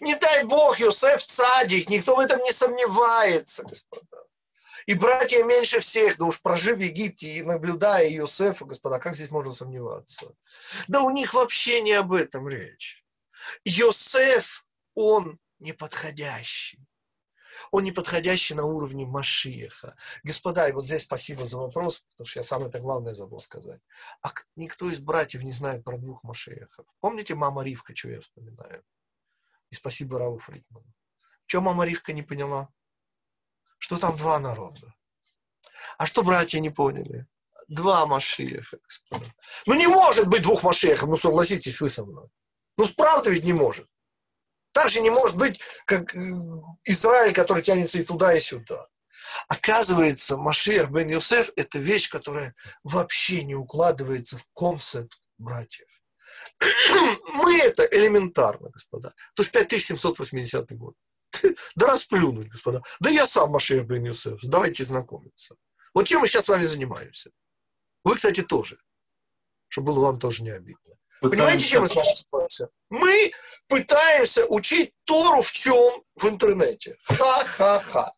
Не 0.00 0.16
дай 0.16 0.44
Бог, 0.44 0.78
Йосеф 0.78 1.22
цадик, 1.24 1.88
никто 1.88 2.16
в 2.16 2.20
этом 2.20 2.42
не 2.42 2.52
сомневается, 2.52 3.62
господа. 3.64 4.13
И 4.86 4.94
братья 4.94 5.42
меньше 5.44 5.80
всех, 5.80 6.18
да 6.18 6.26
уж 6.26 6.42
прожив 6.42 6.78
в 6.78 6.80
Египте 6.80 7.28
и 7.28 7.42
наблюдая 7.42 8.08
Иосифа, 8.10 8.64
господа, 8.64 8.98
как 8.98 9.14
здесь 9.14 9.30
можно 9.30 9.52
сомневаться? 9.52 10.34
Да 10.88 11.02
у 11.02 11.10
них 11.10 11.34
вообще 11.34 11.80
не 11.80 11.92
об 11.92 12.12
этом 12.12 12.48
речь. 12.48 13.04
Йосеф, 13.64 14.66
он 14.94 15.38
неподходящий. 15.58 16.86
Он 17.70 17.84
неподходящий 17.84 18.54
на 18.54 18.64
уровне 18.64 19.06
Машиеха. 19.06 19.96
Господа, 20.22 20.68
и 20.68 20.72
вот 20.72 20.86
здесь 20.86 21.02
спасибо 21.02 21.44
за 21.44 21.58
вопрос, 21.58 22.04
потому 22.10 22.26
что 22.26 22.40
я 22.40 22.44
самое 22.44 22.68
это 22.68 22.80
главное 22.80 23.14
забыл 23.14 23.38
сказать. 23.38 23.80
А 24.22 24.32
никто 24.56 24.90
из 24.90 25.00
братьев 25.00 25.42
не 25.42 25.52
знает 25.52 25.84
про 25.84 25.98
двух 25.98 26.24
Машиехов. 26.24 26.86
Помните 27.00 27.34
мама 27.34 27.62
Ривка, 27.62 27.94
что 27.94 28.10
я 28.10 28.20
вспоминаю? 28.20 28.84
И 29.70 29.74
спасибо 29.74 30.18
Раву 30.18 30.38
Фридману. 30.38 30.92
Что 31.46 31.60
мама 31.60 31.86
Ривка 31.86 32.12
не 32.12 32.22
поняла? 32.22 32.68
Что 33.78 33.98
там 33.98 34.16
два 34.16 34.38
народа. 34.38 34.94
А 35.98 36.06
что 36.06 36.22
братья 36.22 36.60
не 36.60 36.70
поняли? 36.70 37.26
Два 37.68 38.06
Машиеха, 38.06 38.78
господа. 38.82 39.26
Ну 39.66 39.74
не 39.74 39.86
может 39.86 40.28
быть 40.28 40.42
двух 40.42 40.62
Машиехов, 40.62 41.08
ну 41.08 41.16
согласитесь 41.16 41.80
вы 41.80 41.88
со 41.88 42.04
мной. 42.04 42.28
Ну 42.76 42.86
правда 42.96 43.30
ведь 43.30 43.44
не 43.44 43.52
может. 43.52 43.86
Так 44.72 44.88
же 44.90 45.00
не 45.00 45.10
может 45.10 45.36
быть, 45.36 45.60
как 45.86 46.14
э, 46.16 46.32
Израиль, 46.84 47.32
который 47.32 47.62
тянется 47.62 47.98
и 47.98 48.04
туда, 48.04 48.34
и 48.34 48.40
сюда. 48.40 48.88
Оказывается, 49.48 50.36
Машиах 50.36 50.90
бен 50.90 51.08
Юсеф– 51.08 51.50
это 51.56 51.78
вещь, 51.78 52.10
которая 52.10 52.54
вообще 52.82 53.44
не 53.44 53.54
укладывается 53.54 54.36
в 54.36 54.46
концепт 54.54 55.20
братьев. 55.38 55.86
Мы 57.34 57.58
это 57.58 57.84
элементарно, 57.84 58.70
господа. 58.70 59.14
То 59.34 59.42
есть 59.42 59.52
5780 59.52 60.76
год. 60.76 60.94
Да 61.76 61.86
расплюнуть, 61.86 62.48
господа. 62.48 62.82
Да 63.00 63.10
я 63.10 63.26
сам 63.26 63.50
Машиах 63.50 63.86
бен 63.86 64.04
Юсеф. 64.04 64.40
Давайте 64.42 64.84
знакомиться. 64.84 65.56
Вот 65.92 66.06
чем 66.06 66.20
мы 66.20 66.28
сейчас 66.28 66.46
с 66.46 66.48
вами 66.48 66.64
занимаемся. 66.64 67.30
Вы, 68.04 68.16
кстати, 68.16 68.42
тоже. 68.42 68.78
Чтобы 69.68 69.92
было 69.92 70.06
вам 70.06 70.18
тоже 70.18 70.42
не 70.42 70.50
обидно. 70.50 70.94
Понимаете, 71.20 71.64
чем 71.64 71.82
мы 71.82 71.88
с 71.88 71.94
вами 71.94 72.08
занимаемся? 72.14 72.68
Мы 72.90 73.32
пытаемся 73.68 74.44
учить 74.46 74.92
Тору 75.04 75.42
в 75.42 75.50
чем? 75.52 76.02
В 76.16 76.28
интернете. 76.28 76.96
Ха-ха-ха. 77.04 78.12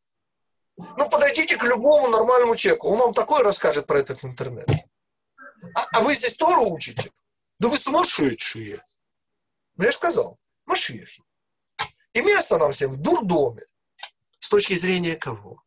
Ну, 0.77 1.09
подойдите 1.09 1.57
к 1.57 1.64
любому 1.64 2.09
нормальному 2.09 2.57
человеку. 2.57 2.89
Он 2.89 2.99
вам 2.99 3.14
такое 3.14 3.43
расскажет 3.43 3.87
про 3.87 4.01
этот 4.01 4.25
интернет. 4.25 4.69
А, 5.75 5.87
а 5.93 6.01
вы 6.01 6.14
здесь 6.14 6.37
Тору 6.37 6.71
учите? 6.71 7.11
Да 7.59 7.69
вы 7.69 7.79
сумасшедшие. 7.79 8.83
Ну, 9.77 9.85
я 9.85 9.91
же 9.91 9.97
сказал, 9.97 10.39
Машехи. 10.67 11.23
И 12.17 12.23
место 12.23 12.57
нам 12.57 12.73
всем 12.73 12.93
в 12.93 12.97
дурдоме. 12.97 13.62
С 14.39 14.49
точки 14.49 14.73
зрения 14.73 15.17
кого? 15.17 15.62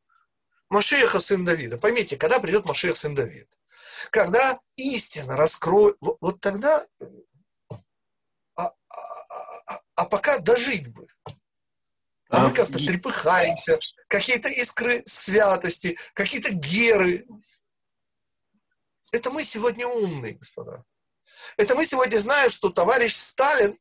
Машеха, 0.69 1.19
сын 1.19 1.45
Давида. 1.45 1.77
Поймите, 1.77 2.17
когда 2.17 2.39
придет 2.39 2.65
Машех, 2.65 2.97
сын 2.97 3.13
Давида? 3.13 3.55
Когда 4.09 4.59
истина 4.75 5.37
раскроет, 5.37 5.95
вот, 6.01 6.41
тогда 6.41 6.83
а 8.55 10.05
пока 10.05 10.39
дожить 10.39 10.87
бы. 10.87 11.07
А, 12.29 12.47
мы 12.47 12.53
как-то 12.53 12.79
трепыхаемся, 12.79 13.77
какие-то 14.07 14.49
искры 14.49 15.03
святости, 15.05 15.99
какие-то 16.15 16.51
геры. 16.51 17.27
Это 19.11 19.29
мы 19.29 19.43
сегодня 19.43 19.85
умные, 19.85 20.33
господа. 20.33 20.83
Это 21.57 21.75
мы 21.75 21.85
сегодня 21.85 22.17
знаем, 22.17 22.49
что 22.49 22.69
товарищ 22.69 23.13
Сталин 23.13 23.77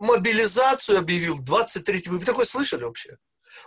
мобилизацию 0.00 0.98
объявил 0.98 1.38
23 1.38 2.04
Вы 2.06 2.18
такое 2.18 2.46
слышали 2.46 2.84
вообще? 2.84 3.18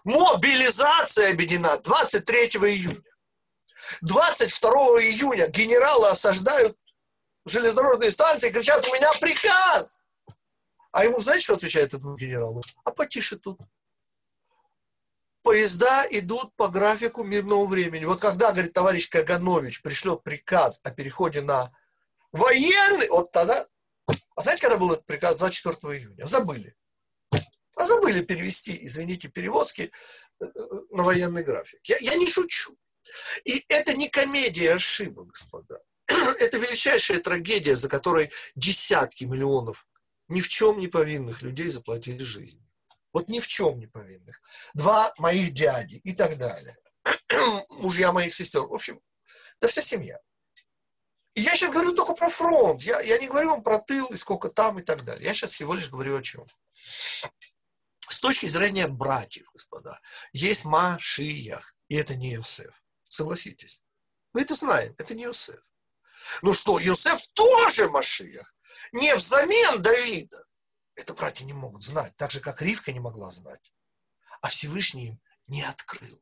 Мобилизация 0.04 1.32
объединена 1.32 1.78
23 1.78 2.48
июня. 2.48 3.02
22 4.02 4.70
июня 5.02 5.48
генералы 5.48 6.10
осаждают 6.10 6.78
железнодорожные 7.46 8.12
станции 8.12 8.50
и 8.50 8.52
кричат, 8.52 8.86
у 8.88 8.94
меня 8.94 9.12
приказ. 9.20 10.02
А 10.92 11.06
ему, 11.06 11.20
знаете, 11.20 11.44
что 11.44 11.56
отвечает 11.56 11.94
этому 11.94 12.16
генералу? 12.16 12.64
А 12.84 12.92
потише 12.92 13.38
тут. 13.38 13.60
Поезда 15.42 16.08
идут 16.10 16.56
по 16.56 16.70
графику 16.70 17.24
мирного 17.24 17.66
времени. 17.66 18.06
Вот 18.06 18.22
когда, 18.22 18.52
говорит, 18.52 18.74
товарищ 18.74 19.10
Каганович 19.10 19.82
пришлет 19.82 20.24
приказ 20.24 20.80
о 20.84 20.92
переходе 20.92 21.42
на 21.42 21.72
военный, 22.32 23.10
вот 23.10 23.32
тогда... 23.32 23.68
А 24.08 24.42
знаете, 24.42 24.62
когда 24.62 24.78
был 24.78 24.92
этот 24.92 25.06
приказ? 25.06 25.38
24 25.38 25.98
июня. 25.98 26.26
Забыли. 26.26 26.76
А 27.76 27.86
забыли 27.86 28.24
перевести, 28.24 28.86
извините, 28.86 29.30
перевозки 29.30 29.92
э, 30.40 30.46
э, 30.46 30.50
на 30.92 31.04
военный 31.04 31.44
график. 31.44 31.80
Я, 31.84 31.98
я 32.00 32.16
не 32.16 32.28
шучу. 32.28 32.78
И 33.46 33.66
это 33.68 33.94
не 33.94 34.10
комедия 34.10 34.74
ошибок, 34.74 35.30
господа. 35.30 35.82
Это 36.08 36.58
величайшая 36.58 37.20
трагедия, 37.20 37.76
за 37.76 37.90
которой 37.90 38.32
десятки 38.56 39.24
миллионов 39.26 39.88
ни 40.28 40.42
в 40.42 40.48
чем 40.48 40.80
не 40.80 40.88
повинных 40.88 41.42
людей 41.42 41.70
заплатили 41.70 42.24
жизнь. 42.24 42.66
Вот 43.12 43.28
ни 43.28 43.40
в 43.40 43.48
чем 43.48 43.80
не 43.80 43.88
повинных. 43.88 44.42
Два 44.74 45.14
моих 45.18 45.54
дяди 45.54 45.96
и 46.04 46.14
так 46.14 46.38
далее. 46.38 46.78
Мужья 47.70 48.12
моих 48.12 48.34
сестер. 48.34 48.62
В 48.64 48.74
общем, 48.74 49.02
да 49.60 49.68
вся 49.68 49.82
семья. 49.82 50.20
И 51.36 51.42
я 51.42 51.56
сейчас 51.56 51.72
говорю 51.72 51.94
только 51.94 52.14
про 52.14 52.30
фронт. 52.30 52.84
Я, 52.84 53.02
я 53.02 53.18
не 53.18 53.28
говорю 53.28 53.50
вам 53.52 53.64
про 53.64 53.80
тыл 53.80 54.08
и 54.08 54.16
сколько 54.16 54.50
там 54.50 54.80
и 54.80 54.84
так 54.84 55.04
далее. 55.04 55.26
Я 55.26 55.34
сейчас 55.34 55.52
всего 55.52 55.74
лишь 55.74 55.90
говорю 55.90 56.18
о 56.18 56.22
чем. 56.22 56.46
С 58.10 58.20
точки 58.20 58.46
зрения 58.48 58.88
братьев, 58.88 59.50
господа, 59.54 60.00
есть 60.32 60.66
Машиях, 60.66 61.76
и 61.88 61.96
это 61.96 62.16
не 62.16 62.36
Иосиф. 62.36 62.84
Согласитесь. 63.08 63.84
Мы 64.34 64.42
это 64.42 64.56
знаем, 64.56 64.94
это 64.98 65.16
не 65.16 65.24
Иосиф. 65.26 65.60
Ну 66.42 66.54
что, 66.54 66.80
Иосиф 66.80 67.22
тоже 67.34 67.90
Машиях 67.90 68.54
не 68.92 69.16
взамен 69.16 69.82
Давида. 69.82 70.46
Это 70.96 71.14
братья 71.14 71.46
не 71.46 71.54
могут 71.54 71.84
знать, 71.84 72.16
так 72.18 72.32
же, 72.32 72.40
как 72.40 72.62
Ривка 72.62 72.92
не 72.92 73.00
могла 73.00 73.32
знать. 73.32 73.74
А 74.42 74.48
Всевышний 74.48 75.08
им 75.08 75.22
не 75.48 75.64
открыл. 75.64 76.22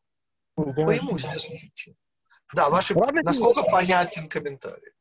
Ну, 0.56 0.74
По 0.74 0.92
ему 0.92 1.18
известным 1.18 1.60
причинам. 1.60 1.98
Да, 2.54 2.70
ваши, 2.70 2.94
Ладно, 2.94 3.22
насколько 3.24 3.64
понятен 3.64 4.28
комментарий. 4.28 4.94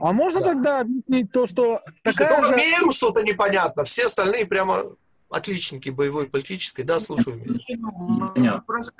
А 0.00 0.12
можно 0.12 0.40
да. 0.40 0.52
тогда 0.52 0.80
объяснить 0.80 1.30
то, 1.30 1.46
что... 1.46 1.80
Такая 2.02 2.44
же... 2.44 2.56
миру 2.56 2.90
что-то 2.90 3.22
непонятно, 3.22 3.84
все 3.84 4.06
остальные 4.06 4.46
прямо 4.46 4.84
отличники 5.30 5.90
боевой 5.90 6.28
политической, 6.28 6.82
да, 6.82 6.98
слушаю 6.98 7.36
меня. 7.36 8.62
Просто 8.66 8.92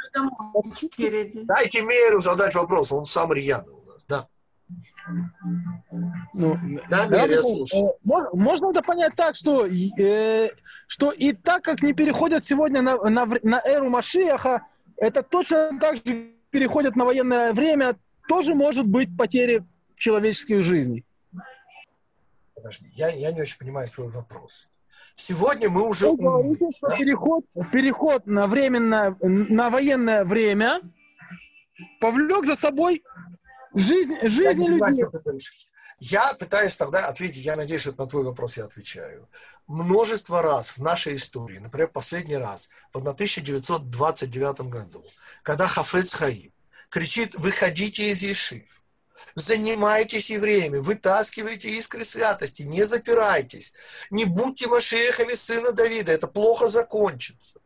очереди. 0.54 1.42
Дайте 1.44 1.82
Меру 1.82 2.20
задать 2.20 2.54
вопрос, 2.54 2.92
он 2.92 3.04
сам 3.04 3.32
рьяный 3.32 3.72
у 3.72 3.90
нас, 3.90 4.04
да. 4.04 4.26
Ну, 6.32 6.58
Да, 6.88 7.06
да, 7.06 7.24
я 7.24 7.42
слушаю. 7.42 7.88
э, 7.88 7.92
мож- 8.04 8.30
Можно 8.32 8.70
это 8.70 8.82
понять 8.82 9.14
так, 9.14 9.36
что, 9.36 9.66
э, 9.66 10.50
что 10.86 11.10
и 11.10 11.32
так 11.32 11.62
как 11.62 11.82
не 11.82 11.92
переходят 11.92 12.46
сегодня 12.46 12.80
на, 12.80 12.96
на, 12.96 13.26
на 13.42 13.60
эру 13.64 13.90
Машиаха, 13.90 14.66
это 14.96 15.22
точно 15.22 15.78
так 15.78 15.96
же 15.96 16.30
переходят 16.50 16.96
на 16.96 17.04
военное 17.04 17.52
время, 17.52 17.96
тоже 18.28 18.54
может 18.54 18.86
быть 18.86 19.16
потери 19.16 19.64
человеческих 19.96 20.62
жизней. 20.62 21.04
Подожди, 22.54 22.90
я, 22.94 23.08
я 23.08 23.32
не 23.32 23.42
очень 23.42 23.58
понимаю 23.58 23.88
твой 23.88 24.08
вопрос. 24.08 24.70
Сегодня 25.14 25.68
мы 25.68 25.88
уже 25.88 26.08
Вы 26.08 26.16
говорите, 26.16 26.66
что 26.76 26.88
да? 26.88 26.96
переход, 26.96 27.44
переход 27.72 28.26
на, 28.26 28.46
временное, 28.46 29.16
на 29.20 29.70
военное 29.70 30.24
время 30.24 30.80
повлек 32.00 32.46
за 32.46 32.56
собой 32.56 33.02
жизнь, 33.74 34.14
Я 34.22 34.54
не 34.54 34.66
понимаю, 34.66 34.94
людей. 35.12 35.40
Я 36.00 36.34
пытаюсь 36.34 36.76
тогда 36.76 37.06
ответить, 37.06 37.44
я 37.44 37.56
надеюсь, 37.56 37.82
что 37.82 37.94
на 37.96 38.06
твой 38.06 38.24
вопрос 38.24 38.56
я 38.56 38.64
отвечаю. 38.64 39.28
Множество 39.66 40.42
раз 40.42 40.76
в 40.76 40.82
нашей 40.82 41.16
истории, 41.16 41.58
например, 41.58 41.88
последний 41.88 42.36
раз, 42.36 42.68
в 42.92 42.98
1929 42.98 44.60
году, 44.62 45.04
когда 45.42 45.66
Хафец 45.66 46.14
Хаим 46.14 46.53
кричит 46.94 47.34
«Выходите 47.34 48.12
из 48.12 48.22
Ешив», 48.22 48.80
занимайтесь 49.34 50.30
евреями, 50.30 50.78
вытаскивайте 50.78 51.68
искры 51.70 52.04
святости, 52.04 52.62
не 52.62 52.84
запирайтесь, 52.84 53.74
не 54.10 54.26
будьте 54.26 54.68
машехами 54.68 55.34
сына 55.34 55.72
Давида, 55.72 56.12
это 56.12 56.28
плохо 56.28 56.68
закончится. 56.68 57.60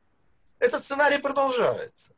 Этот 0.59 0.83
сценарий 0.83 1.19
продолжается. 1.19 2.15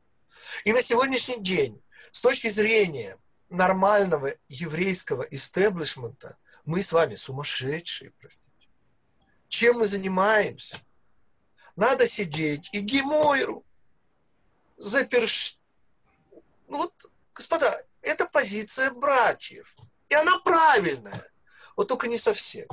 И 0.62 0.72
на 0.72 0.82
сегодняшний 0.82 1.40
день, 1.40 1.82
с 2.12 2.20
точки 2.20 2.46
зрения 2.48 3.16
нормального 3.48 4.32
еврейского 4.48 5.24
истеблишмента, 5.24 6.36
мы 6.64 6.80
с 6.80 6.92
вами 6.92 7.16
сумасшедшие, 7.16 8.12
простите. 8.20 8.68
Чем 9.48 9.78
мы 9.78 9.86
занимаемся? 9.86 10.78
Надо 11.74 12.06
сидеть 12.06 12.68
и 12.70 12.78
гемойру 12.78 13.64
заперш... 14.76 15.59
Ну 16.70 16.78
вот, 16.78 16.94
господа, 17.34 17.84
это 18.00 18.26
позиция 18.26 18.90
братьев. 18.92 19.74
И 20.08 20.14
она 20.14 20.38
правильная. 20.38 21.22
Вот 21.76 21.88
только 21.88 22.08
не 22.08 22.16
совсем. 22.16 22.66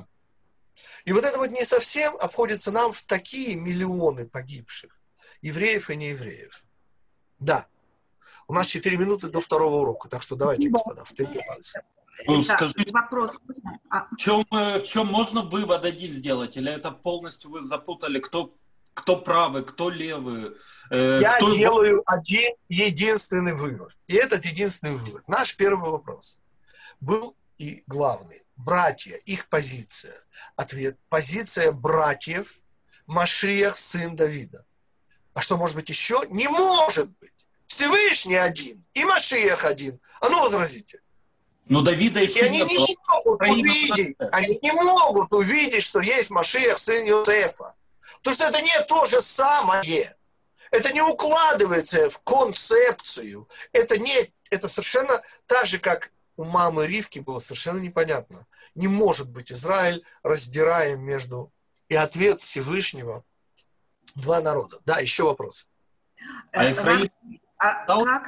И 1.03 1.11
вот 1.11 1.23
это 1.23 1.37
вот 1.37 1.49
не 1.49 1.65
совсем 1.65 2.15
обходится 2.17 2.71
нам 2.71 2.93
в 2.93 3.01
такие 3.01 3.55
миллионы 3.55 4.27
погибших 4.27 4.97
евреев 5.41 5.89
и 5.89 5.95
неевреев. 5.95 6.63
Да. 7.39 7.67
У 8.47 8.53
нас 8.53 8.67
4 8.67 8.97
минуты 8.97 9.29
до 9.29 9.41
второго 9.41 9.81
урока, 9.81 10.09
так 10.09 10.21
что 10.21 10.35
давайте, 10.35 10.69
господа, 10.69 11.03
в 11.03 11.13
три 11.13 11.25
пальца. 11.47 11.83
Ну, 12.25 12.43
Так, 12.43 12.57
скажите, 12.57 12.91
вопрос. 12.91 13.37
А, 13.89 14.07
в 14.11 14.15
чем, 14.17 14.45
э, 14.51 14.79
в 14.79 14.83
чем 14.83 15.07
можно 15.07 15.41
вывод 15.41 15.85
один 15.85 16.13
сделать? 16.13 16.57
Или 16.57 16.71
это 16.71 16.91
полностью 16.91 17.51
вы 17.51 17.61
запутали, 17.61 18.19
кто, 18.19 18.55
кто 18.97 19.15
правый, 19.15 19.63
кто 19.63 19.91
левый? 19.91 20.53
э, 20.89 21.19
Я 21.21 21.37
кто... 21.37 21.55
делаю 21.55 22.01
один 22.07 22.55
единственный 22.67 23.53
вывод. 23.53 23.93
И 24.07 24.15
этот 24.15 24.43
единственный 24.43 24.95
вывод. 24.95 25.27
Наш 25.27 25.55
первый 25.55 25.91
вопрос 25.91 26.39
был 26.99 27.35
и 27.59 27.83
главный. 27.85 28.43
Братья, 28.55 29.15
их 29.17 29.49
позиция. 29.49 30.15
Ответ. 30.55 30.97
Позиция 31.09 31.71
братьев 31.71 32.59
Машиях, 33.05 33.77
сын 33.77 34.15
Давида. 34.15 34.65
А 35.35 35.41
что 35.41 35.57
может 35.57 35.75
быть 35.75 35.89
еще? 35.89 36.23
Не 36.29 36.47
может 36.47 37.11
быть. 37.19 37.33
Всевышний 37.67 38.35
один 38.35 38.83
и 38.95 39.05
Машиях 39.05 39.63
один. 39.63 39.99
А 40.21 40.29
ну 40.29 40.41
возразите. 40.41 41.01
Ну, 41.69 41.81
Давида 41.81 42.21
И 42.21 42.27
еще 42.27 42.45
они 42.45 42.63
не 42.63 42.77
не 42.77 42.97
могут 43.07 43.41
увидеть, 43.41 44.15
они 44.31 44.59
не 44.63 44.71
могут 44.71 45.33
увидеть, 45.33 45.83
что 45.83 45.99
есть 45.99 46.31
Машиах, 46.31 46.79
сын 46.79 47.05
Иосифа. 47.05 47.75
Потому 48.17 48.35
что 48.35 48.45
это 48.45 48.61
не 48.61 48.83
то 48.87 49.05
же 49.05 49.21
самое. 49.21 50.15
Это 50.71 50.93
не 50.93 51.01
укладывается 51.01 52.09
в 52.09 52.21
концепцию. 52.23 53.47
Это 53.71 53.97
не, 53.97 54.33
это 54.49 54.67
совершенно 54.67 55.21
так 55.45 55.65
же, 55.65 55.79
как 55.79 56.11
у 56.35 56.43
мамы 56.43 56.87
Ривки 56.87 57.19
было 57.19 57.39
совершенно 57.39 57.79
непонятно. 57.79 58.45
Не 58.75 58.87
может 58.87 59.31
быть 59.31 59.51
Израиль 59.51 60.03
раздираем 60.23 61.01
между... 61.01 61.51
И 61.89 61.95
ответ 61.95 62.41
Всевышнего 62.41 63.23
два 64.15 64.41
народа. 64.41 64.79
Да, 64.85 64.99
еще 64.99 65.23
вопрос. 65.23 65.69
А 66.51 66.65
э, 66.65 66.71
Ефраим 66.71 67.09
а 67.57 67.85
дал- 67.85 68.05
как 68.05 68.27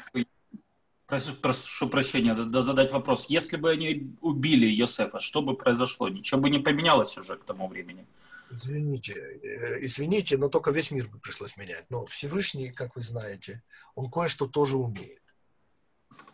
Прошу, 1.10 1.34
прошу 1.34 1.90
прощения, 1.90 2.36
да, 2.36 2.44
да, 2.44 2.62
задать 2.62 2.92
вопрос. 2.92 3.26
Если 3.30 3.58
бы 3.58 3.72
они 3.72 4.16
убили 4.22 4.68
Йосефа, 4.68 5.18
что 5.20 5.42
бы 5.42 5.56
произошло? 5.56 6.08
Ничего 6.08 6.40
бы 6.40 6.52
не 6.52 6.60
поменялось 6.60 7.18
уже 7.18 7.36
к 7.36 7.44
тому 7.44 7.68
времени. 7.68 8.06
Извините, 8.52 9.14
э, 9.14 9.80
извините, 9.82 10.38
но 10.38 10.50
только 10.50 10.72
весь 10.72 10.92
мир 10.92 11.08
бы 11.08 11.20
пришлось 11.20 11.58
менять. 11.58 11.86
Но 11.90 12.06
Всевышний, 12.06 12.72
как 12.72 12.96
вы 12.96 13.02
знаете, 13.02 13.62
он 13.96 14.10
кое-что 14.10 14.48
тоже 14.48 14.78
умеет. 14.78 15.22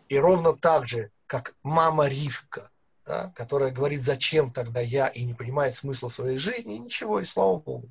И 0.08 0.18
ровно 0.18 0.54
так 0.54 0.88
же, 0.88 1.12
как 1.28 1.56
мама 1.64 2.08
Ривка, 2.08 2.72
да, 3.06 3.32
которая 3.36 3.72
говорит, 3.72 4.04
зачем 4.04 4.52
тогда 4.52 4.80
я, 4.80 5.08
и 5.08 5.24
не 5.24 5.34
понимает 5.34 5.76
смысл 5.76 6.10
своей 6.10 6.38
жизни, 6.38 6.76
и 6.76 6.80
ничего, 6.80 7.20
и 7.20 7.24
слава 7.24 7.58
Богу. 7.60 7.90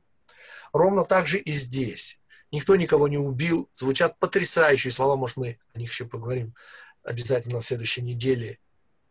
Ровно 0.72 1.04
так 1.04 1.26
же 1.26 1.38
и 1.38 1.52
здесь. 1.52 2.18
Никто 2.50 2.76
никого 2.76 3.08
не 3.08 3.18
убил. 3.18 3.68
Звучат 3.72 4.18
потрясающие 4.18 4.92
слова, 4.92 5.16
может, 5.16 5.36
мы 5.36 5.58
о 5.74 5.78
них 5.78 5.90
еще 5.90 6.06
поговорим 6.06 6.54
обязательно 7.02 7.56
на 7.56 7.60
следующей 7.60 8.02
неделе. 8.02 8.58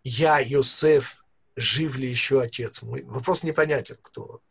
Я, 0.03 0.39
Йосеф, 0.39 1.25
жив 1.55 1.97
ли 1.97 2.09
еще 2.09 2.41
отец 2.41 2.81
мой? 2.81 3.03
Вопрос 3.03 3.43
непонятен, 3.43 3.97
кто. 4.01 4.41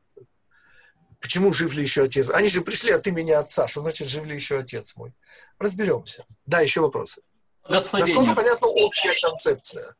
Почему 1.22 1.54
жив 1.54 1.72
ли 1.74 1.82
еще 1.82 2.02
отец? 2.02 2.30
Они 2.30 2.48
же 2.48 2.62
пришли 2.62 2.90
от 2.90 3.06
имени 3.06 3.30
отца. 3.30 3.68
Что 3.68 3.80
значит 3.80 4.08
жив 4.08 4.26
ли 4.26 4.34
еще 4.34 4.58
отец 4.58 4.96
мой? 4.96 5.14
Разберемся. 5.58 6.26
Да, 6.44 6.60
еще 6.60 6.80
вопросы. 6.80 7.22
Насколько 7.68 8.34
понятна 8.34 8.66
общая 8.66 9.14
концепция? 9.22 9.94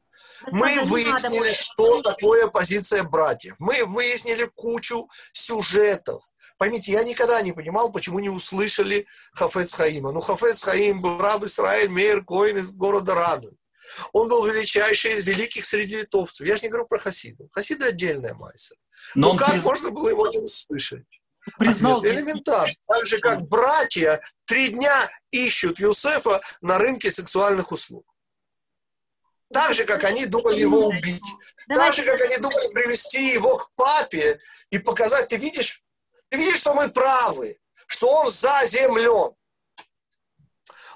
Мы 0.51 0.83
выяснили, 0.83 1.49
что 1.53 2.03
такое 2.03 2.49
позиция 2.49 3.05
братьев. 3.05 3.55
Мы 3.61 3.85
выяснили 3.87 4.51
кучу 4.57 5.09
сюжетов. 5.33 6.29
Поймите, 6.59 6.91
я 6.91 7.05
никогда 7.05 7.41
не 7.41 7.53
понимал, 7.53 7.93
почему 7.93 8.19
не 8.19 8.29
услышали 8.29 9.07
Хафец 9.33 9.75
Хаима. 9.75 10.11
Ну, 10.11 10.21
Хафец 10.21 10.65
Хаим 10.65 11.01
был 11.01 11.21
раб 11.21 11.45
Израиль, 11.45 11.89
Мейр 11.89 12.25
Коин 12.25 12.59
из 12.59 12.73
города 12.73 13.15
Раду. 13.15 13.57
Он 14.13 14.29
был 14.29 14.45
величайший 14.45 15.13
из 15.13 15.27
великих 15.27 15.65
среди 15.65 15.99
литовцев. 15.99 16.47
Я 16.47 16.57
же 16.57 16.63
не 16.63 16.69
говорю 16.69 16.87
про 16.87 16.99
Хасиду. 16.99 17.49
Хасида 17.53 17.87
отдельная 17.87 18.35
майса. 18.35 18.75
Но 19.15 19.29
Ну, 19.29 19.33
он 19.33 19.39
как 19.39 19.51
приз- 19.55 19.65
можно 19.65 19.91
было 19.91 20.09
его 20.09 20.27
не 20.29 20.39
услышать? 20.39 21.05
признал 21.59 21.99
Ответ 21.99 22.15
элементарно. 22.19 22.73
Так 22.87 23.05
же, 23.07 23.19
как 23.19 23.43
братья 23.49 24.21
три 24.45 24.69
дня 24.69 25.11
ищут 25.33 25.81
Юсефа 25.81 26.41
на 26.61 26.79
рынке 26.79 27.11
сексуальных 27.11 27.73
услуг. 27.73 28.07
Так 29.53 29.75
же, 29.75 29.85
как 29.85 30.05
они 30.05 30.25
думали 30.27 30.61
его 30.61 30.87
убить. 30.87 31.23
Так 31.69 31.95
же, 31.95 32.05
как 32.05 32.21
они 32.23 32.39
думали 32.39 32.73
привести 32.73 33.33
его 33.33 33.57
к 33.59 33.71
папе 33.75 34.41
и 34.71 34.79
показать, 34.79 35.29
ты 35.29 35.37
видишь, 35.37 35.83
ты 36.31 36.39
видишь, 36.39 36.61
что 36.61 36.75
мы 36.75 36.89
правы, 36.91 37.59
что 37.87 38.09
он 38.09 38.31
заземлен. 38.31 39.35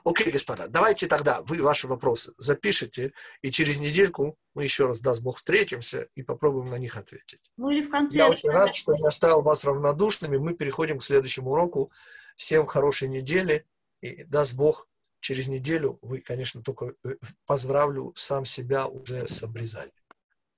Окей, 0.08 0.30
господа, 0.30 0.68
давайте 0.68 1.08
тогда 1.08 1.42
вы 1.42 1.60
ваши 1.60 1.88
вопросы 1.88 2.32
запишите, 2.38 3.12
и 3.42 3.50
через 3.50 3.80
недельку 3.80 4.38
мы 4.54 4.62
еще 4.62 4.86
раз, 4.86 5.00
даст 5.00 5.20
Бог, 5.20 5.38
встретимся 5.38 6.08
и 6.14 6.22
попробуем 6.22 6.70
на 6.70 6.78
них 6.78 6.96
ответить. 6.96 7.40
Ну 7.56 7.70
или 7.70 7.84
в 7.84 7.90
конце. 7.90 8.16
Я 8.16 8.28
очень 8.30 8.50
рад, 8.50 8.72
что 8.72 8.92
я 8.92 9.08
оставил 9.08 9.42
вас 9.42 9.64
равнодушными. 9.64 10.36
Мы 10.36 10.54
переходим 10.54 11.00
к 11.00 11.04
следующему 11.04 11.50
уроку. 11.50 11.90
Всем 12.36 12.66
хорошей 12.66 13.08
недели. 13.08 13.66
И 14.00 14.22
даст 14.22 14.54
Бог, 14.54 14.86
через 15.18 15.48
неделю 15.48 15.98
вы, 16.02 16.20
конечно, 16.20 16.62
только 16.62 16.94
э, 17.04 17.16
поздравлю 17.44 18.12
сам 18.14 18.44
себя 18.44 18.86
уже 18.86 19.26
с 19.26 19.42
обрезанием, 19.42 19.90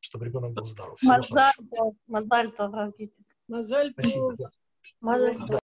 чтобы 0.01 0.27
ребенок 0.27 0.53
был 0.53 0.67
здоров. 0.67 0.99
Всего 0.99 1.13
Мазаль 1.15 1.29
хорошего. 1.31 1.69
тов, 1.75 1.95
мазаль 2.07 2.51
тов, 2.53 2.75
Равгитик. 2.75 3.27
Мазаль 3.49 3.93
Спасибо. 3.93 4.29
тов. 4.29 4.39
да. 4.41 4.51
Мазаль 5.01 5.39
Да. 5.39 5.47
тов. 5.47 5.49